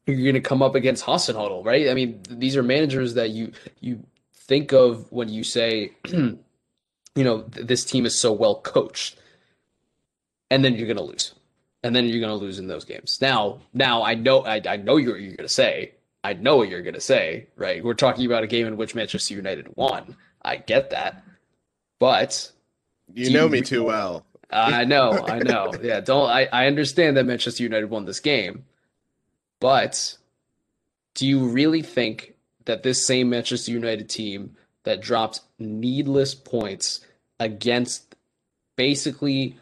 you're 0.06 0.16
going 0.16 0.34
to 0.34 0.40
come 0.40 0.62
up 0.62 0.74
against 0.74 1.04
Hasenhüttl, 1.04 1.64
right? 1.64 1.88
I 1.88 1.94
mean, 1.94 2.20
these 2.28 2.56
are 2.56 2.62
managers 2.62 3.14
that 3.14 3.30
you 3.30 3.52
you 3.80 4.04
think 4.34 4.72
of 4.72 5.10
when 5.12 5.28
you 5.28 5.44
say, 5.44 5.92
you 6.12 6.38
know, 7.16 7.42
this 7.48 7.84
team 7.84 8.06
is 8.06 8.18
so 8.18 8.32
well 8.32 8.56
coached, 8.60 9.16
and 10.50 10.64
then 10.64 10.74
you're 10.74 10.86
going 10.86 10.96
to 10.96 11.02
lose 11.02 11.34
and 11.82 11.94
then 11.94 12.06
you're 12.06 12.20
going 12.20 12.30
to 12.30 12.44
lose 12.44 12.58
in 12.58 12.66
those 12.66 12.84
games. 12.84 13.18
Now, 13.20 13.60
now 13.72 14.02
I 14.02 14.14
know 14.14 14.44
I, 14.44 14.60
I 14.66 14.76
know 14.76 14.94
what 14.94 15.02
you're 15.02 15.18
going 15.18 15.36
to 15.38 15.48
say. 15.48 15.92
I 16.22 16.34
know 16.34 16.56
what 16.56 16.68
you're 16.68 16.82
going 16.82 16.94
to 16.94 17.00
say, 17.00 17.48
right? 17.56 17.82
We're 17.82 17.94
talking 17.94 18.26
about 18.26 18.44
a 18.44 18.46
game 18.46 18.66
in 18.66 18.76
which 18.76 18.94
Manchester 18.94 19.34
United 19.34 19.68
won. 19.76 20.16
I 20.42 20.56
get 20.56 20.90
that, 20.90 21.24
but 21.98 22.50
you 23.14 23.30
know 23.30 23.44
you, 23.44 23.50
me 23.50 23.62
too 23.62 23.84
well. 23.84 24.26
I 24.52 24.84
know, 24.84 25.24
I 25.26 25.38
know. 25.38 25.72
Yeah, 25.82 26.00
don't 26.00 26.28
I? 26.28 26.48
I 26.52 26.66
understand 26.66 27.16
that 27.16 27.24
Manchester 27.24 27.62
United 27.62 27.90
won 27.90 28.04
this 28.04 28.20
game, 28.20 28.64
but 29.60 30.16
do 31.14 31.26
you 31.26 31.46
really 31.46 31.82
think 31.82 32.34
that 32.64 32.82
this 32.82 33.04
same 33.04 33.30
Manchester 33.30 33.72
United 33.72 34.08
team 34.08 34.56
that 34.84 35.00
dropped 35.00 35.40
needless 35.58 36.34
points 36.34 37.00
against 37.38 38.14
basically, 38.76 39.56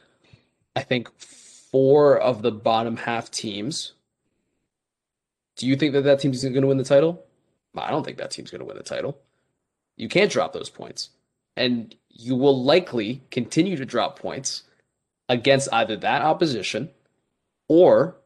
I 0.77 0.83
think 0.83 1.11
four 1.19 2.19
of 2.19 2.43
the 2.43 2.53
bottom 2.53 2.97
half 2.97 3.31
teams. 3.31 3.93
Do 5.57 5.67
you 5.67 5.77
think 5.77 5.93
that 5.93 6.03
that 6.03 6.21
team's 6.21 6.43
going 6.43 6.55
to 6.61 6.67
win 6.67 6.79
the 6.79 6.85
title? 6.85 7.25
I 7.77 7.91
don't 7.91 8.05
think 8.05 8.19
that 8.19 8.31
team's 8.31 8.51
going 8.51 8.61
to 8.61 8.65
win 8.65 8.77
the 8.77 8.83
title. 8.83 9.19
You 9.97 10.09
can't 10.09 10.31
drop 10.31 10.53
those 10.53 10.71
points. 10.71 11.11
And 11.57 11.95
you 12.09 12.37
will 12.37 12.63
likely 12.63 13.23
continue 13.31 13.77
to 13.77 13.85
drop 13.85 14.19
points 14.19 14.63
against 15.29 15.69
either 15.73 15.97
that 15.97 16.23
opposition 16.23 16.91
or 17.69 18.17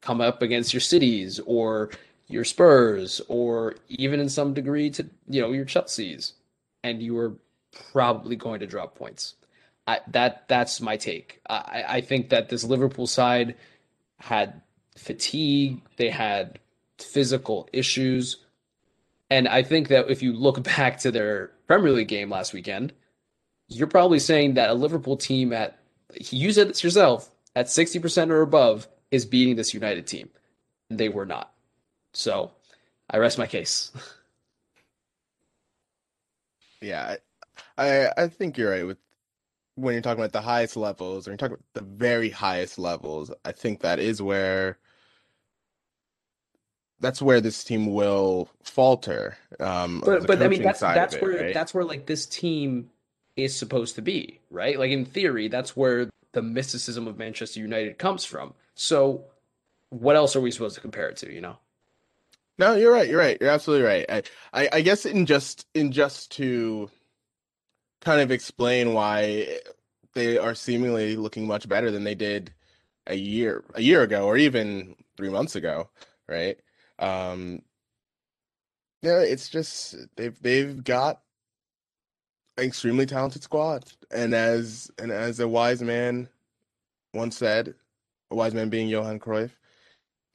come 0.00 0.20
up 0.20 0.42
against 0.42 0.72
your 0.72 0.80
cities 0.80 1.40
or 1.46 1.90
your 2.26 2.44
Spurs 2.44 3.20
or 3.28 3.74
even 3.88 4.20
in 4.20 4.28
some 4.28 4.54
degree 4.54 4.90
to 4.90 5.06
you 5.28 5.40
know 5.40 5.52
your 5.52 5.64
Chelsea's 5.64 6.34
and 6.82 7.02
you 7.02 7.18
are 7.18 7.34
probably 7.92 8.36
going 8.36 8.60
to 8.60 8.66
drop 8.66 8.94
points. 8.94 9.34
I, 9.86 10.00
that 10.08 10.46
that's 10.48 10.80
my 10.80 10.96
take. 10.96 11.40
I, 11.48 11.84
I 11.88 12.00
think 12.00 12.28
that 12.30 12.48
this 12.48 12.64
Liverpool 12.64 13.06
side 13.06 13.56
had 14.18 14.60
fatigue, 14.96 15.80
they 15.96 16.10
had 16.10 16.58
physical 16.98 17.68
issues, 17.72 18.36
and 19.30 19.48
I 19.48 19.62
think 19.62 19.88
that 19.88 20.10
if 20.10 20.22
you 20.22 20.32
look 20.32 20.62
back 20.76 20.98
to 21.00 21.10
their 21.10 21.50
Premier 21.66 21.92
League 21.92 22.08
game 22.08 22.30
last 22.30 22.52
weekend, 22.52 22.92
you're 23.68 23.86
probably 23.86 24.18
saying 24.18 24.54
that 24.54 24.70
a 24.70 24.74
Liverpool 24.74 25.16
team 25.16 25.52
at 25.52 25.79
you 26.30 26.52
said 26.52 26.68
it 26.68 26.82
yourself 26.82 27.30
at 27.54 27.66
60% 27.66 28.30
or 28.30 28.42
above 28.42 28.88
is 29.10 29.24
beating 29.24 29.56
this 29.56 29.74
United 29.74 30.06
team. 30.06 30.30
They 30.88 31.08
were 31.08 31.26
not. 31.26 31.52
So 32.12 32.50
I 33.08 33.18
rest 33.18 33.38
my 33.38 33.46
case. 33.46 33.92
Yeah, 36.82 37.16
I 37.76 38.08
I 38.16 38.28
think 38.28 38.56
you're 38.56 38.70
right 38.70 38.86
with 38.86 38.96
when 39.74 39.94
you're 39.94 40.02
talking 40.02 40.20
about 40.20 40.32
the 40.32 40.40
highest 40.40 40.76
levels, 40.76 41.26
or 41.26 41.32
you're 41.32 41.38
talking 41.38 41.54
about 41.54 41.74
the 41.74 41.82
very 41.82 42.30
highest 42.30 42.78
levels, 42.78 43.30
I 43.44 43.52
think 43.52 43.80
that 43.80 43.98
is 43.98 44.22
where 44.22 44.78
that's 47.00 47.22
where 47.22 47.40
this 47.40 47.64
team 47.64 47.92
will 47.92 48.48
falter. 48.62 49.36
Um, 49.58 50.02
but 50.04 50.26
but 50.26 50.42
I 50.42 50.48
mean 50.48 50.62
that's 50.62 50.80
that's 50.80 51.14
it, 51.14 51.22
where 51.22 51.44
right? 51.44 51.54
that's 51.54 51.74
where 51.74 51.84
like 51.84 52.06
this 52.06 52.26
team 52.26 52.90
is 53.44 53.56
supposed 53.56 53.94
to 53.96 54.02
be, 54.02 54.40
right? 54.50 54.78
Like 54.78 54.90
in 54.90 55.04
theory, 55.04 55.48
that's 55.48 55.76
where 55.76 56.10
the 56.32 56.42
mysticism 56.42 57.06
of 57.06 57.18
Manchester 57.18 57.60
United 57.60 57.98
comes 57.98 58.24
from. 58.24 58.54
So 58.74 59.24
what 59.90 60.16
else 60.16 60.36
are 60.36 60.40
we 60.40 60.50
supposed 60.50 60.76
to 60.76 60.80
compare 60.80 61.08
it 61.08 61.16
to? 61.18 61.32
You 61.32 61.40
know? 61.40 61.56
No, 62.58 62.74
you're 62.74 62.92
right. 62.92 63.08
You're 63.08 63.18
right. 63.18 63.38
You're 63.40 63.50
absolutely 63.50 63.86
right. 63.86 64.06
I, 64.08 64.22
I, 64.52 64.68
I 64.74 64.80
guess 64.82 65.06
in 65.06 65.26
just 65.26 65.66
in 65.74 65.92
just 65.92 66.32
to 66.32 66.90
kind 68.00 68.20
of 68.20 68.30
explain 68.30 68.92
why 68.92 69.58
they 70.14 70.38
are 70.38 70.54
seemingly 70.54 71.16
looking 71.16 71.46
much 71.46 71.68
better 71.68 71.90
than 71.90 72.04
they 72.04 72.14
did 72.14 72.52
a 73.06 73.14
year 73.14 73.64
a 73.74 73.82
year 73.82 74.02
ago 74.02 74.26
or 74.26 74.36
even 74.36 74.94
three 75.16 75.30
months 75.30 75.56
ago, 75.56 75.88
right? 76.28 76.58
Um, 76.98 77.62
yeah, 79.02 79.20
it's 79.20 79.48
just 79.48 79.96
they've 80.16 80.40
they've 80.42 80.84
got 80.84 81.22
extremely 82.58 83.06
talented 83.06 83.42
squad, 83.42 83.84
and 84.10 84.34
as 84.34 84.90
and 84.98 85.10
as 85.10 85.40
a 85.40 85.48
wise 85.48 85.82
man 85.82 86.28
once 87.14 87.36
said, 87.36 87.74
a 88.30 88.34
wise 88.34 88.54
man 88.54 88.68
being 88.68 88.88
Johan 88.88 89.18
Cruyff, 89.18 89.50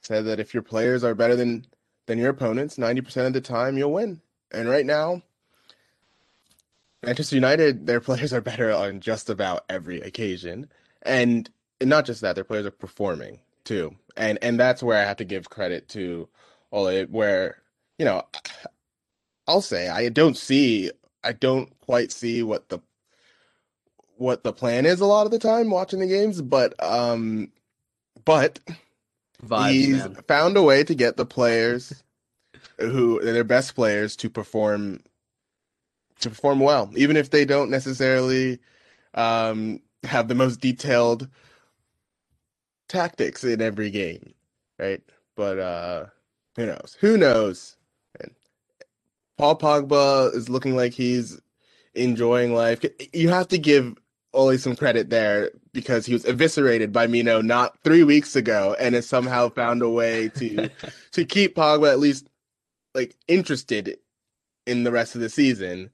said 0.01 0.25
that 0.25 0.39
if 0.39 0.53
your 0.53 0.63
players 0.63 1.03
are 1.03 1.15
better 1.15 1.35
than 1.35 1.65
than 2.05 2.17
your 2.17 2.29
opponents, 2.29 2.77
ninety 2.77 3.01
percent 3.01 3.27
of 3.27 3.33
the 3.33 3.41
time 3.41 3.77
you'll 3.77 3.93
win. 3.93 4.21
And 4.51 4.69
right 4.69 4.85
now, 4.85 5.21
Manchester 7.03 7.35
United, 7.35 7.87
their 7.87 7.99
players 8.01 8.33
are 8.33 8.41
better 8.41 8.71
on 8.71 8.99
just 8.99 9.29
about 9.29 9.65
every 9.69 10.01
occasion, 10.01 10.69
and, 11.01 11.49
not 11.81 12.05
just 12.05 12.21
that, 12.21 12.35
their 12.35 12.43
players 12.43 12.65
are 12.65 12.71
performing 12.71 13.39
too, 13.63 13.95
and 14.17 14.37
and 14.41 14.59
that's 14.59 14.83
where 14.83 14.97
I 14.97 15.05
have 15.05 15.17
to 15.17 15.25
give 15.25 15.49
credit 15.49 15.89
to 15.89 16.27
Ole, 16.71 17.03
where 17.05 17.61
you 17.97 18.05
know, 18.05 18.23
I'll 19.47 19.61
say 19.61 19.89
I 19.89 20.09
don't 20.09 20.37
see, 20.37 20.91
I 21.25 21.33
don't 21.33 21.71
quite 21.81 22.13
see 22.13 22.43
what 22.43 22.69
the 22.69 22.79
what 24.17 24.43
the 24.43 24.53
plan 24.53 24.85
is 24.85 25.01
a 25.01 25.05
lot 25.07 25.25
of 25.25 25.31
the 25.31 25.39
time 25.39 25.71
watching 25.71 25.99
the 25.99 26.07
games, 26.07 26.41
but 26.41 26.73
um, 26.83 27.51
but 28.25 28.59
Vibes, 29.45 29.87
he's 29.87 30.07
man. 30.07 30.17
found 30.27 30.57
a 30.57 30.63
way 30.63 30.83
to 30.83 30.95
get 30.95 31.17
the 31.17 31.25
players 31.25 32.03
who 32.79 33.21
their 33.21 33.43
best 33.45 33.75
players 33.75 34.15
to 34.17 34.29
perform 34.29 35.01
to 36.21 36.29
perform 36.29 36.59
well, 36.61 36.91
even 36.95 37.17
if 37.17 37.31
they 37.31 37.45
don't 37.45 37.71
necessarily 37.71 38.59
um, 39.15 39.81
have 40.03 40.27
the 40.29 40.35
most 40.35 40.61
detailed 40.61 41.29
tactics 42.89 43.43
in 43.43 43.61
every 43.61 43.91
game, 43.91 44.33
right? 44.79 45.03
But 45.35 45.59
uh, 45.59 46.05
who 46.57 46.67
knows? 46.67 46.97
Who 47.01 47.17
knows? 47.17 47.77
Paul 49.37 49.57
Pogba 49.57 50.33
is 50.33 50.49
looking 50.49 50.75
like 50.75 50.93
he's 50.93 51.39
enjoying 51.93 52.53
life. 52.53 52.83
You 53.13 53.29
have 53.29 53.47
to 53.49 53.57
give 53.57 53.95
Ole 54.33 54.57
some 54.57 54.75
credit 54.75 55.09
there 55.09 55.51
because 55.73 56.05
he 56.05 56.13
was 56.13 56.25
eviscerated 56.25 56.91
by 56.91 57.07
Mino 57.07 57.41
not 57.41 57.77
three 57.83 58.03
weeks 58.03 58.35
ago 58.35 58.75
and 58.79 58.95
has 58.95 59.07
somehow 59.07 59.49
found 59.49 59.81
a 59.81 59.89
way 59.89 60.29
to 60.29 60.69
to 61.11 61.25
keep 61.25 61.55
Pogba 61.55 61.91
at 61.91 61.99
least 61.99 62.29
like 62.93 63.15
interested 63.27 63.97
in 64.65 64.83
the 64.83 64.91
rest 64.91 65.15
of 65.15 65.21
the 65.21 65.29
season 65.29 65.89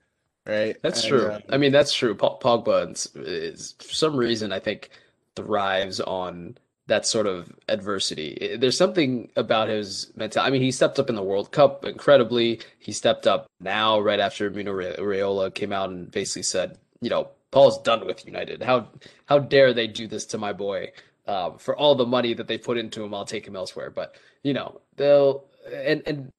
right? 0.45 0.77
That's 0.81 1.01
and, 1.03 1.09
true. 1.09 1.27
Uh, 1.27 1.39
I 1.49 1.57
mean, 1.57 1.71
that's 1.71 1.93
true. 1.93 2.15
Pogba 2.15 2.91
is, 2.91 3.07
is, 3.15 3.75
for 3.79 3.93
some 3.93 4.15
reason 4.15 4.51
I 4.51 4.59
think 4.59 4.89
thrives 5.35 5.99
on 5.99 6.57
that 6.91 7.05
sort 7.05 7.25
of 7.25 7.49
adversity. 7.69 8.57
There's 8.59 8.77
something 8.77 9.29
about 9.37 9.69
his 9.69 10.11
mental. 10.17 10.43
I 10.43 10.49
mean, 10.49 10.61
he 10.61 10.73
stepped 10.73 10.99
up 10.99 11.07
in 11.07 11.15
the 11.15 11.23
World 11.23 11.53
Cup 11.53 11.85
incredibly. 11.85 12.59
He 12.79 12.91
stepped 12.91 13.25
up 13.25 13.47
now 13.61 14.01
right 14.01 14.19
after 14.19 14.49
Mino 14.49 14.73
Raiola 14.73 15.53
came 15.53 15.71
out 15.71 15.89
and 15.89 16.11
basically 16.11 16.43
said, 16.43 16.77
you 16.99 17.09
know, 17.09 17.29
Paul's 17.51 17.81
done 17.81 18.05
with 18.05 18.25
United. 18.25 18.61
How 18.61 18.89
how 19.25 19.39
dare 19.39 19.73
they 19.73 19.87
do 19.87 20.05
this 20.05 20.25
to 20.27 20.37
my 20.37 20.51
boy? 20.51 20.91
Um, 21.27 21.57
for 21.59 21.77
all 21.77 21.95
the 21.95 22.05
money 22.05 22.33
that 22.33 22.49
they 22.49 22.57
put 22.57 22.77
into 22.77 23.01
him, 23.01 23.13
I'll 23.13 23.23
take 23.23 23.47
him 23.47 23.55
elsewhere. 23.55 23.89
But 23.89 24.15
you 24.43 24.51
know, 24.51 24.81
they'll 24.97 25.45
and 25.73 26.03
and 26.05 26.29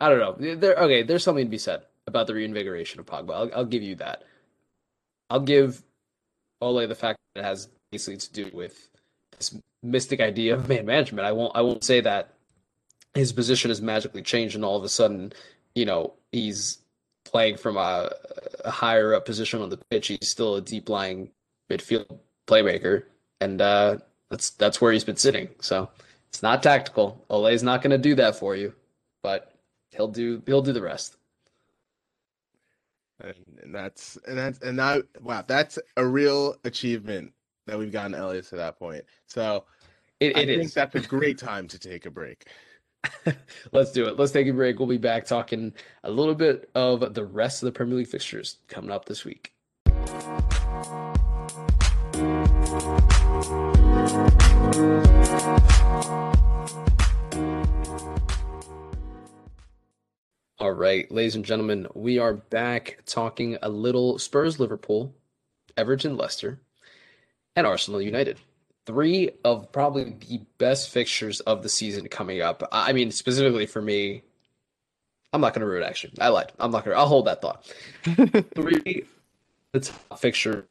I 0.00 0.08
don't 0.08 0.20
know. 0.20 0.54
There 0.56 0.74
okay. 0.76 1.02
There's 1.02 1.22
something 1.22 1.44
to 1.44 1.50
be 1.50 1.58
said 1.58 1.82
about 2.06 2.28
the 2.28 2.34
reinvigoration 2.34 2.98
of 2.98 3.04
Pogba. 3.04 3.34
I'll, 3.34 3.50
I'll 3.56 3.66
give 3.66 3.82
you 3.82 3.96
that. 3.96 4.24
I'll 5.28 5.40
give 5.54 5.82
Ole 6.62 6.86
the 6.86 6.94
fact 6.94 7.18
that 7.34 7.42
it 7.42 7.44
has 7.44 7.68
basically 7.92 8.16
to 8.16 8.32
do 8.32 8.50
with 8.54 8.88
this 9.38 9.56
mystic 9.82 10.20
idea 10.20 10.54
of 10.54 10.68
man 10.68 10.86
management. 10.86 11.26
I 11.26 11.32
won't 11.32 11.52
I 11.54 11.62
won't 11.62 11.84
say 11.84 12.00
that 12.00 12.34
his 13.14 13.32
position 13.32 13.70
has 13.70 13.80
magically 13.80 14.22
changed 14.22 14.54
and 14.54 14.64
all 14.64 14.76
of 14.76 14.84
a 14.84 14.88
sudden, 14.88 15.32
you 15.74 15.84
know, 15.84 16.14
he's 16.30 16.78
playing 17.24 17.56
from 17.56 17.76
a, 17.76 18.10
a 18.64 18.70
higher 18.70 19.14
up 19.14 19.24
position 19.24 19.62
on 19.62 19.70
the 19.70 19.76
pitch. 19.76 20.08
He's 20.08 20.28
still 20.28 20.56
a 20.56 20.60
deep 20.60 20.88
lying 20.88 21.30
midfield 21.70 22.18
playmaker, 22.46 23.04
and 23.40 23.60
uh, 23.60 23.98
that's 24.30 24.50
that's 24.50 24.80
where 24.80 24.92
he's 24.92 25.04
been 25.04 25.16
sitting. 25.16 25.48
So 25.60 25.90
it's 26.28 26.42
not 26.42 26.62
tactical. 26.62 27.24
Ole's 27.30 27.62
not 27.62 27.82
going 27.82 27.90
to 27.90 27.98
do 27.98 28.14
that 28.16 28.36
for 28.36 28.54
you, 28.56 28.74
but 29.22 29.52
he'll 29.90 30.08
do 30.08 30.42
he'll 30.46 30.62
do 30.62 30.72
the 30.72 30.82
rest. 30.82 31.16
And, 33.20 33.74
that's 33.74 34.16
and 34.28 34.38
that's 34.38 34.60
and 34.60 34.78
that 34.78 35.02
wow, 35.20 35.44
that's 35.46 35.78
a 35.96 36.06
real 36.06 36.54
achievement 36.64 37.32
that 37.68 37.78
we've 37.78 37.92
gotten 37.92 38.14
Elliot 38.14 38.46
to 38.46 38.56
that 38.56 38.78
point. 38.78 39.04
So 39.26 39.64
it, 40.20 40.36
it 40.36 40.36
I 40.36 40.40
is. 40.40 40.58
think 40.58 40.72
that's 40.72 41.06
a 41.06 41.08
great 41.08 41.38
time 41.38 41.68
to 41.68 41.78
take 41.78 42.06
a 42.06 42.10
break. 42.10 42.48
Let's 43.72 43.92
do 43.92 44.06
it. 44.06 44.18
Let's 44.18 44.32
take 44.32 44.48
a 44.48 44.52
break. 44.52 44.78
We'll 44.78 44.88
be 44.88 44.96
back 44.96 45.26
talking 45.26 45.72
a 46.02 46.10
little 46.10 46.34
bit 46.34 46.70
of 46.74 47.14
the 47.14 47.24
rest 47.24 47.62
of 47.62 47.66
the 47.66 47.72
Premier 47.72 47.96
League 47.96 48.08
fixtures 48.08 48.56
coming 48.68 48.90
up 48.90 49.04
this 49.04 49.24
week. 49.24 49.52
All 60.58 60.72
right, 60.72 61.10
ladies 61.12 61.36
and 61.36 61.44
gentlemen, 61.44 61.86
we 61.94 62.18
are 62.18 62.34
back 62.34 62.98
talking 63.06 63.58
a 63.62 63.68
little 63.68 64.18
Spurs 64.18 64.58
Liverpool, 64.58 65.14
Everton 65.76 66.16
Leicester, 66.16 66.60
and 67.58 67.66
Arsenal 67.66 68.00
United. 68.00 68.38
Three 68.86 69.30
of 69.44 69.70
probably 69.72 70.04
the 70.28 70.40
best 70.56 70.90
fixtures 70.90 71.40
of 71.40 71.62
the 71.62 71.68
season 71.68 72.08
coming 72.08 72.40
up. 72.40 72.66
I 72.72 72.92
mean, 72.92 73.10
specifically 73.10 73.66
for 73.66 73.82
me, 73.82 74.22
I'm 75.32 75.40
not 75.40 75.52
going 75.52 75.60
to 75.60 75.66
ruin 75.66 75.82
action. 75.82 76.12
I 76.20 76.28
lied. 76.28 76.52
I'm 76.58 76.70
not 76.70 76.84
going 76.84 76.94
to. 76.94 77.00
I'll 77.00 77.08
hold 77.08 77.26
that 77.26 77.42
thought. 77.42 77.66
Three, 78.54 79.04
the 79.72 79.80
top 79.80 80.18
fixture 80.18 80.66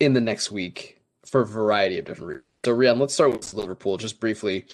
in 0.00 0.14
the 0.14 0.20
next 0.20 0.50
week 0.50 1.00
for 1.26 1.42
a 1.42 1.46
variety 1.46 1.98
of 1.98 2.06
different 2.06 2.28
reasons. 2.28 2.44
So, 2.64 2.74
Rian, 2.74 2.98
let's 2.98 3.14
start 3.14 3.32
with 3.32 3.52
Liverpool 3.52 3.98
just 3.98 4.18
briefly. 4.18 4.64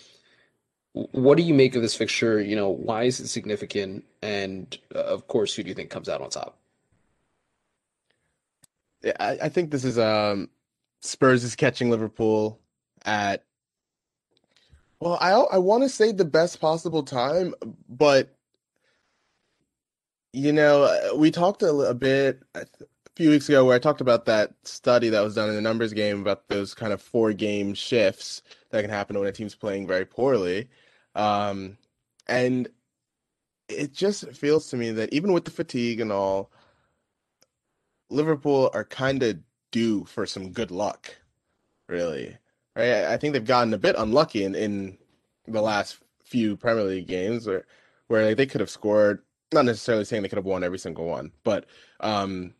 What 0.92 1.36
do 1.36 1.42
you 1.42 1.54
make 1.54 1.74
of 1.74 1.82
this 1.82 1.96
fixture? 1.96 2.40
You 2.40 2.54
know, 2.54 2.68
why 2.68 3.04
is 3.04 3.18
it 3.18 3.28
significant? 3.28 4.04
And 4.22 4.78
uh, 4.94 4.98
of 4.98 5.26
course, 5.26 5.54
who 5.54 5.62
do 5.62 5.70
you 5.70 5.74
think 5.74 5.90
comes 5.90 6.08
out 6.08 6.20
on 6.20 6.30
top? 6.30 6.58
Yeah, 9.02 9.16
I, 9.18 9.38
I 9.42 9.48
think 9.48 9.70
this 9.70 9.84
is 9.84 9.98
um 9.98 10.48
Spurs 11.02 11.44
is 11.44 11.56
catching 11.56 11.90
Liverpool 11.90 12.60
at 13.04 13.44
well, 15.00 15.18
I 15.20 15.32
I 15.32 15.58
want 15.58 15.82
to 15.82 15.88
say 15.88 16.12
the 16.12 16.24
best 16.24 16.60
possible 16.60 17.02
time, 17.02 17.54
but 17.88 18.36
you 20.32 20.52
know, 20.52 21.14
we 21.16 21.30
talked 21.30 21.62
a, 21.62 21.70
a 21.70 21.94
bit 21.94 22.42
a 22.54 22.66
few 23.16 23.30
weeks 23.30 23.48
ago 23.48 23.64
where 23.64 23.74
I 23.74 23.80
talked 23.80 24.00
about 24.00 24.24
that 24.26 24.54
study 24.64 25.08
that 25.10 25.20
was 25.20 25.34
done 25.34 25.48
in 25.48 25.56
the 25.56 25.60
numbers 25.60 25.92
game 25.92 26.20
about 26.20 26.48
those 26.48 26.72
kind 26.72 26.92
of 26.92 27.02
four 27.02 27.32
game 27.32 27.74
shifts 27.74 28.42
that 28.70 28.80
can 28.80 28.90
happen 28.90 29.18
when 29.18 29.28
a 29.28 29.32
team's 29.32 29.54
playing 29.54 29.86
very 29.86 30.06
poorly. 30.06 30.70
Um, 31.14 31.76
and 32.28 32.68
it 33.68 33.92
just 33.92 34.30
feels 34.32 34.68
to 34.70 34.76
me 34.76 34.92
that 34.92 35.12
even 35.12 35.32
with 35.32 35.44
the 35.44 35.50
fatigue 35.50 36.00
and 36.00 36.12
all, 36.12 36.50
Liverpool 38.08 38.70
are 38.72 38.84
kind 38.84 39.22
of 39.22 39.38
due 39.72 40.04
for 40.04 40.24
some 40.26 40.52
good 40.52 40.70
luck, 40.70 41.16
really. 41.88 42.36
Right? 42.76 43.04
I 43.06 43.16
think 43.16 43.32
they've 43.32 43.44
gotten 43.44 43.74
a 43.74 43.78
bit 43.78 43.96
unlucky 43.98 44.44
in, 44.44 44.54
in 44.54 44.98
the 45.48 45.60
last 45.60 45.98
few 46.24 46.56
Premier 46.56 46.84
League 46.84 47.08
games 47.08 47.46
where 47.46 47.66
where 48.06 48.26
like, 48.26 48.36
they 48.36 48.46
could 48.46 48.60
have 48.60 48.70
scored. 48.70 49.22
Not 49.52 49.64
necessarily 49.66 50.04
saying 50.04 50.22
they 50.22 50.28
could 50.30 50.38
have 50.38 50.46
won 50.46 50.64
every 50.64 50.78
single 50.78 51.04
one, 51.04 51.32
but 51.44 51.66
um, 52.00 52.54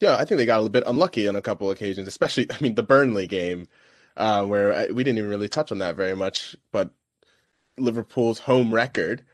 yeah, 0.00 0.16
I 0.16 0.24
think 0.24 0.38
they 0.38 0.46
got 0.46 0.56
a 0.56 0.62
little 0.62 0.70
bit 0.70 0.84
unlucky 0.86 1.28
on 1.28 1.36
a 1.36 1.42
couple 1.42 1.70
occasions, 1.70 2.08
especially 2.08 2.46
I 2.50 2.56
mean 2.60 2.76
the 2.76 2.82
Burnley 2.82 3.26
game, 3.26 3.68
uh, 4.16 4.44
where 4.44 4.72
I, 4.72 4.86
we 4.86 5.04
didn't 5.04 5.18
even 5.18 5.30
really 5.30 5.48
touch 5.48 5.72
on 5.72 5.78
that 5.78 5.96
very 5.96 6.16
much, 6.16 6.56
but 6.70 6.90
Liverpool's 7.78 8.38
home 8.38 8.72
record 8.72 9.24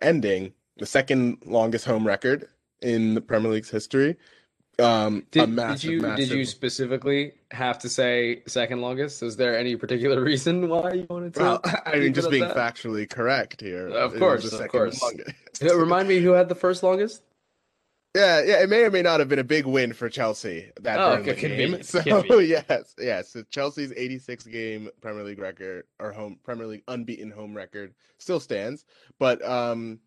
ending 0.00 0.52
the 0.76 0.86
second 0.86 1.38
longest 1.46 1.84
home 1.84 2.06
record 2.06 2.48
in 2.80 3.14
the 3.14 3.20
Premier 3.20 3.52
League's 3.52 3.70
history. 3.70 4.16
Um, 4.82 5.26
Did, 5.30 5.50
massive, 5.50 5.80
did 5.80 5.90
you 5.90 6.00
massive... 6.02 6.28
did 6.28 6.38
you 6.38 6.44
specifically 6.44 7.32
have 7.50 7.78
to 7.80 7.88
say 7.88 8.42
second 8.46 8.80
longest? 8.80 9.22
Is 9.22 9.36
there 9.36 9.58
any 9.58 9.76
particular 9.76 10.20
reason 10.24 10.68
why 10.68 10.92
you 10.92 11.06
wanted 11.08 11.34
to? 11.34 11.40
Well, 11.40 11.60
I 11.86 11.98
mean, 11.98 12.14
just 12.14 12.30
being 12.30 12.42
that? 12.42 12.56
factually 12.56 13.08
correct 13.08 13.60
here. 13.60 13.88
Of 13.88 14.18
course, 14.18 14.52
of 14.52 14.68
course. 14.68 15.02
Remind 15.62 16.08
me 16.08 16.20
who 16.20 16.32
had 16.32 16.48
the 16.48 16.54
first 16.54 16.82
longest? 16.82 17.22
Yeah, 18.14 18.42
yeah, 18.42 18.62
it 18.62 18.68
may 18.68 18.84
or 18.84 18.90
may 18.90 19.00
not 19.00 19.20
have 19.20 19.30
been 19.30 19.38
a 19.38 19.44
big 19.44 19.64
win 19.64 19.94
for 19.94 20.10
Chelsea 20.10 20.70
that 20.82 21.00
oh, 21.00 21.16
Burnley 21.16 21.34
game. 21.34 21.76
Be. 21.76 21.82
So 21.82 22.38
yes, 22.40 22.94
yes, 22.98 23.30
so 23.30 23.42
Chelsea's 23.50 23.92
86 23.96 24.44
game 24.44 24.90
Premier 25.00 25.24
League 25.24 25.38
record 25.38 25.84
or 25.98 26.12
home 26.12 26.38
Premier 26.44 26.66
League 26.66 26.82
unbeaten 26.88 27.30
home 27.30 27.56
record 27.56 27.94
still 28.18 28.38
stands, 28.38 28.84
but 29.18 29.42
um, 29.42 29.98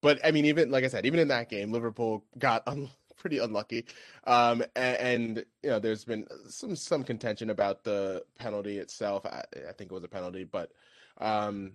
but 0.00 0.18
I 0.24 0.30
mean, 0.30 0.46
even 0.46 0.70
like 0.70 0.84
I 0.84 0.88
said, 0.88 1.04
even 1.04 1.20
in 1.20 1.28
that 1.28 1.50
game, 1.50 1.72
Liverpool 1.72 2.24
got 2.38 2.62
un- 2.66 2.88
pretty 3.20 3.38
unlucky, 3.38 3.86
um, 4.26 4.64
and, 4.74 4.96
and, 4.96 5.44
you 5.62 5.70
know, 5.70 5.78
there's 5.78 6.04
been 6.04 6.26
some 6.48 6.74
some 6.74 7.04
contention 7.04 7.50
about 7.50 7.84
the 7.84 8.24
penalty 8.38 8.78
itself. 8.78 9.24
I, 9.24 9.44
I 9.68 9.72
think 9.72 9.92
it 9.92 9.94
was 9.94 10.04
a 10.04 10.08
penalty, 10.08 10.44
but 10.44 10.72
um, 11.18 11.72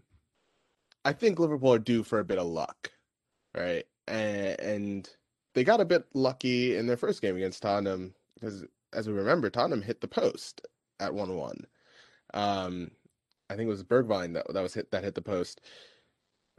I 1.06 1.14
think 1.14 1.40
Liverpool 1.40 1.74
are 1.74 1.80
due 1.80 2.04
for 2.04 2.20
a 2.20 2.26
bit 2.26 2.40
of 2.40 2.48
luck, 2.48 2.92
right? 3.56 3.86
and, 4.08 4.60
and 4.60 5.10
they 5.54 5.64
got 5.64 5.82
a 5.82 5.86
bit 5.86 6.06
lucky 6.14 6.76
in 6.76 6.88
their 6.88 6.98
first 6.98 7.22
game 7.22 7.36
against 7.36 7.62
Tottenham 7.62 8.14
because, 8.36 8.64
as 8.94 9.08
we 9.08 9.14
remember, 9.14 9.50
Tottenham 9.50 9.82
hit 9.82 10.02
the 10.02 10.08
post 10.08 10.62
at 11.00 11.14
one-one. 11.14 11.66
Um, 12.34 12.92
I 13.50 13.56
think 13.56 13.68
it 13.68 13.72
was 13.72 13.84
Bergwijn 13.84 14.34
that 14.34 14.52
that 14.54 14.62
was 14.62 14.74
hit 14.74 14.92
that 14.92 15.04
hit 15.04 15.16
the 15.16 15.22
post, 15.22 15.62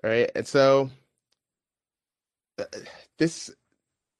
right? 0.03 0.30
And 0.34 0.47
so 0.47 0.91
uh, 2.59 2.64
this 3.18 3.51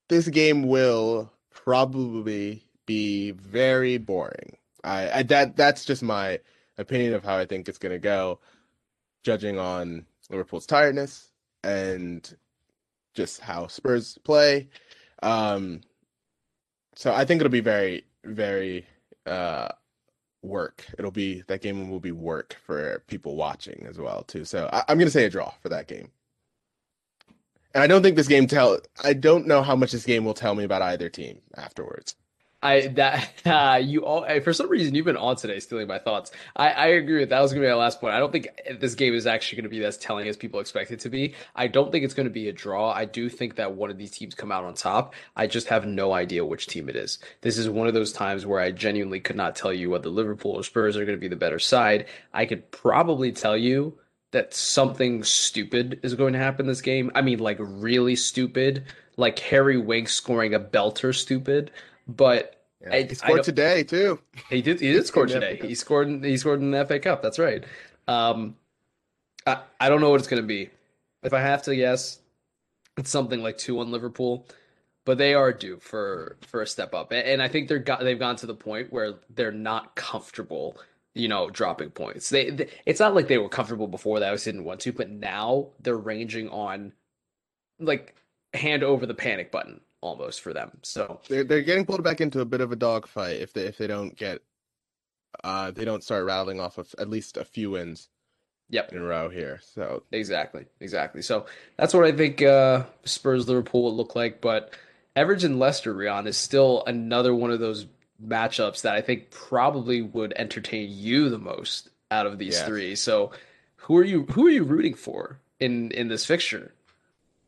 this 0.09 0.29
game 0.29 0.65
will 0.65 1.33
probably 1.51 2.65
be 2.87 3.33
very 3.33 3.99
boring. 3.99 4.57
I, 4.85 5.11
I 5.11 5.23
that 5.25 5.57
that's 5.57 5.85
just 5.85 6.03
my 6.03 6.41
opinion 6.79 7.15
of 7.15 7.25
how 7.25 7.37
I 7.37 7.47
think 7.47 7.69
it's 7.69 7.79
going 7.79 7.93
to 7.93 7.99
go, 7.99 8.39
judging 9.25 9.59
on 9.59 10.07
Liverpool's 10.31 10.67
tiredness 10.67 11.33
and 11.65 12.37
just 13.15 13.41
how 13.41 13.67
Spurs 13.67 14.19
play. 14.25 14.69
Um, 15.23 15.81
so 16.95 17.13
I 17.13 17.25
think 17.25 17.41
it'll 17.41 17.51
be 17.51 17.61
very, 17.61 18.05
very 18.25 18.87
uh, 19.27 19.69
work. 20.43 20.85
It'll 20.99 21.11
be 21.11 21.43
that 21.49 21.63
game 21.63 21.91
will 21.91 22.01
be 22.01 22.13
work 22.13 22.57
for 22.65 23.03
people 23.07 23.37
watching 23.37 23.87
as 23.89 23.99
well 23.99 24.23
too. 24.23 24.45
So 24.45 24.69
I, 24.73 24.85
am 24.89 24.99
gonna 24.99 25.11
say 25.11 25.25
a 25.25 25.31
draw 25.31 25.53
for 25.61 25.69
that 25.71 25.89
game. 25.89 26.11
And 27.77 27.83
I 27.83 27.89
don't 27.89 28.03
think 28.03 28.17
this 28.17 28.27
game 28.27 28.47
tell. 28.47 28.81
I 29.05 29.13
don't 29.13 29.47
know 29.47 29.61
how 29.61 29.77
much 29.77 29.93
this 29.93 30.07
game 30.07 30.25
will 30.25 30.33
tell 30.33 30.55
me 30.55 30.65
about 30.65 30.81
either 30.81 31.11
team 31.11 31.43
afterwards. 31.59 32.15
I 32.63 32.87
that 32.95 33.29
uh, 33.45 33.79
you 33.83 34.07
all 34.07 34.25
for 34.41 34.55
some 34.55 34.71
reason 34.71 34.95
you've 34.95 35.05
been 35.05 35.19
on 35.19 35.37
today 35.37 35.61
stealing 35.61 35.87
my 35.87 35.99
thoughts. 35.99 36.31
I, 36.57 36.71
I 36.71 36.87
agree 36.87 37.21
with 37.21 37.29
that. 37.29 37.41
Was 37.43 37.53
gonna 37.53 37.67
be 37.67 37.69
my 37.69 37.75
last 37.75 38.01
point. 38.01 38.15
I 38.15 38.19
don't 38.19 38.33
think 38.33 38.49
this 38.81 38.95
game 38.95 39.13
is 39.13 39.27
actually 39.27 39.61
gonna 39.61 39.69
be 39.69 39.85
as 39.85 39.99
telling 39.99 40.27
as 40.27 40.39
people 40.39 40.61
expect 40.61 40.91
it 40.91 41.01
to 41.01 41.11
be. 41.11 41.35
I 41.55 41.67
don't 41.67 41.93
think 41.93 42.07
it's 42.07 42.15
gonna 42.15 42.31
be 42.31 42.49
a 42.49 42.53
draw. 42.55 42.91
I 42.91 43.05
do 43.05 43.29
think 43.29 43.57
that 43.57 43.75
one 43.75 43.91
of 43.91 43.99
these 43.99 44.13
teams 44.13 44.35
come 44.35 44.51
out 44.51 44.65
on 44.65 44.73
top. 44.73 45.13
I 45.37 45.47
just 45.47 45.69
have 45.69 45.85
no 45.85 46.15
idea 46.15 46.47
which 46.47 46.69
team 46.69 46.89
it 46.89 46.97
is. 46.97 47.19
This 47.43 47.59
is 47.59 47.69
one 47.69 47.89
of 47.89 47.93
those 47.93 48.11
times 48.11 48.47
where 48.47 48.59
I 48.59 48.71
genuinely 48.71 49.21
could 49.21 49.37
not 49.37 49.55
tell 49.55 49.75
you 49.75 49.91
whether 49.91 50.09
Liverpool 50.09 50.53
or 50.53 50.63
Spurs 50.63 50.97
are 50.97 51.05
gonna 51.05 51.19
be 51.19 51.29
the 51.29 51.37
better 51.37 51.59
side. 51.59 52.07
I 52.33 52.47
could 52.47 52.71
probably 52.71 53.33
tell 53.33 53.55
you 53.55 53.99
that 54.33 54.55
something 54.55 55.23
stupid 55.25 56.01
is 56.03 56.15
going 56.15 56.33
to 56.33 56.39
happen 56.39 56.67
this 56.67 56.81
game. 56.81 57.11
I 57.15 57.23
mean, 57.23 57.39
like 57.39 57.59
really 57.61 58.17
stupid, 58.17 58.85
like 59.17 59.39
Harry 59.39 59.79
Winks 59.79 60.15
scoring 60.15 60.55
a 60.55 60.61
belter 60.61 61.15
stupid. 61.15 61.71
But 62.09 62.65
yeah, 62.83 62.95
I, 62.95 63.03
he 63.05 63.15
scored 63.15 63.45
today 63.45 63.85
too. 63.85 64.21
He 64.51 64.63
did. 64.63 64.81
He 64.81 64.93
did 64.93 65.07
score 65.09 65.27
today. 65.27 65.59
He 65.63 65.75
scored. 65.75 66.09
In, 66.09 66.23
he 66.23 66.37
scored 66.37 66.61
in 66.61 66.71
the 66.71 66.85
FA 66.85 66.99
Cup. 66.99 67.23
That's 67.23 67.39
right. 67.39 67.65
Um, 68.09 68.57
I 69.47 69.59
I 69.81 69.89
don't 69.89 70.01
know 70.01 70.11
what 70.11 70.21
it's 70.21 70.29
going 70.29 70.43
to 70.43 70.47
be. 70.47 70.71
If 71.23 71.33
I 71.33 71.41
have 71.41 71.63
to 71.63 71.75
guess, 71.75 72.21
it's 72.97 73.11
something 73.11 73.43
like 73.43 73.59
two 73.59 73.75
one 73.75 73.91
Liverpool. 73.91 74.47
But 75.05 75.19
they 75.19 75.35
are 75.35 75.53
due 75.53 75.79
for 75.79 76.37
for 76.41 76.63
a 76.63 76.67
step 76.67 76.93
up, 76.93 77.13
and 77.13 77.41
I 77.41 77.47
think 77.47 77.69
they're 77.69 77.79
got 77.79 78.01
they've 78.01 78.19
gone 78.19 78.37
to 78.37 78.47
the 78.47 78.55
point 78.55 78.93
where 78.93 79.15
they're 79.31 79.53
not 79.53 79.95
comfortable 79.95 80.77
you 81.17 81.29
know, 81.29 81.49
dropping 81.49 81.91
points. 81.91 82.29
They, 82.29 82.51
they, 82.51 82.69
it's 82.85 83.01
not 83.01 83.15
like 83.15 83.27
they 83.29 83.39
were 83.39 83.49
comfortable 83.49 83.89
before 83.89 84.21
that. 84.21 84.33
I 84.33 84.37
didn't 84.37 84.65
want 84.65 84.81
to, 84.81 84.93
but 84.93 85.11
now 85.11 85.69
they're 85.81 85.97
ranging 85.97 86.49
on 86.51 86.93
like 87.81 88.15
hand 88.53 88.83
over 88.83 89.07
the 89.07 89.15
panic 89.15 89.51
button 89.51 89.81
almost 90.01 90.43
for 90.43 90.53
them. 90.53 90.79
So 90.83 91.21
they're 91.29 91.45
they're 91.45 91.63
getting 91.63 91.87
pulled 91.87 92.05
back 92.05 92.21
into 92.21 92.41
a 92.41 92.45
bit 92.45 92.61
of 92.61 92.71
a 92.71 92.77
dogfight 92.77 93.41
if 93.41 93.53
they 93.53 93.63
if 93.63 93.79
they 93.79 93.87
don't 93.87 94.17
get 94.17 94.43
uh 95.43 95.71
they 95.71 95.85
don't 95.85 96.05
start 96.05 96.25
rattling 96.25 96.61
off 96.61 96.79
of 96.79 96.95
at 96.99 97.09
least 97.09 97.37
a 97.37 97.45
few 97.45 97.73
wins. 97.73 98.09
Yep. 98.69 98.93
In 98.93 98.99
a 98.99 99.05
row 99.05 99.29
here. 99.29 99.61
So 99.75 100.03
exactly, 100.13 100.67
exactly. 100.81 101.23
So 101.23 101.47
that's 101.77 101.95
what 101.95 102.05
I 102.05 102.13
think 102.13 102.43
uh, 102.43 102.83
Spurs 103.05 103.47
Liverpool 103.47 103.85
would 103.85 103.95
look 103.95 104.17
like. 104.17 104.41
But 104.41 104.75
Everton 105.15 105.61
Leicester 105.61 105.95
Rian 105.95 106.27
is 106.27 106.37
still 106.37 106.83
another 106.85 107.33
one 107.33 107.53
of 107.53 107.61
those 107.61 107.87
matchups 108.25 108.83
that 108.83 108.95
I 108.95 109.01
think 109.01 109.31
probably 109.31 110.03
would 110.03 110.33
entertain 110.37 110.89
you 110.91 111.29
the 111.29 111.39
most 111.39 111.91
out 112.11 112.27
of 112.27 112.39
these 112.39 112.55
yes. 112.55 112.67
three. 112.67 112.95
So 112.95 113.33
who 113.77 113.97
are 113.97 114.05
you 114.05 114.25
who 114.25 114.47
are 114.47 114.51
you 114.51 114.65
rooting 114.65 114.95
for 114.95 115.39
in 115.61 115.91
in 115.93 116.09
this 116.09 116.25
fixture? 116.25 116.73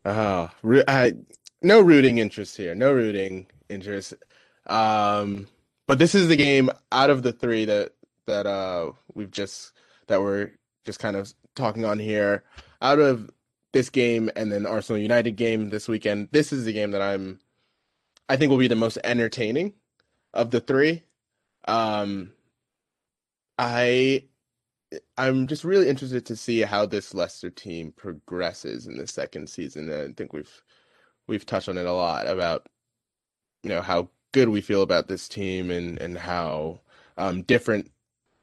Oh, 0.04 0.50
I, 0.86 1.14
no 1.62 1.80
rooting 1.80 2.18
interest 2.18 2.56
here. 2.56 2.74
No 2.74 2.92
rooting 2.92 3.46
interest. 3.68 4.14
Um, 4.66 5.48
but 5.86 5.98
this 5.98 6.14
is 6.14 6.28
the 6.28 6.36
game 6.36 6.70
out 6.92 7.10
of 7.10 7.22
the 7.22 7.32
three 7.32 7.64
that 7.64 7.92
that 8.26 8.46
uh 8.46 8.92
we've 9.14 9.30
just 9.30 9.72
that 10.06 10.20
we're 10.20 10.52
just 10.84 10.98
kind 10.98 11.16
of 11.16 11.32
talking 11.54 11.84
on 11.84 11.98
here. 11.98 12.44
Out 12.80 13.00
of 13.00 13.30
this 13.72 13.90
game 13.90 14.30
and 14.36 14.52
then 14.52 14.64
Arsenal 14.64 15.00
United 15.00 15.32
game 15.32 15.70
this 15.70 15.88
weekend, 15.88 16.28
this 16.30 16.52
is 16.52 16.64
the 16.64 16.72
game 16.72 16.92
that 16.92 17.02
I'm 17.02 17.40
I 18.28 18.36
think 18.36 18.50
will 18.50 18.58
be 18.58 18.68
the 18.68 18.76
most 18.76 18.98
entertaining 19.02 19.74
of 20.34 20.50
the 20.50 20.60
three. 20.60 21.02
Um 21.66 22.32
I 23.58 24.24
I'm 25.16 25.46
just 25.46 25.64
really 25.64 25.88
interested 25.88 26.24
to 26.26 26.36
see 26.36 26.62
how 26.62 26.86
this 26.86 27.12
Leicester 27.12 27.50
team 27.50 27.92
progresses 27.92 28.86
in 28.86 28.96
the 28.96 29.06
second 29.06 29.48
season. 29.48 29.92
I 29.92 30.12
think 30.16 30.32
we've 30.32 30.62
we've 31.26 31.44
touched 31.44 31.68
on 31.68 31.78
it 31.78 31.86
a 31.86 31.92
lot 31.92 32.26
about 32.26 32.66
you 33.62 33.68
know 33.70 33.82
how 33.82 34.08
good 34.32 34.48
we 34.48 34.60
feel 34.60 34.82
about 34.82 35.08
this 35.08 35.28
team 35.28 35.70
and 35.70 35.98
and 35.98 36.16
how 36.16 36.80
um, 37.16 37.42
different 37.42 37.90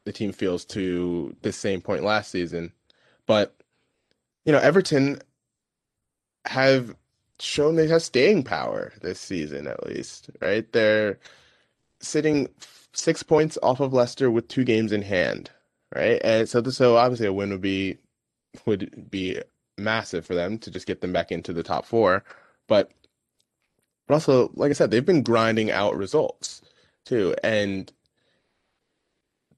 the 0.05 0.11
team 0.13 0.31
feels 0.31 0.65
to 0.65 1.35
the 1.41 1.51
same 1.51 1.81
point 1.81 2.03
last 2.03 2.31
season. 2.31 2.71
But 3.25 3.55
you 4.45 4.51
know, 4.51 4.59
Everton 4.59 5.21
have 6.45 6.95
shown 7.39 7.75
they 7.75 7.87
have 7.87 8.03
staying 8.03 8.43
power 8.43 8.93
this 9.01 9.19
season 9.19 9.67
at 9.67 9.85
least, 9.85 10.29
right? 10.41 10.71
They're 10.71 11.19
sitting 11.99 12.49
six 12.93 13.23
points 13.23 13.57
off 13.61 13.79
of 13.79 13.93
Leicester 13.93 14.31
with 14.31 14.47
two 14.47 14.63
games 14.63 14.91
in 14.91 15.01
hand, 15.01 15.51
right? 15.93 16.21
And 16.23 16.47
so, 16.47 16.63
so 16.63 16.97
obviously 16.97 17.27
a 17.27 17.33
win 17.33 17.49
would 17.51 17.61
be 17.61 17.97
would 18.65 19.09
be 19.11 19.41
massive 19.77 20.25
for 20.25 20.33
them 20.35 20.57
to 20.59 20.71
just 20.71 20.87
get 20.87 21.01
them 21.01 21.11
back 21.11 21.31
into 21.31 21.53
the 21.53 21.63
top 21.63 21.85
four. 21.85 22.23
But 22.67 22.91
but 24.07 24.15
also, 24.15 24.51
like 24.53 24.69
I 24.69 24.73
said, 24.73 24.91
they've 24.91 25.05
been 25.05 25.23
grinding 25.23 25.71
out 25.71 25.97
results 25.97 26.61
too, 27.05 27.35
and 27.43 27.91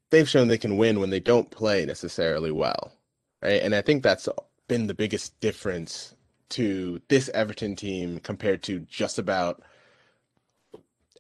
they've 0.10 0.30
shown 0.30 0.48
they 0.48 0.58
can 0.58 0.78
win 0.78 1.00
when 1.00 1.10
they 1.10 1.20
don't 1.20 1.52
play 1.52 1.86
necessarily 1.86 2.52
well, 2.52 2.94
right? 3.42 3.62
And 3.62 3.76
I 3.76 3.82
think 3.82 4.04
that's 4.04 4.30
been 4.68 4.88
the 4.88 4.94
biggest 4.94 5.40
difference 5.40 6.16
to 6.50 7.02
this 7.10 7.30
Everton 7.30 7.76
team 7.76 8.20
compared 8.20 8.64
to 8.64 8.80
just 8.80 9.20
about 9.20 9.62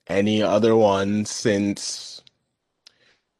any 0.09 0.41
other 0.43 0.75
one 0.75 1.25
since 1.25 2.23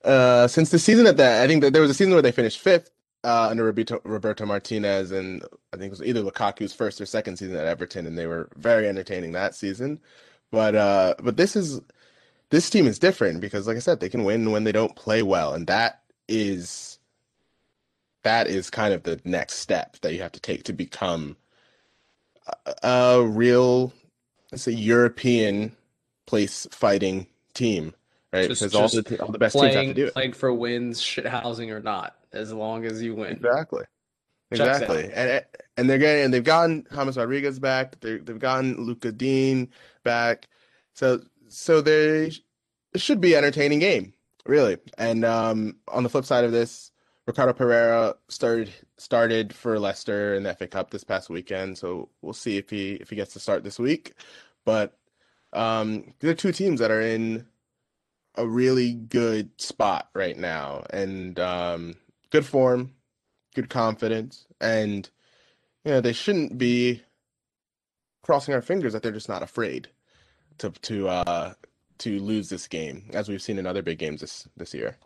uh 0.03 0.47
since 0.47 0.70
the 0.70 0.80
season 0.80 1.07
at 1.07 1.18
that 1.18 1.43
I 1.43 1.47
think 1.47 1.61
that 1.63 1.74
there 1.74 1.82
was 1.82 1.91
a 1.91 1.95
season 1.95 2.13
where 2.13 2.22
they 2.22 2.32
finished 2.32 2.59
fifth 2.59 2.91
uh, 3.24 3.49
under 3.49 3.65
Roberto, 3.65 3.99
Roberto 4.05 4.45
Martinez, 4.45 5.11
and 5.11 5.43
I 5.74 5.78
think 5.78 5.88
it 5.88 5.99
was 5.99 6.03
either 6.03 6.22
Lukaku's 6.22 6.74
first 6.74 7.01
or 7.01 7.05
second 7.05 7.38
season 7.38 7.57
at 7.57 7.65
Everton, 7.65 8.07
and 8.07 8.18
they 8.18 8.28
were 8.28 8.49
very 8.55 8.88
entertaining 8.88 9.34
that 9.34 9.55
season. 9.55 9.99
But 10.51 10.76
uh, 10.76 11.15
but 11.22 11.36
this 11.38 11.55
is 11.55 11.82
this 12.49 12.70
team 12.70 12.88
is 12.88 12.99
different 12.99 13.41
because, 13.41 13.68
like 13.68 13.78
I 13.78 13.82
said, 13.82 13.99
they 13.99 14.09
can 14.09 14.24
win 14.24 14.51
when 14.51 14.63
they 14.63 14.72
don't 14.72 14.95
play 14.95 15.24
well, 15.24 15.53
and 15.53 15.68
that 15.68 16.01
is 16.30 16.99
that 18.24 18.47
is 18.47 18.70
kind 18.70 18.93
of 18.93 19.03
the 19.03 19.20
next 19.26 19.55
step 19.55 19.97
that 20.01 20.13
you 20.13 20.22
have 20.22 20.32
to 20.34 20.39
take 20.39 20.63
to 20.63 20.74
become 20.74 21.38
a, 22.65 22.88
a 22.88 23.24
real, 23.26 23.93
let's 24.51 24.63
say, 24.63 24.72
European 24.74 25.76
place 26.28 26.68
fighting 26.70 27.26
team, 27.56 27.96
right? 28.32 28.48
Just, 28.48 28.62
because 28.62 28.76
all 28.76 28.88
the 28.90 29.20
all 29.20 29.32
the 29.32 29.40
best 29.40 29.56
playing, 29.56 29.74
teams 29.74 29.88
have 29.88 29.96
to 29.96 30.02
do 30.02 30.08
it. 30.08 30.14
Playing 30.14 30.34
for 30.34 30.54
wins, 30.54 31.02
shit 31.02 31.26
housing 31.26 31.72
or 31.72 31.80
not 31.80 32.16
as 32.32 32.54
long 32.54 32.86
as 32.86 33.02
you 33.02 33.16
win. 33.16 33.32
Exactly. 33.32 33.84
Exactly. 34.52 35.12
And 35.14 35.44
and 35.76 35.90
they're 35.90 35.98
getting 35.98 36.26
and 36.26 36.34
they've 36.34 36.44
gotten 36.44 36.86
James 36.94 37.18
Rodriguez 37.18 37.60
back. 37.60 38.00
They 38.00 38.18
they've 38.18 38.40
gotten 38.40 38.86
Lucas 38.86 39.14
Digne 39.14 39.70
back. 40.04 40.48
So 40.94 41.22
so 41.50 41.82
they 41.82 42.32
it 42.94 43.02
should 43.02 43.22
be 43.22 43.36
entertaining 43.36 43.80
game, 43.80 44.14
really. 44.46 44.78
And 44.98 45.26
um, 45.26 45.78
on 45.88 46.04
the 46.04 46.10
flip 46.10 46.26
side 46.26 46.46
of 46.46 46.52
this, 46.52 46.92
Ricardo 47.26 47.54
Pereira 47.54 48.16
started 48.30 48.72
started 48.98 49.54
for 49.54 49.80
Leicester 49.80 50.34
in 50.34 50.44
the 50.44 50.54
FA 50.54 50.68
Cup 50.68 50.92
this 50.92 51.04
past 51.04 51.30
weekend. 51.30 51.78
So 51.78 52.10
we'll 52.22 52.34
see 52.34 52.58
if 52.58 52.70
he 52.70 52.94
if 52.94 53.10
he 53.10 53.16
gets 53.16 53.34
to 53.34 53.40
start 53.40 53.64
this 53.64 53.78
week. 53.78 54.14
But 54.64 54.98
um, 55.54 56.14
there 56.20 56.32
are 56.32 56.36
two 56.36 56.52
teams 56.52 56.80
that 56.80 56.91
are 56.91 57.02
in 57.02 57.45
a 58.36 58.48
really 58.48 58.93
good 58.93 59.50
spot 59.60 60.10
right 60.14 60.38
now, 60.38 60.86
and 60.91 61.39
um, 61.39 61.95
good 62.30 62.45
form, 62.45 62.93
good 63.56 63.70
confidence, 63.70 64.45
and 64.62 65.10
you 65.84 65.91
know 65.91 66.02
they 66.02 66.14
shouldn't 66.14 66.58
be 66.58 67.02
crossing 68.22 68.54
our 68.54 68.62
fingers 68.62 68.93
that 68.93 69.02
they're 69.02 69.12
just 69.12 69.30
not 69.30 69.41
afraid 69.41 69.88
to 70.58 70.70
to 70.82 71.08
uh 71.08 71.54
to 71.98 72.20
lose 72.20 72.50
this 72.50 72.68
game 72.68 73.10
as 73.14 73.30
we've 73.30 73.41
seen 73.41 73.58
in 73.58 73.66
other 73.66 73.82
big 73.82 73.98
games 73.98 74.22
this 74.22 74.48
this 74.58 74.74
year. 74.74 74.98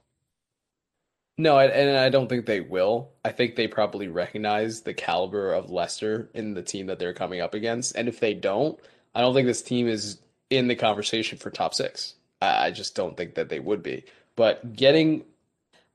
No, 1.37 1.57
and 1.57 1.97
I 1.97 2.09
don't 2.09 2.27
think 2.27 2.45
they 2.45 2.59
will. 2.59 3.11
I 3.23 3.31
think 3.31 3.55
they 3.55 3.67
probably 3.67 4.07
recognize 4.07 4.81
the 4.81 4.93
caliber 4.93 5.53
of 5.53 5.71
Leicester 5.71 6.29
in 6.33 6.53
the 6.53 6.61
team 6.61 6.87
that 6.87 6.99
they're 6.99 7.13
coming 7.13 7.41
up 7.41 7.53
against, 7.53 7.95
and 7.95 8.07
if 8.07 8.19
they 8.19 8.33
don't, 8.33 8.79
I 9.15 9.21
don't 9.21 9.33
think 9.33 9.47
this 9.47 9.61
team 9.61 9.87
is 9.87 10.19
in 10.51 10.67
the 10.67 10.75
conversation 10.75 11.39
for 11.39 11.49
top 11.49 11.73
six. 11.73 12.13
I 12.41 12.71
just 12.71 12.95
don't 12.95 13.15
think 13.15 13.35
that 13.35 13.49
they 13.49 13.59
would 13.59 13.81
be. 13.81 14.03
But 14.35 14.73
getting, 14.75 15.23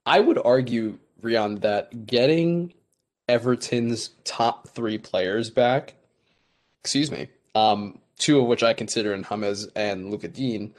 I 0.04 0.20
would 0.20 0.38
argue 0.38 0.98
Rian, 1.22 1.60
that 1.60 2.06
getting 2.06 2.72
Everton's 3.28 4.10
top 4.24 4.68
three 4.68 4.98
players 4.98 5.50
back, 5.50 5.94
excuse 6.82 7.10
me, 7.10 7.28
um, 7.54 7.98
two 8.18 8.38
of 8.40 8.46
which 8.46 8.62
I 8.62 8.72
consider 8.72 9.12
in 9.12 9.24
James 9.24 9.66
and 9.74 10.10
Lucas 10.10 10.32
Digne, 10.32 10.72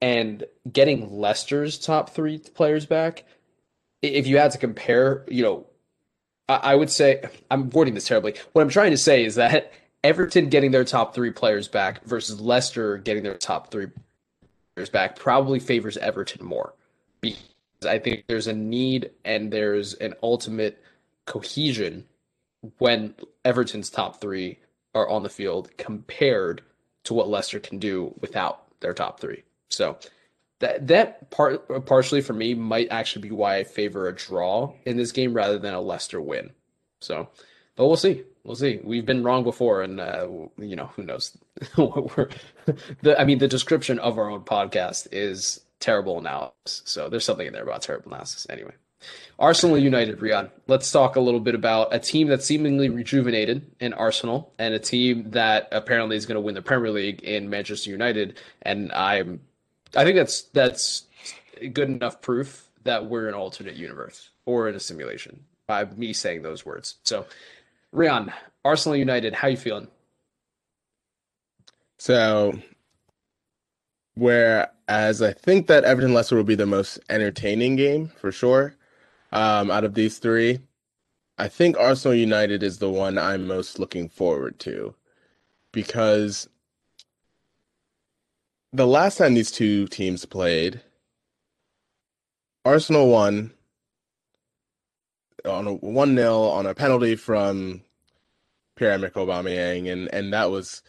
and 0.00 0.44
getting 0.70 1.18
Leicester's 1.18 1.78
top 1.78 2.10
three 2.10 2.38
players 2.38 2.86
back, 2.86 3.24
if 4.02 4.26
you 4.26 4.36
had 4.36 4.50
to 4.50 4.58
compare, 4.58 5.24
you 5.28 5.42
know, 5.42 5.66
I, 6.48 6.56
I 6.56 6.74
would 6.74 6.90
say 6.90 7.22
I'm 7.50 7.70
wording 7.70 7.94
this 7.94 8.06
terribly. 8.06 8.34
What 8.52 8.62
I'm 8.62 8.68
trying 8.68 8.90
to 8.90 8.98
say 8.98 9.24
is 9.24 9.36
that 9.36 9.72
Everton 10.04 10.48
getting 10.48 10.70
their 10.70 10.84
top 10.84 11.14
three 11.14 11.30
players 11.30 11.68
back 11.68 12.04
versus 12.04 12.40
Leicester 12.40 12.98
getting 12.98 13.22
their 13.22 13.36
top 13.36 13.70
three 13.70 13.86
players 14.74 14.90
back 14.90 15.16
probably 15.16 15.60
favors 15.60 15.96
Everton 15.96 16.44
more. 16.44 16.74
Because 17.20 17.38
I 17.86 17.98
think 17.98 18.24
there's 18.26 18.46
a 18.46 18.52
need 18.52 19.10
and 19.24 19.52
there's 19.52 19.94
an 19.94 20.14
ultimate 20.22 20.82
cohesion 21.26 22.04
when 22.78 23.14
Everton's 23.44 23.90
top 23.90 24.20
three 24.20 24.58
are 24.94 25.08
on 25.08 25.22
the 25.22 25.28
field 25.28 25.70
compared 25.76 26.62
to 27.04 27.14
what 27.14 27.28
Leicester 27.28 27.60
can 27.60 27.78
do 27.78 28.14
without 28.20 28.64
their 28.80 28.94
top 28.94 29.20
three. 29.20 29.42
So 29.68 29.98
that 30.60 30.86
that 30.88 31.30
part 31.30 31.86
partially 31.86 32.20
for 32.20 32.32
me 32.32 32.54
might 32.54 32.88
actually 32.90 33.28
be 33.28 33.34
why 33.34 33.56
I 33.56 33.64
favor 33.64 34.08
a 34.08 34.14
draw 34.14 34.72
in 34.84 34.96
this 34.96 35.12
game 35.12 35.34
rather 35.34 35.58
than 35.58 35.74
a 35.74 35.80
Leicester 35.80 36.20
win. 36.20 36.50
So, 37.00 37.28
but 37.76 37.86
we'll 37.86 37.96
see. 37.96 38.22
We'll 38.44 38.56
see. 38.56 38.80
We've 38.82 39.06
been 39.06 39.22
wrong 39.22 39.44
before, 39.44 39.82
and 39.82 40.00
uh, 40.00 40.26
you 40.58 40.76
know 40.76 40.86
who 40.96 41.02
knows. 41.02 41.36
What 41.76 42.16
we're. 42.16 42.28
the 43.02 43.20
I 43.20 43.24
mean, 43.24 43.38
the 43.38 43.48
description 43.48 43.98
of 43.98 44.18
our 44.18 44.30
own 44.30 44.40
podcast 44.40 45.08
is 45.12 45.60
terrible 45.80 46.18
analysis. 46.18 46.82
So 46.84 47.08
there's 47.08 47.24
something 47.24 47.46
in 47.46 47.52
there 47.52 47.62
about 47.62 47.82
terrible 47.82 48.10
analysis. 48.10 48.46
Anyway, 48.50 48.72
Arsenal 49.38 49.78
United, 49.78 50.20
Rian. 50.20 50.50
Let's 50.66 50.90
talk 50.90 51.16
a 51.16 51.20
little 51.20 51.40
bit 51.40 51.54
about 51.54 51.94
a 51.94 51.98
team 51.98 52.28
that's 52.28 52.46
seemingly 52.46 52.88
rejuvenated 52.88 53.70
in 53.80 53.92
Arsenal 53.92 54.52
and 54.58 54.74
a 54.74 54.78
team 54.78 55.30
that 55.30 55.68
apparently 55.72 56.16
is 56.16 56.26
going 56.26 56.36
to 56.36 56.40
win 56.40 56.54
the 56.54 56.62
Premier 56.62 56.90
League 56.90 57.22
in 57.22 57.50
Manchester 57.50 57.90
United. 57.90 58.38
And 58.62 58.92
I'm, 58.92 59.40
I 59.96 60.04
think 60.04 60.16
that's 60.16 60.42
that's 60.42 61.04
good 61.60 61.88
enough 61.88 62.22
proof 62.22 62.68
that 62.84 63.06
we're 63.06 63.28
an 63.28 63.34
alternate 63.34 63.76
universe 63.76 64.30
or 64.46 64.68
in 64.68 64.74
a 64.74 64.80
simulation 64.80 65.44
by 65.66 65.84
me 65.84 66.12
saying 66.12 66.42
those 66.42 66.66
words. 66.66 66.96
So, 67.04 67.26
Rian, 67.94 68.32
Arsenal 68.64 68.96
United, 68.96 69.34
how 69.34 69.48
you 69.48 69.56
feeling? 69.56 69.88
So 71.98 72.54
Whereas 74.14 75.22
I 75.22 75.32
think 75.32 75.66
that 75.68 75.84
Everton 75.84 76.14
Leicester 76.14 76.36
will 76.36 76.44
be 76.44 76.54
the 76.54 76.66
most 76.66 76.98
entertaining 77.08 77.76
game 77.76 78.08
for 78.08 78.30
sure 78.32 78.76
um, 79.32 79.70
out 79.70 79.84
of 79.84 79.94
these 79.94 80.18
three. 80.18 80.60
I 81.38 81.48
think 81.48 81.76
Arsenal 81.78 82.14
United 82.14 82.62
is 82.62 82.78
the 82.78 82.90
one 82.90 83.18
I'm 83.18 83.46
most 83.46 83.78
looking 83.78 84.08
forward 84.08 84.58
to. 84.60 84.94
because 85.72 86.48
the 88.72 88.86
last 88.86 89.18
time 89.18 89.34
these 89.34 89.50
two 89.50 89.86
teams 89.88 90.24
played, 90.24 90.80
Arsenal 92.64 93.08
won 93.08 93.52
on 95.44 95.66
a 95.66 95.74
one 95.74 96.16
0 96.16 96.42
on 96.42 96.66
a 96.66 96.74
penalty 96.74 97.16
from 97.16 97.82
Pierre 98.76 98.92
Emerick 98.92 99.14
Aubameyang, 99.14 99.90
and 99.90 100.12
and 100.12 100.32
that 100.32 100.50
was, 100.50 100.82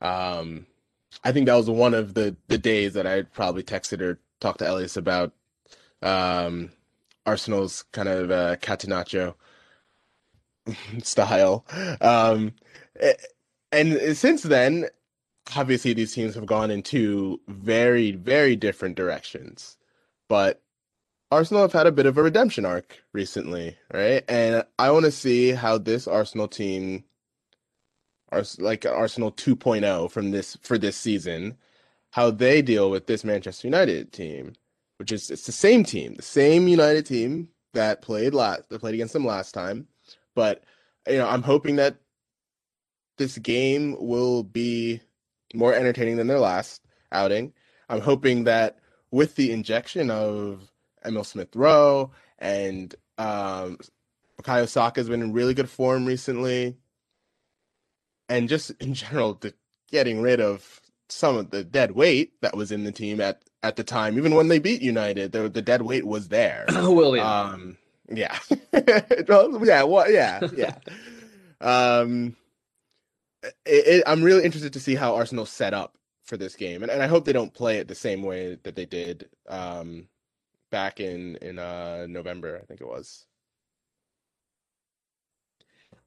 um, 0.00 0.66
I 1.24 1.32
think 1.32 1.46
that 1.46 1.54
was 1.54 1.70
one 1.70 1.94
of 1.94 2.14
the 2.14 2.36
the 2.48 2.58
days 2.58 2.94
that 2.94 3.06
I 3.06 3.22
probably 3.22 3.62
texted 3.62 4.00
or 4.00 4.18
talked 4.40 4.60
to 4.60 4.70
Elias 4.70 4.96
about 4.96 5.32
um, 6.02 6.70
Arsenal's 7.24 7.82
kind 7.92 8.08
of 8.08 8.30
uh, 8.30 8.56
Catenaccio 8.56 9.34
style. 11.02 11.64
Um, 12.00 12.52
and 13.72 14.16
since 14.16 14.42
then, 14.42 14.86
obviously 15.54 15.92
these 15.92 16.14
teams 16.14 16.34
have 16.34 16.46
gone 16.46 16.70
into 16.70 17.40
very, 17.48 18.12
very 18.12 18.56
different 18.56 18.96
directions. 18.96 19.76
But 20.28 20.62
Arsenal 21.30 21.62
have 21.62 21.72
had 21.72 21.86
a 21.86 21.92
bit 21.92 22.06
of 22.06 22.16
a 22.18 22.22
redemption 22.22 22.64
arc 22.64 23.02
recently, 23.12 23.76
right? 23.92 24.24
And 24.28 24.64
I 24.78 24.90
want 24.90 25.06
to 25.06 25.10
see 25.10 25.50
how 25.50 25.78
this 25.78 26.06
Arsenal 26.06 26.46
team, 26.46 27.04
like 28.58 28.86
Arsenal 28.86 29.32
2.0 29.32 30.10
from 30.10 30.30
this 30.30 30.56
for 30.62 30.78
this 30.78 30.96
season, 30.96 31.56
how 32.10 32.30
they 32.30 32.62
deal 32.62 32.90
with 32.90 33.06
this 33.06 33.24
Manchester 33.24 33.66
United 33.66 34.12
team, 34.12 34.54
which 34.98 35.10
is 35.10 35.30
it's 35.30 35.46
the 35.46 35.52
same 35.52 35.82
team, 35.82 36.14
the 36.14 36.22
same 36.22 36.68
United 36.68 37.06
team 37.06 37.48
that 37.74 38.02
played 38.02 38.32
last 38.32 38.68
that 38.68 38.80
played 38.80 38.94
against 38.94 39.12
them 39.12 39.26
last 39.26 39.52
time. 39.52 39.88
But 40.34 40.62
you 41.08 41.18
know, 41.18 41.28
I'm 41.28 41.42
hoping 41.42 41.76
that 41.76 41.96
this 43.18 43.36
game 43.38 43.96
will 43.98 44.44
be 44.44 45.00
more 45.54 45.74
entertaining 45.74 46.16
than 46.16 46.28
their 46.28 46.38
last 46.38 46.82
outing. 47.10 47.52
I'm 47.88 48.00
hoping 48.00 48.44
that 48.44 48.78
with 49.10 49.34
the 49.36 49.50
injection 49.52 50.10
of 50.10 50.70
Emil 51.06 51.24
Smith 51.24 51.54
Rowe 51.54 52.10
and 52.38 52.94
um, 53.18 53.78
Bukayo 54.40 54.68
Saka 54.68 55.00
has 55.00 55.08
been 55.08 55.22
in 55.22 55.32
really 55.32 55.54
good 55.54 55.70
form 55.70 56.04
recently, 56.04 56.76
and 58.28 58.48
just 58.48 58.70
in 58.80 58.94
general, 58.94 59.34
the, 59.34 59.54
getting 59.90 60.20
rid 60.20 60.40
of 60.40 60.80
some 61.08 61.36
of 61.36 61.50
the 61.50 61.64
dead 61.64 61.92
weight 61.92 62.32
that 62.42 62.56
was 62.56 62.72
in 62.72 62.84
the 62.84 62.92
team 62.92 63.20
at 63.20 63.42
at 63.62 63.76
the 63.76 63.84
time, 63.84 64.16
even 64.18 64.34
when 64.34 64.48
they 64.48 64.58
beat 64.58 64.82
United, 64.82 65.32
the 65.32 65.48
the 65.48 65.62
dead 65.62 65.82
weight 65.82 66.06
was 66.06 66.28
there. 66.28 66.66
Willian, 66.72 67.26
um, 67.26 67.78
yeah, 68.08 68.38
yeah, 68.72 69.82
well, 69.82 70.10
yeah, 70.10 70.40
yeah. 70.54 70.76
um, 71.60 72.36
it, 73.42 73.54
it, 73.64 74.04
I'm 74.06 74.22
really 74.22 74.44
interested 74.44 74.72
to 74.74 74.80
see 74.80 74.94
how 74.94 75.14
Arsenal 75.14 75.46
set 75.46 75.74
up 75.74 75.96
for 76.24 76.36
this 76.36 76.54
game, 76.56 76.82
and, 76.82 76.92
and 76.92 77.02
I 77.02 77.06
hope 77.06 77.24
they 77.24 77.32
don't 77.32 77.54
play 77.54 77.78
it 77.78 77.88
the 77.88 77.94
same 77.94 78.22
way 78.22 78.58
that 78.64 78.76
they 78.76 78.84
did 78.86 79.28
um, 79.48 80.08
back 80.76 81.00
in 81.00 81.36
in 81.36 81.58
uh, 81.58 82.06
November, 82.06 82.60
I 82.62 82.66
think 82.66 82.82
it 82.82 82.86
was. 82.86 83.24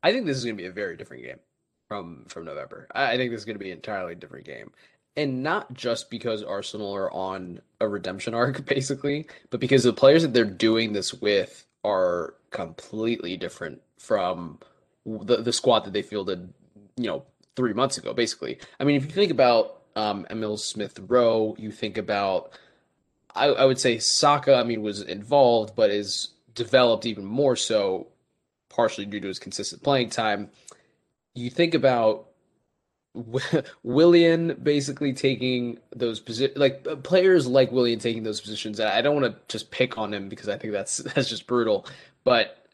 I 0.04 0.12
think 0.12 0.28
this 0.28 0.38
is 0.38 0.44
going 0.44 0.56
to 0.56 0.62
be 0.62 0.68
a 0.68 0.72
very 0.72 0.96
different 0.96 1.24
game 1.24 1.40
from 1.88 2.26
from 2.28 2.46
November. 2.46 2.88
I, 2.94 3.18
think 3.18 3.32
this 3.32 3.40
is 3.40 3.46
going 3.46 3.58
to 3.58 3.64
be 3.64 3.72
an 3.72 3.78
entirely 3.78 4.14
different 4.14 4.46
game, 4.46 4.72
and 5.18 5.42
not 5.42 5.74
just 5.74 6.12
because 6.12 6.44
Arsenal 6.44 6.96
are 6.96 7.12
on 7.12 7.62
a 7.82 7.88
redemption 7.88 8.36
arc, 8.36 8.64
basically, 8.76 9.28
but 9.50 9.60
because 9.60 9.84
the 9.84 9.92
players 9.92 10.22
that 10.22 10.34
they're 10.34 10.46
doing 10.46 10.94
this 10.94 11.16
with 11.16 11.66
are 11.84 12.36
completely 12.52 13.36
different 13.38 13.82
from 13.98 14.60
the 15.06 15.38
the 15.38 15.52
squad 15.52 15.80
that 15.86 15.94
they 15.94 16.04
fielded 16.04 16.54
you 17.00 17.08
know, 17.08 17.24
three 17.56 17.74
months 17.74 17.98
ago, 17.98 18.14
basically. 18.14 18.60
I 18.80 18.84
mean, 18.84 18.98
if 18.98 19.06
you 19.06 19.12
think 19.12 19.32
about 19.32 19.82
um, 19.96 20.28
Emil 20.30 20.58
Smith 20.58 21.00
Rowe, 21.08 21.56
you 21.58 21.72
think 21.72 21.98
about, 21.98 22.52
I, 23.40 23.48
I 23.48 23.66
would 23.66 23.80
say 23.80 24.00
Saka, 24.00 24.56
I 24.56 24.64
mean, 24.64 24.82
was 24.82 25.02
involved, 25.02 25.76
but 25.76 25.90
is 25.90 26.30
developed 26.54 27.06
even 27.06 27.26
more 27.26 27.56
so, 27.56 28.08
partially 28.70 29.06
due 29.06 29.20
to 29.20 29.28
his 29.28 29.40
consistent 29.40 29.82
playing 29.82 30.10
time. 30.10 30.50
You 31.36 31.50
think 31.50 31.74
about 31.74 32.28
Willian 33.84 34.58
basically 34.62 35.14
taking 35.14 35.80
those 35.96 36.20
positions, 36.20 36.58
like 36.58 36.86
uh, 36.88 36.98
players 36.98 37.48
like 37.48 37.72
Willian 37.72 38.00
taking 38.00 38.24
those 38.24 38.42
positions. 38.42 38.80
I 38.80 39.02
don't 39.02 39.20
want 39.20 39.34
to 39.34 39.42
just 39.48 39.72
pick 39.72 39.98
on 39.98 40.14
him 40.14 40.30
because 40.30 40.50
I 40.50 40.58
think 40.58 40.74
that's 40.74 40.98
that's 41.16 41.30
just 41.30 41.48
brutal, 41.48 41.86
but 42.24 42.68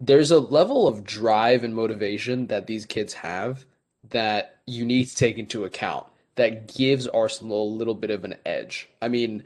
there's 0.00 0.30
a 0.30 0.38
level 0.38 0.86
of 0.86 1.04
drive 1.04 1.64
and 1.64 1.74
motivation 1.74 2.46
that 2.46 2.66
these 2.66 2.86
kids 2.86 3.12
have 3.14 3.64
that 4.10 4.58
you 4.66 4.84
need 4.84 5.06
to 5.06 5.16
take 5.16 5.38
into 5.38 5.64
account 5.64 6.06
that 6.36 6.72
gives 6.72 7.08
Arsenal 7.08 7.64
a 7.64 7.74
little 7.74 7.94
bit 7.94 8.10
of 8.10 8.24
an 8.24 8.36
edge. 8.46 8.88
I 9.02 9.08
mean, 9.08 9.42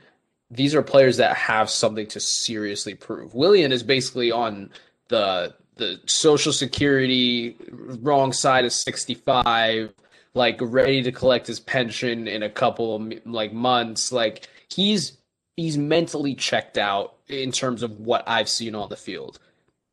these 0.53 0.75
are 0.75 0.83
players 0.83 1.17
that 1.17 1.37
have 1.37 1.71
something 1.71 2.07
to 2.09 2.21
seriously 2.21 2.95
prove. 2.95 3.35
Willian 3.35 3.73
is 3.73 3.83
basically 3.83 4.31
on 4.31 4.71
the 5.09 5.55
the 5.77 5.99
social 6.07 6.53
security 6.53 7.57
wrong 7.71 8.33
side 8.33 8.65
of 8.65 8.73
65 8.73 9.93
like 10.35 10.59
ready 10.61 11.03
to 11.03 11.11
collect 11.11 11.47
his 11.47 11.61
pension 11.61 12.29
in 12.29 12.43
a 12.43 12.51
couple 12.51 12.95
of 12.95 13.27
like 13.27 13.53
months 13.55 14.13
like 14.13 14.49
he's 14.69 15.17
he's 15.57 15.79
mentally 15.79 16.35
checked 16.35 16.77
out 16.77 17.17
in 17.29 17.51
terms 17.51 17.83
of 17.83 17.99
what 18.01 18.23
I've 18.29 18.51
seen 18.51 18.75
on 18.75 18.91
the 18.91 18.97
field 18.97 19.39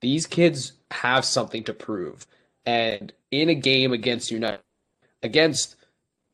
these 0.02 0.26
kids 0.26 0.74
have 0.92 1.26
something 1.26 1.64
to 1.66 1.74
prove. 1.74 2.26
And 2.66 3.12
in 3.32 3.50
a 3.50 3.56
game 3.56 3.94
against 3.94 4.32
United, 4.32 4.62
against, 5.24 5.76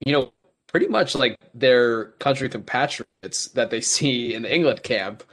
you 0.06 0.14
know, 0.14 0.32
pretty 0.76 0.88
much 0.90 1.16
like 1.16 1.40
their 1.54 2.08
country 2.20 2.50
compatriots 2.50 3.48
that 3.54 3.70
they 3.70 3.80
see 3.96 4.34
in 4.34 4.42
the 4.42 4.54
England 4.54 4.84
camp, 4.84 5.24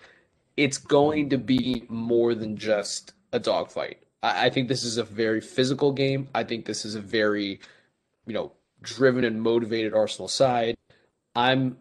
it's 0.56 0.78
going 0.78 1.28
to 1.28 1.36
be 1.36 1.84
more 1.88 2.32
than 2.32 2.56
just 2.56 3.12
a 3.32 3.40
dogfight. 3.40 3.98
I, 4.22 4.46
I 4.46 4.50
think 4.50 4.68
this 4.68 4.84
is 4.84 4.98
a 4.98 5.02
very 5.02 5.40
physical 5.40 5.90
game. 5.90 6.28
I 6.32 6.44
think 6.44 6.64
this 6.64 6.84
is 6.84 6.94
a 6.94 7.00
very, 7.00 7.58
you 8.24 8.34
know, 8.34 8.52
driven 8.82 9.24
and 9.24 9.42
motivated 9.42 9.94
Arsenal 9.94 10.28
side. 10.28 10.76
I'm 11.34 11.76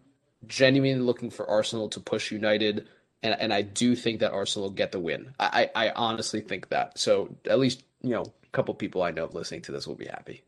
genuinely 0.48 1.04
looking 1.06 1.30
for 1.30 1.48
Arsenal 1.48 1.88
to 1.90 2.00
push 2.00 2.32
United 2.32 2.88
and 3.22 3.40
and 3.40 3.54
I 3.54 3.62
do 3.62 3.96
think 3.96 4.22
that 4.22 4.32
Arsenal 4.32 4.70
will 4.70 4.76
get 4.76 4.92
the 4.92 5.00
win. 5.00 5.36
I, 5.40 5.70
I, 5.76 5.86
I 5.86 5.92
honestly 5.92 6.42
think 6.42 6.70
that. 6.70 6.98
So 6.98 7.36
at 7.48 7.60
least 7.60 7.84
you 8.02 8.10
know 8.10 8.24
a 8.24 8.50
couple 8.54 8.74
people 8.74 9.04
I 9.04 9.12
know 9.12 9.30
listening 9.32 9.62
to 9.64 9.72
this 9.72 9.86
will 9.86 9.94
be 9.94 10.08
happy. 10.08 10.42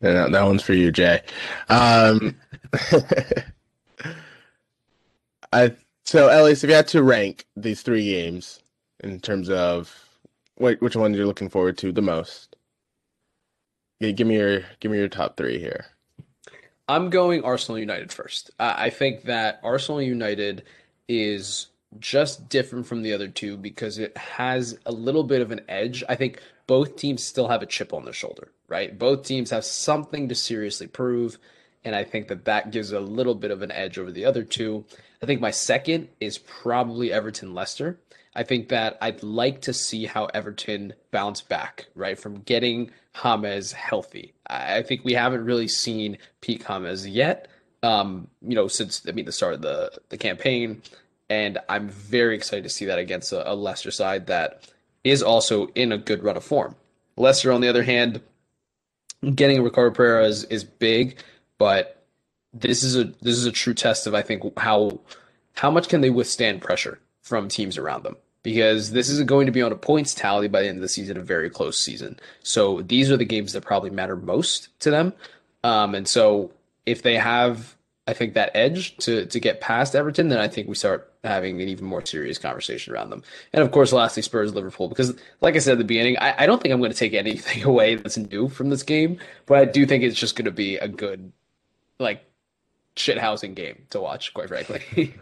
That, 0.00 0.30
one's 0.44 0.62
for 0.62 0.74
you, 0.74 0.92
Jay. 0.92 1.22
Um, 1.68 2.36
I 5.52 5.74
so 6.04 6.26
Elias, 6.26 6.62
if 6.62 6.70
you 6.70 6.76
had 6.76 6.88
to 6.88 7.02
rank 7.02 7.46
these 7.56 7.82
three 7.82 8.04
games 8.04 8.60
in 9.00 9.20
terms 9.20 9.50
of 9.50 9.94
what 10.56 10.80
which 10.80 10.96
one 10.96 11.14
you're 11.14 11.26
looking 11.26 11.48
forward 11.48 11.78
to 11.78 11.92
the 11.92 12.02
most, 12.02 12.56
give 14.00 14.26
me 14.26 14.36
your 14.36 14.62
give 14.80 14.90
me 14.90 14.98
your 14.98 15.08
top 15.08 15.36
three 15.36 15.58
here. 15.58 15.86
I'm 16.88 17.10
going 17.10 17.42
Arsenal 17.42 17.78
United 17.78 18.12
first. 18.12 18.50
I 18.60 18.90
think 18.90 19.22
that 19.24 19.58
Arsenal 19.64 20.00
United 20.00 20.62
is 21.08 21.68
just 21.98 22.48
different 22.48 22.86
from 22.86 23.02
the 23.02 23.12
other 23.12 23.28
two 23.28 23.56
because 23.56 23.98
it 23.98 24.16
has 24.16 24.78
a 24.86 24.92
little 24.92 25.24
bit 25.24 25.42
of 25.42 25.50
an 25.50 25.62
edge. 25.68 26.04
I 26.08 26.14
think 26.14 26.40
both 26.66 26.96
teams 26.96 27.24
still 27.24 27.48
have 27.48 27.62
a 27.62 27.66
chip 27.66 27.92
on 27.92 28.04
their 28.04 28.12
shoulder, 28.12 28.52
right? 28.68 28.98
Both 28.98 29.24
teams 29.24 29.50
have 29.50 29.64
something 29.64 30.28
to 30.28 30.34
seriously 30.34 30.86
prove. 30.86 31.38
And 31.84 31.94
I 31.94 32.04
think 32.04 32.28
that 32.28 32.46
that 32.46 32.72
gives 32.72 32.92
a 32.92 33.00
little 33.00 33.34
bit 33.34 33.50
of 33.50 33.62
an 33.62 33.70
edge 33.70 33.98
over 33.98 34.10
the 34.10 34.24
other 34.24 34.42
two. 34.42 34.84
I 35.22 35.26
think 35.26 35.40
my 35.40 35.50
second 35.50 36.08
is 36.20 36.38
probably 36.38 37.12
Everton 37.12 37.54
Leicester. 37.54 37.98
I 38.34 38.42
think 38.42 38.68
that 38.68 38.98
I'd 39.00 39.22
like 39.22 39.62
to 39.62 39.72
see 39.72 40.04
how 40.04 40.26
Everton 40.26 40.92
bounce 41.10 41.40
back, 41.40 41.86
right, 41.94 42.18
from 42.18 42.40
getting 42.40 42.90
James 43.14 43.72
healthy. 43.72 44.34
I 44.46 44.82
think 44.82 45.04
we 45.04 45.14
haven't 45.14 45.44
really 45.44 45.68
seen 45.68 46.18
peak 46.42 46.64
James 46.64 47.06
yet. 47.06 47.48
Um, 47.82 48.28
you 48.42 48.54
know, 48.54 48.68
since 48.68 49.02
I 49.08 49.12
mean 49.12 49.24
the 49.24 49.32
start 49.32 49.54
of 49.54 49.62
the 49.62 49.90
the 50.10 50.18
campaign, 50.18 50.82
and 51.30 51.58
I'm 51.68 51.88
very 51.88 52.34
excited 52.36 52.64
to 52.64 52.70
see 52.70 52.84
that 52.86 52.98
against 52.98 53.32
a, 53.32 53.50
a 53.50 53.54
Leicester 53.54 53.90
side 53.90 54.26
that 54.26 54.70
is 55.02 55.22
also 55.22 55.68
in 55.68 55.92
a 55.92 55.98
good 55.98 56.22
run 56.22 56.36
of 56.36 56.44
form. 56.44 56.74
Leicester, 57.16 57.52
on 57.52 57.62
the 57.62 57.68
other 57.68 57.84
hand, 57.84 58.20
getting 59.34 59.62
Ricardo 59.62 59.94
Pereira 59.94 60.26
is, 60.26 60.44
is 60.44 60.64
big, 60.64 61.18
but 61.58 62.04
this 62.52 62.82
is 62.82 62.96
a 62.96 63.04
this 63.04 63.36
is 63.36 63.44
a 63.44 63.52
true 63.52 63.74
test 63.74 64.06
of 64.06 64.14
I 64.14 64.22
think 64.22 64.58
how 64.58 65.00
how 65.54 65.70
much 65.70 65.88
can 65.88 66.00
they 66.00 66.10
withstand 66.10 66.62
pressure 66.62 66.98
from 67.22 67.48
teams 67.48 67.76
around 67.76 68.04
them 68.04 68.16
because 68.42 68.92
this 68.92 69.08
is 69.08 69.22
going 69.24 69.46
to 69.46 69.52
be 69.52 69.62
on 69.62 69.72
a 69.72 69.76
points 69.76 70.14
tally 70.14 70.48
by 70.48 70.62
the 70.62 70.68
end 70.68 70.78
of 70.78 70.82
the 70.82 70.88
season, 70.88 71.16
a 71.16 71.20
very 71.20 71.50
close 71.50 71.82
season. 71.82 72.18
So 72.42 72.82
these 72.82 73.10
are 73.10 73.16
the 73.16 73.24
games 73.24 73.52
that 73.52 73.64
probably 73.64 73.90
matter 73.90 74.16
most 74.16 74.68
to 74.80 74.90
them. 74.90 75.12
Um, 75.64 75.94
and 75.94 76.06
so 76.06 76.52
if 76.86 77.02
they 77.02 77.16
have 77.16 77.76
I 78.06 78.12
think 78.12 78.34
that 78.34 78.52
edge 78.54 78.96
to 78.98 79.26
to 79.26 79.40
get 79.40 79.60
past 79.60 79.96
Everton, 79.96 80.28
then 80.28 80.38
I 80.38 80.48
think 80.48 80.68
we 80.68 80.74
start 80.74 81.12
having 81.26 81.60
an 81.60 81.68
even 81.68 81.86
more 81.86 82.04
serious 82.04 82.38
conversation 82.38 82.92
around 82.92 83.10
them. 83.10 83.22
And 83.52 83.62
of 83.62 83.70
course, 83.70 83.92
lastly, 83.92 84.22
Spurs 84.22 84.54
Liverpool 84.54 84.88
because, 84.88 85.14
like 85.40 85.56
I 85.56 85.58
said 85.58 85.72
at 85.72 85.78
the 85.78 85.84
beginning, 85.84 86.18
I, 86.18 86.42
I 86.42 86.46
don't 86.46 86.62
think 86.62 86.72
I'm 86.72 86.80
going 86.80 86.92
to 86.92 86.96
take 86.96 87.14
anything 87.14 87.62
away 87.64 87.96
that's 87.96 88.16
new 88.16 88.48
from 88.48 88.70
this 88.70 88.82
game, 88.82 89.18
but 89.46 89.58
I 89.58 89.64
do 89.64 89.86
think 89.86 90.04
it's 90.04 90.18
just 90.18 90.36
going 90.36 90.46
to 90.46 90.50
be 90.50 90.76
a 90.76 90.88
good, 90.88 91.32
like, 91.98 92.24
shithousing 92.96 93.54
game 93.54 93.86
to 93.90 94.00
watch. 94.00 94.32
Quite 94.34 94.48
frankly. 94.48 94.82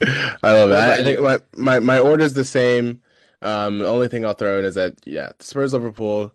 I 0.00 0.52
love 0.52 0.70
that. 0.70 1.00
I 1.00 1.04
think 1.04 1.20
my 1.20 1.38
my 1.56 1.80
my 1.80 1.98
order 1.98 2.24
is 2.24 2.34
the 2.34 2.44
same. 2.44 3.02
Um, 3.42 3.78
the 3.78 3.88
only 3.88 4.08
thing 4.08 4.24
I'll 4.24 4.34
throw 4.34 4.58
in 4.58 4.64
is 4.64 4.74
that 4.74 4.94
yeah, 5.04 5.32
Spurs 5.40 5.72
Liverpool. 5.72 6.32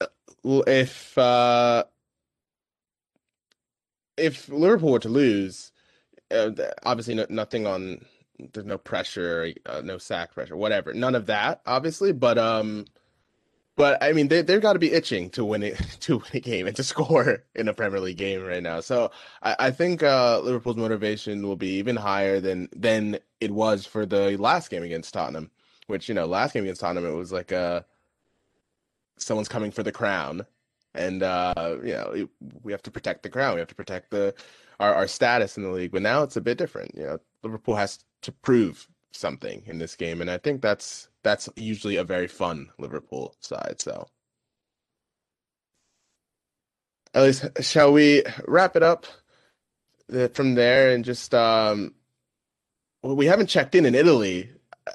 Uh, 0.00 0.06
if 0.66 1.16
uh, 1.18 1.84
if 4.16 4.48
Liverpool 4.48 4.92
were 4.92 4.98
to 5.00 5.08
lose, 5.08 5.69
uh, 6.30 6.50
obviously 6.84 7.14
no, 7.14 7.26
nothing 7.28 7.66
on 7.66 8.04
there's 8.52 8.66
no 8.66 8.78
pressure, 8.78 9.52
uh, 9.66 9.82
no 9.84 9.98
sack 9.98 10.32
pressure, 10.32 10.56
whatever. 10.56 10.94
None 10.94 11.14
of 11.14 11.26
that, 11.26 11.60
obviously. 11.66 12.12
But 12.12 12.38
um, 12.38 12.86
but 13.76 14.02
I 14.02 14.12
mean, 14.12 14.28
they 14.28 14.42
they've 14.42 14.60
got 14.60 14.74
to 14.74 14.78
be 14.78 14.92
itching 14.92 15.30
to 15.30 15.44
win 15.44 15.62
it 15.62 15.76
to 16.00 16.18
win 16.18 16.30
a 16.34 16.40
game 16.40 16.66
and 16.66 16.76
to 16.76 16.82
score 16.84 17.44
in 17.54 17.68
a 17.68 17.74
Premier 17.74 18.00
League 18.00 18.16
game 18.18 18.42
right 18.42 18.62
now. 18.62 18.80
So 18.80 19.10
I, 19.42 19.56
I 19.58 19.70
think 19.70 20.02
uh, 20.02 20.40
Liverpool's 20.40 20.76
motivation 20.76 21.46
will 21.46 21.56
be 21.56 21.74
even 21.78 21.96
higher 21.96 22.40
than 22.40 22.68
than 22.74 23.18
it 23.40 23.50
was 23.50 23.86
for 23.86 24.06
the 24.06 24.36
last 24.36 24.70
game 24.70 24.82
against 24.82 25.14
Tottenham. 25.14 25.50
Which 25.86 26.08
you 26.08 26.14
know, 26.14 26.26
last 26.26 26.54
game 26.54 26.64
against 26.64 26.80
Tottenham, 26.80 27.06
it 27.06 27.16
was 27.16 27.32
like 27.32 27.52
uh, 27.52 27.82
someone's 29.16 29.48
coming 29.48 29.70
for 29.72 29.82
the 29.82 29.92
crown 29.92 30.46
and 30.94 31.22
uh, 31.22 31.76
you 31.82 31.92
know 31.92 32.28
we 32.62 32.72
have 32.72 32.82
to 32.82 32.90
protect 32.90 33.22
the 33.22 33.28
crown. 33.28 33.54
We 33.54 33.60
have 33.60 33.68
to 33.68 33.74
protect 33.74 34.10
the 34.10 34.34
our, 34.80 34.94
our 34.94 35.06
status 35.06 35.56
in 35.56 35.62
the 35.62 35.70
league. 35.70 35.92
But 35.92 36.02
now 36.02 36.24
it's 36.24 36.36
a 36.36 36.40
bit 36.40 36.58
different. 36.58 36.96
You 36.96 37.04
know, 37.04 37.18
Liverpool 37.44 37.76
has 37.76 38.00
to 38.22 38.32
prove 38.32 38.88
something 39.12 39.62
in 39.66 39.78
this 39.78 39.94
game, 39.94 40.20
and 40.20 40.30
I 40.30 40.38
think 40.38 40.62
that's 40.62 41.08
that's 41.22 41.48
usually 41.54 41.96
a 41.96 42.04
very 42.04 42.26
fun 42.26 42.70
Liverpool 42.78 43.36
side. 43.40 43.76
So, 43.78 44.06
at 47.14 47.22
least, 47.22 47.44
shall 47.60 47.92
we 47.92 48.24
wrap 48.48 48.74
it 48.74 48.82
up 48.82 49.06
uh, 50.12 50.28
from 50.28 50.54
there 50.54 50.90
and 50.90 51.04
just 51.04 51.34
um, 51.34 51.94
well, 53.02 53.16
we 53.16 53.26
haven't 53.26 53.48
checked 53.48 53.74
in 53.74 53.86
in 53.86 53.94
Italy. 53.94 54.50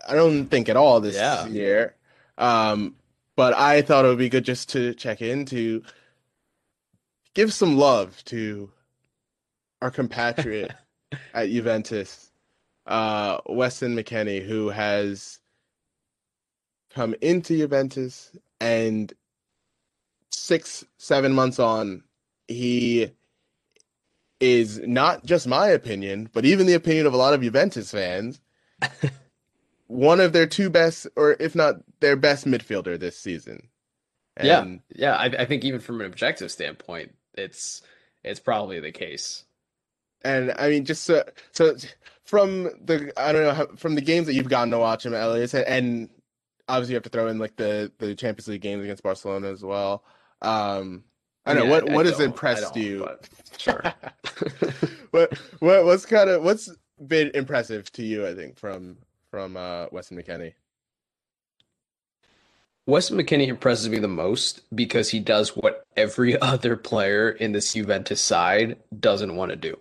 I 0.07 0.15
don't 0.15 0.47
think 0.47 0.67
at 0.67 0.77
all 0.77 0.99
this 0.99 1.15
yeah. 1.15 1.45
year. 1.45 1.95
Um, 2.37 2.95
but 3.35 3.53
I 3.53 3.81
thought 3.81 4.05
it 4.05 4.09
would 4.09 4.17
be 4.17 4.29
good 4.29 4.45
just 4.45 4.69
to 4.69 4.93
check 4.93 5.21
in 5.21 5.45
to 5.47 5.83
give 7.33 7.53
some 7.53 7.77
love 7.77 8.23
to 8.25 8.71
our 9.81 9.91
compatriot 9.91 10.71
at 11.33 11.49
Juventus, 11.49 12.31
uh, 12.85 13.39
Weston 13.47 13.95
McKennie, 13.95 14.45
who 14.45 14.69
has 14.69 15.39
come 16.93 17.15
into 17.21 17.57
Juventus 17.57 18.35
and 18.59 19.13
six, 20.29 20.85
seven 20.97 21.33
months 21.33 21.59
on, 21.59 22.03
he 22.47 23.11
is 24.39 24.79
not 24.79 25.25
just 25.25 25.47
my 25.47 25.67
opinion, 25.67 26.29
but 26.33 26.45
even 26.45 26.67
the 26.67 26.73
opinion 26.73 27.05
of 27.05 27.13
a 27.13 27.17
lot 27.17 27.33
of 27.33 27.41
Juventus 27.41 27.91
fans. 27.91 28.39
one 29.87 30.19
of 30.19 30.33
their 30.33 30.47
two 30.47 30.69
best, 30.69 31.07
or 31.15 31.35
if 31.39 31.55
not 31.55 31.75
their 31.99 32.15
best 32.15 32.45
midfielder 32.45 32.99
this 32.99 33.17
season. 33.17 33.67
And 34.37 34.47
yeah, 34.47 35.11
yeah. 35.11 35.15
I, 35.15 35.25
I 35.25 35.45
think 35.45 35.63
even 35.63 35.79
from 35.79 36.01
an 36.01 36.07
objective 36.07 36.51
standpoint, 36.51 37.15
it's 37.33 37.81
it's 38.23 38.39
probably 38.39 38.79
the 38.79 38.91
case. 38.91 39.44
And 40.25 40.53
I 40.57 40.69
mean, 40.69 40.85
just 40.85 41.03
so, 41.03 41.23
so 41.51 41.75
from 42.23 42.63
the 42.83 43.13
I 43.15 43.31
don't 43.31 43.43
know 43.43 43.67
from 43.77 43.95
the 43.95 44.01
games 44.01 44.25
that 44.27 44.33
you've 44.33 44.49
gotten 44.49 44.71
to 44.71 44.79
watch 44.79 45.05
him, 45.05 45.13
Elias, 45.13 45.53
and 45.53 46.09
obviously 46.67 46.93
you 46.93 46.95
have 46.95 47.03
to 47.03 47.09
throw 47.09 47.27
in 47.27 47.37
like 47.37 47.55
the 47.55 47.91
the 47.99 48.15
Champions 48.15 48.47
League 48.47 48.61
games 48.61 48.83
against 48.83 49.03
Barcelona 49.03 49.51
as 49.51 49.63
well. 49.63 50.03
Um, 50.41 51.03
I 51.45 51.53
don't 51.53 51.63
yeah, 51.63 51.69
know 51.69 51.75
what 51.75 51.89
what 51.91 52.05
has 52.07 52.19
impressed 52.19 52.75
you. 52.75 53.07
Sure. 53.57 53.81
what 55.11 55.37
what 55.59 55.85
what's 55.85 56.05
kind 56.05 56.29
of 56.29 56.43
what's 56.43 56.69
been 57.07 57.31
impressive 57.33 57.91
to 57.93 58.03
you? 58.03 58.27
I 58.27 58.33
think 58.33 58.57
from 58.57 58.97
from 59.29 59.55
uh, 59.55 59.85
Weston 59.91 60.17
McKennie? 60.17 60.53
Weston 62.87 63.17
McKennie 63.17 63.47
impresses 63.47 63.89
me 63.89 63.97
the 63.97 64.07
most 64.07 64.61
because 64.75 65.09
he 65.09 65.19
does 65.19 65.55
what 65.55 65.83
every 65.95 66.39
other 66.41 66.75
player 66.75 67.29
in 67.29 67.51
this 67.51 67.73
Juventus 67.73 68.21
side 68.21 68.77
doesn't 68.99 69.35
want 69.35 69.51
to 69.51 69.55
do. 69.55 69.77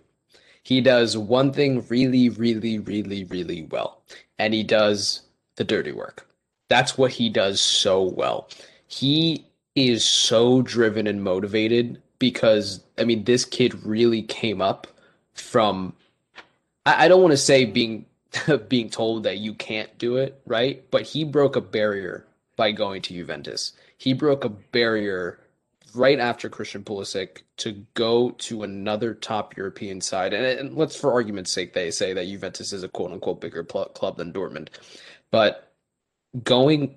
He 0.65 0.81
does 0.81 1.15
one 1.15 1.53
thing 1.53 1.85
really, 1.89 2.27
really, 2.27 2.79
really, 2.79 3.23
really 3.25 3.67
well, 3.69 4.01
and 4.39 4.51
he 4.51 4.63
does 4.63 5.21
the 5.57 5.63
dirty 5.63 5.91
work. 5.91 6.27
That's 6.69 6.97
what 6.97 7.11
he 7.11 7.29
does 7.29 7.61
so 7.61 8.01
well. 8.01 8.49
He 8.87 9.45
is 9.75 10.03
so 10.03 10.63
driven 10.63 11.05
and 11.05 11.23
motivated 11.23 12.01
because, 12.17 12.83
I 12.97 13.03
mean, 13.03 13.25
this 13.25 13.45
kid 13.45 13.85
really 13.85 14.23
came 14.23 14.59
up 14.59 14.87
from, 15.33 15.93
I, 16.87 17.05
I 17.05 17.07
don't 17.09 17.21
want 17.21 17.33
to 17.33 17.37
say 17.37 17.65
being 17.65 18.07
being 18.67 18.89
told 18.89 19.21
that 19.21 19.37
you 19.37 19.53
can't 19.53 19.95
do 19.99 20.17
it, 20.17 20.41
right? 20.47 20.83
But 20.89 21.03
he 21.03 21.25
broke 21.25 21.55
a 21.55 21.61
barrier 21.61 22.25
by 22.55 22.71
going 22.71 23.03
to 23.03 23.13
Juventus. 23.13 23.73
He 23.99 24.13
broke 24.13 24.43
a 24.43 24.49
barrier 24.49 25.39
right 25.95 26.19
after 26.19 26.49
Christian 26.49 26.83
Pulisic 26.83 27.43
to 27.57 27.85
go 27.93 28.31
to 28.31 28.63
another 28.63 29.13
top 29.13 29.55
European 29.57 30.01
side. 30.01 30.33
And, 30.33 30.45
and 30.45 30.77
let's, 30.77 30.95
for 30.95 31.11
argument's 31.11 31.53
sake, 31.53 31.73
they 31.73 31.91
say 31.91 32.13
that 32.13 32.27
Juventus 32.27 32.73
is 32.73 32.83
a 32.83 32.89
quote 32.89 33.11
unquote 33.11 33.41
bigger 33.41 33.63
pl- 33.63 33.85
club 33.85 34.17
than 34.17 34.33
Dortmund. 34.33 34.69
But 35.31 35.71
going 36.43 36.95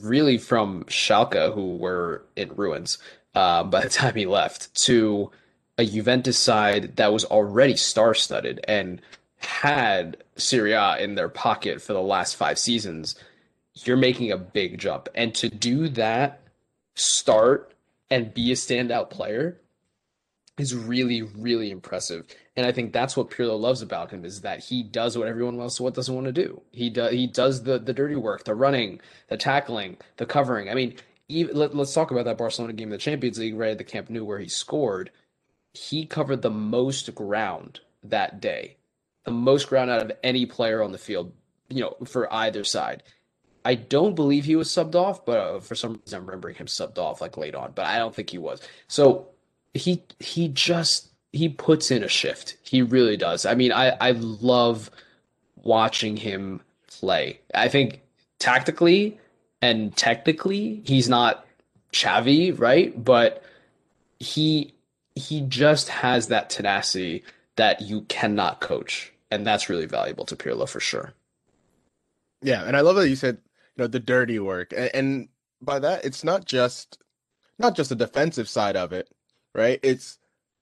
really 0.00 0.38
from 0.38 0.84
Schalke, 0.84 1.52
who 1.54 1.76
were 1.76 2.24
in 2.36 2.54
ruins 2.54 2.98
uh, 3.34 3.64
by 3.64 3.82
the 3.82 3.88
time 3.88 4.14
he 4.14 4.26
left, 4.26 4.74
to 4.86 5.30
a 5.76 5.84
Juventus 5.84 6.38
side 6.38 6.96
that 6.96 7.12
was 7.12 7.24
already 7.24 7.76
star 7.76 8.14
studded 8.14 8.64
and 8.68 9.02
had 9.38 10.16
Serie 10.36 10.72
A 10.72 10.96
in 10.98 11.16
their 11.16 11.28
pocket 11.28 11.82
for 11.82 11.92
the 11.92 12.00
last 12.00 12.36
five 12.36 12.58
seasons, 12.58 13.14
you're 13.74 13.96
making 13.96 14.30
a 14.30 14.38
big 14.38 14.78
jump. 14.78 15.08
And 15.14 15.34
to 15.34 15.48
do 15.48 15.88
that, 15.90 16.40
start 16.94 17.73
and 18.14 18.32
be 18.32 18.52
a 18.52 18.54
standout 18.54 19.10
player 19.10 19.60
is 20.56 20.72
really, 20.72 21.22
really 21.22 21.72
impressive. 21.72 22.24
And 22.56 22.64
I 22.64 22.70
think 22.70 22.92
that's 22.92 23.16
what 23.16 23.28
Pirlo 23.28 23.58
loves 23.58 23.82
about 23.82 24.12
him 24.12 24.24
is 24.24 24.42
that 24.42 24.60
he 24.60 24.84
does 24.84 25.18
what 25.18 25.26
everyone 25.26 25.58
else 25.58 25.80
what 25.80 25.94
doesn't 25.94 26.14
want 26.14 26.26
to 26.26 26.32
do. 26.32 26.62
He 26.70 26.90
does 26.90 27.12
he 27.12 27.26
does 27.26 27.64
the 27.64 27.76
the 27.76 27.92
dirty 27.92 28.14
work, 28.14 28.44
the 28.44 28.54
running, 28.54 29.00
the 29.28 29.36
tackling, 29.36 29.96
the 30.18 30.26
covering. 30.26 30.70
I 30.70 30.74
mean, 30.74 30.94
even, 31.28 31.56
let, 31.56 31.74
us 31.74 31.92
talk 31.92 32.12
about 32.12 32.26
that 32.26 32.38
Barcelona 32.38 32.74
game 32.74 32.88
in 32.88 32.92
the 32.92 32.98
Champions 32.98 33.40
League 33.40 33.56
right 33.56 33.72
at 33.72 33.78
the 33.78 33.84
Camp 33.84 34.08
Nou 34.08 34.24
where 34.24 34.38
he 34.38 34.48
scored. 34.48 35.10
He 35.72 36.06
covered 36.06 36.42
the 36.42 36.50
most 36.50 37.12
ground 37.16 37.80
that 38.04 38.40
day 38.40 38.76
the 39.24 39.32
most 39.32 39.68
ground 39.68 39.90
out 39.90 40.02
of 40.02 40.12
any 40.22 40.46
player 40.46 40.82
on 40.82 40.92
the 40.92 40.98
field, 40.98 41.32
you 41.68 41.80
know, 41.80 41.96
for 42.04 42.32
either 42.32 42.62
side. 42.62 43.02
I 43.64 43.74
don't 43.74 44.14
believe 44.14 44.44
he 44.44 44.56
was 44.56 44.68
subbed 44.68 44.94
off, 44.94 45.24
but 45.24 45.38
uh, 45.38 45.60
for 45.60 45.74
some 45.74 45.94
reason 45.94 46.18
I'm 46.18 46.26
remembering 46.26 46.56
him 46.56 46.66
subbed 46.66 46.98
off 46.98 47.20
like 47.20 47.36
late 47.36 47.54
on, 47.54 47.72
but 47.74 47.86
I 47.86 47.98
don't 47.98 48.14
think 48.14 48.30
he 48.30 48.38
was. 48.38 48.60
So 48.88 49.28
he 49.72 50.02
he 50.20 50.48
just 50.48 51.08
he 51.32 51.48
puts 51.48 51.90
in 51.90 52.04
a 52.04 52.08
shift. 52.08 52.56
He 52.62 52.82
really 52.82 53.16
does. 53.16 53.46
I 53.46 53.54
mean, 53.54 53.72
I 53.72 53.90
I 54.00 54.12
love 54.12 54.90
watching 55.56 56.16
him 56.16 56.60
play. 56.86 57.40
I 57.54 57.68
think 57.68 58.00
tactically 58.38 59.18
and 59.62 59.96
technically 59.96 60.82
he's 60.84 61.08
not 61.08 61.46
Xavi, 61.92 62.58
right? 62.58 63.02
But 63.02 63.42
he 64.18 64.74
he 65.14 65.40
just 65.42 65.88
has 65.88 66.28
that 66.28 66.50
tenacity 66.50 67.24
that 67.56 67.80
you 67.80 68.02
cannot 68.02 68.60
coach 68.60 69.12
and 69.30 69.46
that's 69.46 69.68
really 69.68 69.86
valuable 69.86 70.24
to 70.26 70.36
Pirlo 70.36 70.68
for 70.68 70.80
sure. 70.80 71.14
Yeah, 72.42 72.64
and 72.64 72.76
I 72.76 72.80
love 72.80 72.96
that 72.96 73.08
you 73.08 73.16
said 73.16 73.38
know 73.76 73.86
the 73.86 74.00
dirty 74.00 74.38
work, 74.38 74.72
and, 74.76 74.90
and 74.94 75.28
by 75.60 75.78
that 75.78 76.04
it's 76.04 76.24
not 76.24 76.44
just 76.44 76.98
not 77.58 77.76
just 77.76 77.90
the 77.90 77.96
defensive 77.96 78.48
side 78.48 78.76
of 78.76 78.92
it, 78.92 79.08
right? 79.54 79.80
It's 79.82 80.18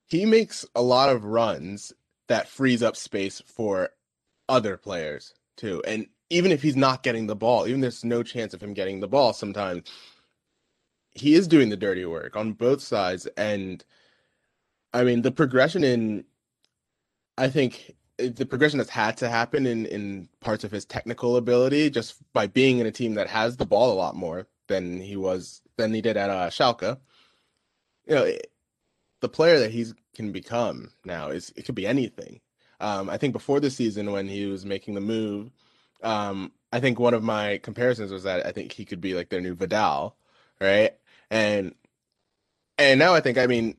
he 0.06 0.26
makes 0.26 0.66
a 0.74 0.82
lot 0.82 1.08
of 1.08 1.24
runs 1.24 1.92
that 2.28 2.48
frees 2.48 2.82
up 2.82 2.96
space 2.96 3.42
for 3.46 3.90
other 4.48 4.76
players 4.76 5.34
too, 5.56 5.82
and 5.86 6.06
even 6.32 6.50
if 6.50 6.62
he's 6.62 6.76
not 6.76 7.02
getting 7.02 7.26
the 7.26 7.36
ball, 7.36 7.68
even 7.68 7.82
there's 7.82 8.04
no 8.04 8.22
chance 8.22 8.54
of 8.54 8.62
him 8.62 8.72
getting 8.72 9.00
the 9.00 9.08
ball 9.08 9.34
sometimes, 9.34 9.82
he 11.10 11.34
is 11.34 11.46
doing 11.46 11.68
the 11.68 11.76
dirty 11.76 12.06
work 12.06 12.36
on 12.36 12.54
both 12.54 12.80
sides. 12.80 13.26
And 13.36 13.84
I 14.94 15.04
mean, 15.04 15.20
the 15.20 15.30
progression 15.30 15.84
in, 15.84 16.24
I 17.36 17.48
think, 17.48 17.94
the 18.28 18.46
progression 18.46 18.78
that's 18.78 18.90
had 18.90 19.16
to 19.18 19.28
happen 19.28 19.66
in 19.66 19.86
in 19.86 20.28
parts 20.40 20.64
of 20.64 20.70
his 20.70 20.84
technical 20.84 21.36
ability 21.36 21.90
just 21.90 22.16
by 22.32 22.46
being 22.46 22.78
in 22.78 22.86
a 22.86 22.92
team 22.92 23.14
that 23.14 23.28
has 23.28 23.56
the 23.56 23.66
ball 23.66 23.92
a 23.92 23.94
lot 23.94 24.16
more 24.16 24.46
than 24.68 25.00
he 25.00 25.16
was 25.16 25.62
than 25.76 25.92
he 25.92 26.00
did 26.00 26.16
at 26.16 26.30
uh, 26.30 26.48
Schalke. 26.50 26.98
You 28.06 28.14
know, 28.14 28.32
the 29.20 29.28
player 29.28 29.58
that 29.58 29.70
he's 29.70 29.94
can 30.14 30.32
become 30.32 30.90
now. 31.04 31.28
Is 31.28 31.52
it 31.56 31.64
could 31.64 31.74
be 31.74 31.86
anything. 31.86 32.40
Um, 32.80 33.08
I 33.08 33.16
think 33.16 33.32
before 33.32 33.60
the 33.60 33.70
season 33.70 34.12
when 34.12 34.26
he 34.26 34.46
was 34.46 34.66
making 34.66 34.94
the 34.94 35.00
move, 35.00 35.50
um, 36.02 36.52
I 36.72 36.80
think 36.80 36.98
one 36.98 37.14
of 37.14 37.22
my 37.22 37.58
comparisons 37.62 38.10
was 38.10 38.24
that 38.24 38.44
I 38.44 38.52
think 38.52 38.72
he 38.72 38.84
could 38.84 39.00
be 39.00 39.14
like 39.14 39.28
their 39.28 39.40
new 39.40 39.54
Vidal, 39.54 40.16
right? 40.60 40.92
And 41.30 41.74
and 42.78 42.98
now 42.98 43.14
I 43.14 43.20
think 43.20 43.38
I 43.38 43.46
mean 43.46 43.76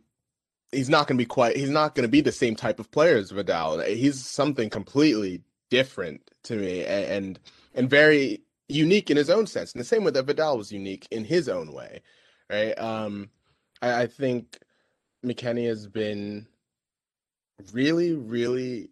he's 0.73 0.89
not 0.89 1.07
going 1.07 1.17
to 1.17 1.21
be 1.21 1.27
quite 1.27 1.55
he's 1.55 1.69
not 1.69 1.95
going 1.95 2.03
to 2.03 2.11
be 2.11 2.21
the 2.21 2.31
same 2.31 2.55
type 2.55 2.79
of 2.79 2.91
player 2.91 3.17
as 3.17 3.31
Vidal. 3.31 3.79
He's 3.79 4.23
something 4.25 4.69
completely 4.69 5.41
different 5.69 6.21
to 6.43 6.55
me 6.55 6.85
and 6.85 7.39
and, 7.73 7.89
very 7.89 8.41
unique 8.69 9.09
in 9.09 9.17
his 9.17 9.29
own 9.29 9.47
sense. 9.47 9.73
In 9.73 9.79
the 9.79 9.85
same 9.85 10.03
way 10.03 10.11
that 10.11 10.25
Vidal 10.25 10.57
was 10.57 10.71
unique 10.71 11.07
in 11.11 11.25
his 11.25 11.49
own 11.49 11.73
way, 11.73 12.01
right? 12.49 12.77
Um, 12.79 13.29
I, 13.81 14.03
I 14.03 14.07
think 14.07 14.59
McKennie 15.25 15.67
has 15.67 15.87
been 15.87 16.47
really, 17.71 18.13
really 18.13 18.89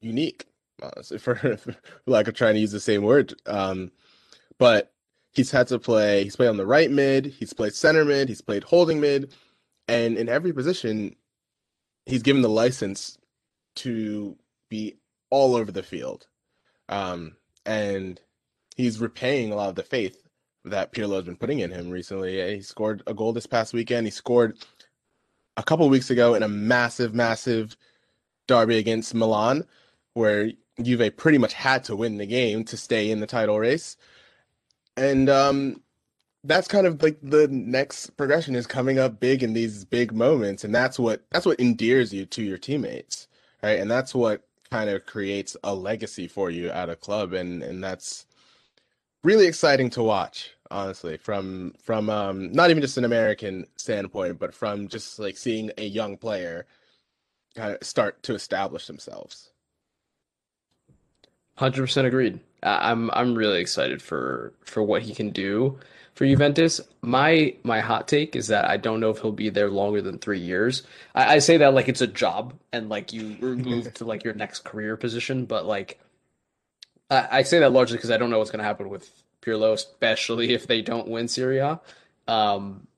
unique, 0.00 0.46
honestly, 0.82 1.18
for, 1.18 1.34
for 1.56 1.74
lack 2.06 2.28
of 2.28 2.34
trying 2.34 2.54
to 2.54 2.60
use 2.60 2.72
the 2.72 2.80
same 2.80 3.02
word. 3.02 3.34
Um, 3.46 3.92
but 4.58 4.92
he's 5.32 5.50
had 5.50 5.68
to 5.68 5.78
play, 5.78 6.24
he's 6.24 6.36
played 6.36 6.48
on 6.48 6.56
the 6.56 6.66
right 6.66 6.90
mid, 6.90 7.26
he's 7.26 7.52
played 7.52 7.74
center 7.74 8.04
mid, 8.04 8.28
he's 8.28 8.40
played 8.40 8.64
holding 8.64 9.00
mid, 9.00 9.32
and 9.88 10.16
in 10.16 10.28
every 10.28 10.52
position, 10.52 11.16
he's 12.06 12.22
given 12.22 12.42
the 12.42 12.48
license 12.48 13.18
to 13.76 14.36
be 14.68 14.96
all 15.30 15.56
over 15.56 15.72
the 15.72 15.82
field. 15.82 16.26
Um, 16.88 17.36
and 17.64 18.20
he's 18.76 19.00
repaying 19.00 19.52
a 19.52 19.56
lot 19.56 19.68
of 19.70 19.74
the 19.74 19.82
faith 19.82 20.22
that 20.64 20.92
Pirlo 20.92 21.16
has 21.16 21.24
been 21.24 21.36
putting 21.36 21.60
in 21.60 21.70
him 21.70 21.90
recently. 21.90 22.54
He 22.56 22.62
scored 22.62 23.02
a 23.06 23.14
goal 23.14 23.32
this 23.32 23.46
past 23.46 23.72
weekend. 23.72 24.06
He 24.06 24.10
scored 24.10 24.58
a 25.56 25.62
couple 25.62 25.88
weeks 25.88 26.10
ago 26.10 26.34
in 26.34 26.42
a 26.42 26.48
massive, 26.48 27.14
massive 27.14 27.76
derby 28.46 28.78
against 28.78 29.14
Milan, 29.14 29.64
where 30.14 30.52
Juve 30.82 31.16
pretty 31.16 31.38
much 31.38 31.52
had 31.52 31.84
to 31.84 31.96
win 31.96 32.18
the 32.18 32.26
game 32.26 32.64
to 32.64 32.76
stay 32.76 33.10
in 33.10 33.20
the 33.20 33.26
title 33.26 33.58
race. 33.58 33.96
And 34.96 35.28
um, 35.28 35.82
that's 36.48 36.68
kind 36.68 36.86
of 36.86 37.02
like 37.02 37.18
the 37.22 37.48
next 37.48 38.16
progression 38.16 38.56
is 38.56 38.66
coming 38.66 38.98
up 38.98 39.20
big 39.20 39.42
in 39.42 39.52
these 39.52 39.84
big 39.84 40.12
moments, 40.12 40.64
and 40.64 40.74
that's 40.74 40.98
what 40.98 41.22
that's 41.30 41.46
what 41.46 41.60
endears 41.60 42.12
you 42.12 42.26
to 42.26 42.42
your 42.42 42.58
teammates, 42.58 43.28
right? 43.62 43.78
And 43.78 43.90
that's 43.90 44.14
what 44.14 44.42
kind 44.70 44.90
of 44.90 45.06
creates 45.06 45.56
a 45.64 45.74
legacy 45.74 46.28
for 46.28 46.50
you 46.50 46.70
at 46.70 46.90
a 46.90 46.96
club, 46.96 47.34
and 47.34 47.62
and 47.62 47.84
that's 47.84 48.26
really 49.24 49.46
exciting 49.46 49.90
to 49.90 50.02
watch 50.02 50.52
honestly 50.70 51.16
from 51.16 51.74
from 51.82 52.10
um 52.10 52.52
not 52.52 52.70
even 52.70 52.82
just 52.82 52.98
an 52.98 53.04
american 53.04 53.66
standpoint 53.76 54.38
but 54.38 54.54
from 54.54 54.86
just 54.86 55.18
like 55.18 55.36
seeing 55.36 55.70
a 55.78 55.84
young 55.84 56.16
player 56.16 56.66
kind 57.58 57.74
of 57.74 57.86
start 57.86 58.22
to 58.22 58.34
establish 58.34 58.86
themselves. 58.86 59.50
100% 61.58 62.04
agreed. 62.04 62.38
I'm 62.62 63.10
i'm 63.12 63.36
really 63.36 63.60
excited 63.60 64.02
for 64.02 64.52
for 64.64 64.82
what 64.82 65.02
he 65.02 65.14
can 65.14 65.30
do 65.30 65.78
for 66.18 66.26
Juventus. 66.26 66.80
My 67.00 67.54
my 67.62 67.78
hot 67.78 68.08
take 68.08 68.34
is 68.34 68.48
that 68.48 68.64
I 68.64 68.76
don't 68.76 68.98
know 68.98 69.10
if 69.10 69.20
he'll 69.20 69.30
be 69.30 69.50
there 69.50 69.70
longer 69.70 70.02
than 70.02 70.18
three 70.18 70.40
years. 70.40 70.82
I, 71.14 71.36
I 71.36 71.38
say 71.38 71.58
that 71.58 71.74
like 71.74 71.88
it's 71.88 72.00
a 72.00 72.08
job 72.08 72.54
and 72.72 72.88
like 72.88 73.12
you 73.12 73.36
move 73.40 73.94
to 73.94 74.04
like 74.04 74.24
your 74.24 74.34
next 74.34 74.64
career 74.64 74.96
position, 74.96 75.44
but 75.44 75.64
like 75.64 76.00
I, 77.08 77.28
I 77.30 77.42
say 77.44 77.60
that 77.60 77.70
largely 77.70 77.98
because 77.98 78.10
I 78.10 78.16
don't 78.16 78.30
know 78.30 78.38
what's 78.38 78.50
going 78.50 78.58
to 78.58 78.64
happen 78.64 78.88
with 78.88 79.08
Pirlo, 79.42 79.74
especially 79.74 80.54
if 80.54 80.66
they 80.66 80.82
don't 80.82 81.06
win 81.06 81.28
Serie 81.28 81.58
A. 81.58 81.80
Um, 82.26 82.88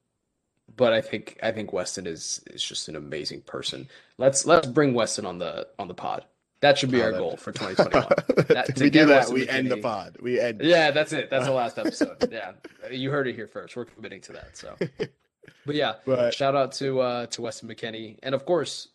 but 0.74 0.94
I 0.94 1.02
think 1.02 1.38
I 1.42 1.52
think 1.52 1.74
Weston 1.74 2.06
is 2.06 2.42
is 2.46 2.62
just 2.64 2.88
an 2.88 2.96
amazing 2.96 3.42
person. 3.42 3.86
Let's 4.16 4.46
let's 4.46 4.66
bring 4.66 4.94
Weston 4.94 5.26
on 5.26 5.38
the 5.38 5.68
on 5.78 5.88
the 5.88 5.94
pod. 5.94 6.24
That 6.60 6.76
should 6.76 6.90
be 6.90 7.00
oh, 7.00 7.06
our 7.06 7.12
goal 7.12 7.36
for 7.38 7.52
2021. 7.52 8.46
That, 8.48 8.78
we 8.78 8.90
do 8.90 9.06
that, 9.06 9.30
we 9.30 9.48
end 9.48 9.70
the 9.70 9.78
pod. 9.78 10.16
We 10.20 10.38
end. 10.38 10.60
Yeah, 10.62 10.90
that's 10.90 11.12
it. 11.12 11.30
That's 11.30 11.46
the 11.46 11.52
last 11.52 11.78
episode. 11.78 12.28
yeah, 12.30 12.52
you 12.90 13.10
heard 13.10 13.26
it 13.28 13.34
here 13.34 13.48
first. 13.48 13.76
We're 13.76 13.86
committing 13.86 14.20
to 14.22 14.32
that. 14.32 14.56
So, 14.56 14.76
but 15.66 15.74
yeah, 15.74 15.94
but, 16.04 16.34
shout 16.34 16.54
out 16.54 16.72
to 16.72 17.00
uh, 17.00 17.26
to 17.26 17.42
Weston 17.42 17.68
McKennie, 17.68 18.18
and 18.22 18.34
of 18.34 18.44
course, 18.44 18.88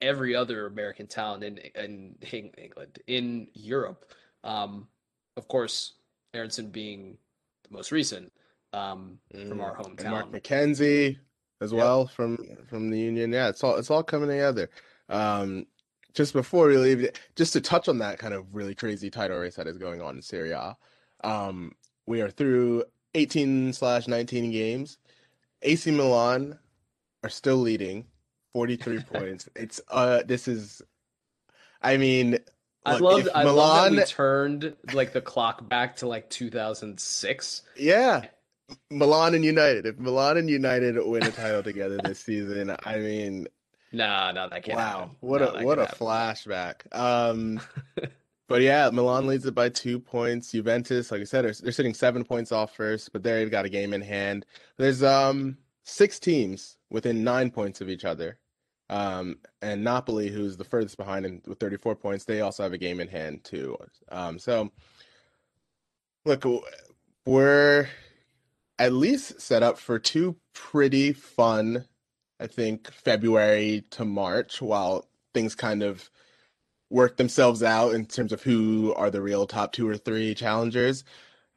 every 0.00 0.34
other 0.34 0.66
American 0.66 1.06
talent 1.06 1.44
in 1.44 1.58
in 1.74 2.16
England, 2.56 2.98
in 3.06 3.48
Europe. 3.52 4.12
Um, 4.42 4.88
of 5.36 5.48
course, 5.48 5.94
Aaronson 6.32 6.70
being 6.70 7.18
the 7.68 7.76
most 7.76 7.92
recent 7.92 8.32
um, 8.72 9.18
mm. 9.34 9.48
from 9.48 9.60
our 9.60 9.76
hometown. 9.76 10.00
And 10.00 10.10
Mark 10.10 10.30
McKenzie 10.32 11.18
as 11.60 11.72
yep. 11.72 11.78
well 11.78 12.06
from 12.06 12.38
from 12.70 12.88
the 12.88 12.98
Union. 12.98 13.32
Yeah, 13.32 13.48
it's 13.48 13.62
all 13.62 13.76
it's 13.76 13.90
all 13.90 14.02
coming 14.02 14.30
together. 14.30 14.70
Um, 15.10 15.66
just 16.16 16.32
before 16.32 16.66
we 16.66 16.78
leave, 16.78 17.10
just 17.36 17.52
to 17.52 17.60
touch 17.60 17.88
on 17.88 17.98
that 17.98 18.18
kind 18.18 18.34
of 18.34 18.54
really 18.54 18.74
crazy 18.74 19.10
title 19.10 19.38
race 19.38 19.56
that 19.56 19.66
is 19.66 19.76
going 19.76 20.00
on 20.00 20.16
in 20.16 20.22
Serie 20.22 20.50
A. 20.50 20.76
Um, 21.22 21.72
we 22.06 22.22
are 22.22 22.30
through 22.30 22.84
18 23.14 23.74
slash 23.74 24.08
19 24.08 24.50
games. 24.50 24.96
AC 25.62 25.90
Milan 25.90 26.58
are 27.22 27.28
still 27.28 27.58
leading, 27.58 28.06
43 28.54 29.00
points. 29.12 29.48
It's 29.54 29.80
uh, 29.90 30.22
this 30.26 30.48
is, 30.48 30.80
I 31.82 31.98
mean, 31.98 32.38
I 32.86 32.96
love 32.96 33.28
I 33.34 33.44
Milan... 33.44 33.56
love 33.56 33.92
that 33.92 33.98
we 33.98 34.04
turned 34.04 34.76
like 34.94 35.12
the 35.12 35.20
clock 35.20 35.68
back 35.68 35.96
to 35.96 36.08
like 36.08 36.30
2006. 36.30 37.62
Yeah. 37.76 38.26
Milan 38.90 39.34
and 39.34 39.44
United. 39.44 39.86
If 39.86 39.98
Milan 39.98 40.38
and 40.38 40.48
United 40.48 40.96
win 41.04 41.22
a 41.22 41.30
title 41.30 41.62
together 41.62 41.98
this 42.02 42.20
season, 42.20 42.74
I 42.84 42.96
mean 42.96 43.48
No, 43.92 44.30
no, 44.32 44.48
that 44.48 44.62
can't 44.64 44.76
Wow. 44.78 44.98
Happen. 45.00 45.16
What 45.20 45.40
no, 45.40 45.48
a 45.54 45.64
what 45.64 45.78
a 45.78 45.82
happen. 45.86 45.98
flashback. 45.98 46.94
Um 46.94 47.60
But 48.48 48.62
yeah, 48.62 48.90
Milan 48.92 49.26
leads 49.26 49.44
it 49.44 49.56
by 49.56 49.68
two 49.70 49.98
points. 49.98 50.52
Juventus, 50.52 51.10
like 51.10 51.20
I 51.20 51.24
said, 51.24 51.44
they're, 51.44 51.52
they're 51.52 51.72
sitting 51.72 51.94
seven 51.94 52.22
points 52.22 52.52
off 52.52 52.76
first, 52.76 53.12
but 53.12 53.24
they've 53.24 53.50
got 53.50 53.64
a 53.64 53.68
game 53.68 53.92
in 53.92 54.00
hand. 54.02 54.46
There's 54.76 55.02
um 55.02 55.58
six 55.82 56.18
teams 56.20 56.76
within 56.90 57.24
nine 57.24 57.50
points 57.50 57.80
of 57.80 57.88
each 57.88 58.04
other. 58.04 58.38
Um, 58.88 59.38
and 59.62 59.82
Napoli, 59.82 60.28
who's 60.28 60.56
the 60.56 60.62
furthest 60.64 60.96
behind 60.96 61.26
in, 61.26 61.42
with 61.44 61.58
34 61.58 61.96
points, 61.96 62.24
they 62.24 62.40
also 62.40 62.62
have 62.62 62.72
a 62.72 62.78
game 62.78 63.00
in 63.00 63.08
hand 63.08 63.42
too. 63.42 63.76
Um, 64.12 64.38
so 64.38 64.70
look, 66.24 66.44
we're 67.24 67.88
at 68.78 68.92
least 68.92 69.40
set 69.40 69.64
up 69.64 69.76
for 69.78 69.98
two 69.98 70.36
pretty 70.52 71.12
fun, 71.12 71.84
I 72.40 72.46
think, 72.46 72.90
February 72.92 73.84
to 73.90 74.04
March, 74.04 74.60
while 74.62 75.06
things 75.34 75.54
kind 75.54 75.82
of 75.82 76.10
work 76.90 77.16
themselves 77.16 77.62
out 77.62 77.94
in 77.94 78.06
terms 78.06 78.32
of 78.32 78.42
who 78.42 78.94
are 78.94 79.10
the 79.10 79.22
real 79.22 79.46
top 79.46 79.72
two 79.72 79.88
or 79.88 79.96
three 79.96 80.34
challengers, 80.34 81.04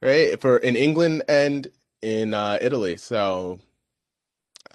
right? 0.01 0.39
For 0.41 0.57
in 0.57 0.75
England 0.75 1.23
and 1.27 1.67
in 2.01 2.33
uh, 2.33 2.57
Italy. 2.61 2.97
So 2.97 3.59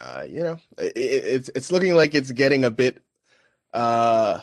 uh, 0.01 0.25
you 0.29 0.43
know, 0.43 0.59
it, 0.79 0.93
it's 0.97 1.51
it's 1.55 1.73
looking 1.73 1.95
like 1.95 2.15
it's 2.15 2.33
getting 2.33 2.65
a 2.65 2.71
bit 2.71 3.03
uh, 3.73 4.41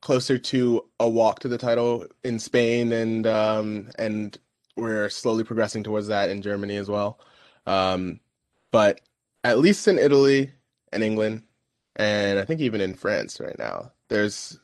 closer 0.00 0.38
to 0.38 0.84
a 1.00 1.08
walk 1.08 1.40
to 1.40 1.48
the 1.48 1.58
title 1.58 2.06
in 2.24 2.38
Spain, 2.38 2.92
and 2.92 3.26
um, 3.26 3.90
and 3.98 4.38
we're 4.76 5.08
slowly 5.08 5.44
progressing 5.44 5.82
towards 5.82 6.08
that 6.08 6.30
in 6.30 6.42
Germany 6.42 6.76
as 6.76 6.88
well. 6.88 7.18
Um, 7.66 8.20
but 8.70 9.00
at 9.44 9.58
least 9.58 9.88
in 9.88 9.98
Italy 9.98 10.52
and 10.92 11.02
England, 11.02 11.42
and 11.96 12.38
I 12.38 12.44
think 12.44 12.60
even 12.60 12.80
in 12.80 12.94
France 12.94 13.40
right 13.40 13.58
now, 13.58 13.92
there's 14.08 14.58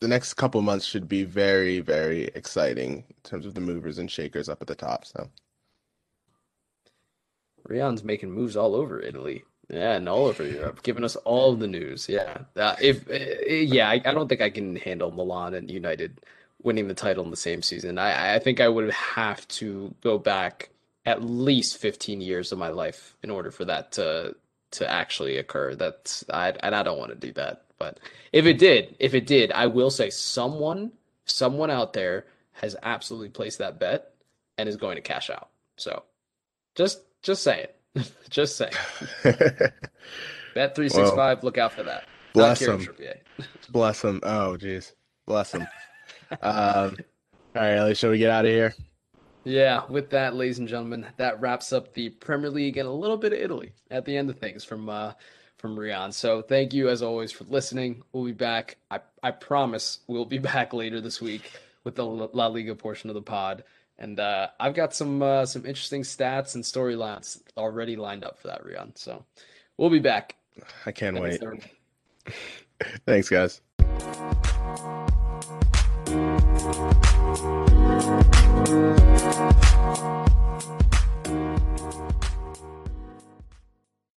the 0.00 0.08
next 0.08 0.34
couple 0.34 0.60
months 0.62 0.84
should 0.84 1.08
be 1.08 1.24
very 1.24 1.80
very 1.80 2.24
exciting 2.34 3.04
in 3.08 3.16
terms 3.22 3.46
of 3.46 3.54
the 3.54 3.60
movers 3.60 3.98
and 3.98 4.10
shakers 4.10 4.48
up 4.48 4.60
at 4.60 4.68
the 4.68 4.74
top. 4.74 5.04
So. 5.04 5.28
Rian's 7.68 8.04
making 8.04 8.30
moves 8.30 8.56
all 8.56 8.74
over 8.74 9.00
Italy. 9.00 9.44
Yeah, 9.68 9.96
and 9.96 10.08
all 10.08 10.26
over 10.26 10.46
Europe, 10.46 10.84
giving 10.84 11.02
us 11.02 11.16
all 11.16 11.56
the 11.56 11.66
news. 11.66 12.08
Yeah, 12.08 12.38
uh, 12.54 12.76
if 12.80 13.10
uh, 13.10 13.50
yeah, 13.50 13.88
I, 13.88 13.94
I, 13.94 14.14
don't 14.14 14.28
think 14.28 14.40
I 14.40 14.48
can 14.48 14.76
handle 14.76 15.10
Milan 15.10 15.54
and 15.54 15.68
United 15.68 16.20
winning 16.62 16.86
the 16.86 16.94
title 16.94 17.24
in 17.24 17.32
the 17.32 17.36
same 17.36 17.62
season. 17.62 17.98
I, 17.98 18.36
I 18.36 18.38
think 18.38 18.60
I 18.60 18.68
would 18.68 18.92
have 18.92 19.46
to 19.48 19.92
go 20.02 20.18
back 20.18 20.70
at 21.04 21.22
least 21.22 21.78
15 21.78 22.20
years 22.20 22.52
of 22.52 22.58
my 22.58 22.68
life 22.68 23.16
in 23.24 23.30
order 23.30 23.50
for 23.50 23.64
that 23.64 23.92
to 23.92 24.36
to 24.76 24.90
actually 24.90 25.36
occur. 25.38 25.74
That's 25.74 26.24
I 26.32 26.50
and 26.60 26.74
I 26.74 26.82
don't 26.82 26.98
want 26.98 27.10
to 27.10 27.26
do 27.26 27.32
that. 27.34 27.64
But 27.78 28.00
if 28.32 28.46
it 28.46 28.58
did, 28.58 28.96
if 28.98 29.14
it 29.14 29.26
did, 29.26 29.52
I 29.52 29.66
will 29.66 29.90
say 29.90 30.10
someone 30.10 30.92
someone 31.24 31.70
out 31.70 31.92
there 31.92 32.26
has 32.52 32.76
absolutely 32.82 33.28
placed 33.28 33.58
that 33.58 33.78
bet 33.78 34.12
and 34.56 34.68
is 34.68 34.76
going 34.76 34.96
to 34.96 35.02
cash 35.02 35.30
out. 35.30 35.48
So 35.76 36.04
just 36.74 37.00
just 37.22 37.42
say 37.42 37.62
it. 37.64 37.72
Just 38.30 38.56
saying. 38.56 38.72
Bet 40.54 40.74
three 40.74 40.88
six 40.88 41.10
five. 41.12 41.42
Look 41.42 41.56
out 41.56 41.72
for 41.72 41.82
that. 41.82 42.04
Bless 42.34 42.60
him. 42.60 42.86
bless 43.70 44.04
him. 44.04 44.20
Oh, 44.22 44.56
jeez. 44.60 44.92
Bless 45.26 45.52
him. 45.52 45.66
um, 46.42 46.96
all 47.54 47.62
right, 47.62 47.76
Ellie. 47.76 47.94
Shall 47.94 48.10
we 48.10 48.18
get 48.18 48.30
out 48.30 48.44
of 48.44 48.50
here? 48.50 48.74
Yeah. 49.46 49.82
With 49.88 50.10
that, 50.10 50.34
ladies 50.34 50.58
and 50.58 50.66
gentlemen, 50.66 51.06
that 51.18 51.40
wraps 51.40 51.72
up 51.72 51.94
the 51.94 52.10
Premier 52.10 52.50
League 52.50 52.76
and 52.76 52.88
a 52.88 52.92
little 52.92 53.16
bit 53.16 53.32
of 53.32 53.38
Italy 53.38 53.72
at 53.90 54.04
the 54.04 54.16
end 54.16 54.28
of 54.28 54.38
things 54.38 54.64
from 54.64 54.88
uh, 54.88 55.12
from 55.56 55.76
Rian. 55.76 56.12
So 56.12 56.42
thank 56.42 56.74
you 56.74 56.88
as 56.88 57.00
always 57.00 57.30
for 57.30 57.44
listening. 57.44 58.02
We'll 58.12 58.24
be 58.24 58.32
back. 58.32 58.76
I, 58.90 59.00
I 59.22 59.30
promise 59.30 60.00
we'll 60.08 60.24
be 60.24 60.38
back 60.52 60.72
later 60.72 61.00
this 61.00 61.20
week 61.20 61.52
with 61.84 61.94
the 61.94 62.04
La 62.04 62.48
Liga 62.48 62.74
portion 62.74 63.08
of 63.08 63.14
the 63.14 63.22
pod. 63.22 63.62
And 63.98 64.20
uh, 64.20 64.48
I've 64.60 64.74
got 64.74 64.94
some 64.94 65.22
uh, 65.22 65.46
some 65.46 65.64
interesting 65.64 66.02
stats 66.02 66.56
and 66.56 66.64
storylines 66.64 67.40
already 67.56 67.94
lined 67.94 68.24
up 68.24 68.38
for 68.38 68.48
that, 68.48 68.64
Rian. 68.64 68.98
So 68.98 69.24
we'll 69.76 69.90
be 69.90 70.00
back. 70.00 70.34
I 70.84 70.92
can't 70.92 71.16
Thanks, 71.16 71.38
wait. 71.40 72.34
Thanks, 73.06 73.28
guys. 73.28 73.60
Thank 77.98 78.70
you. 80.00 80.25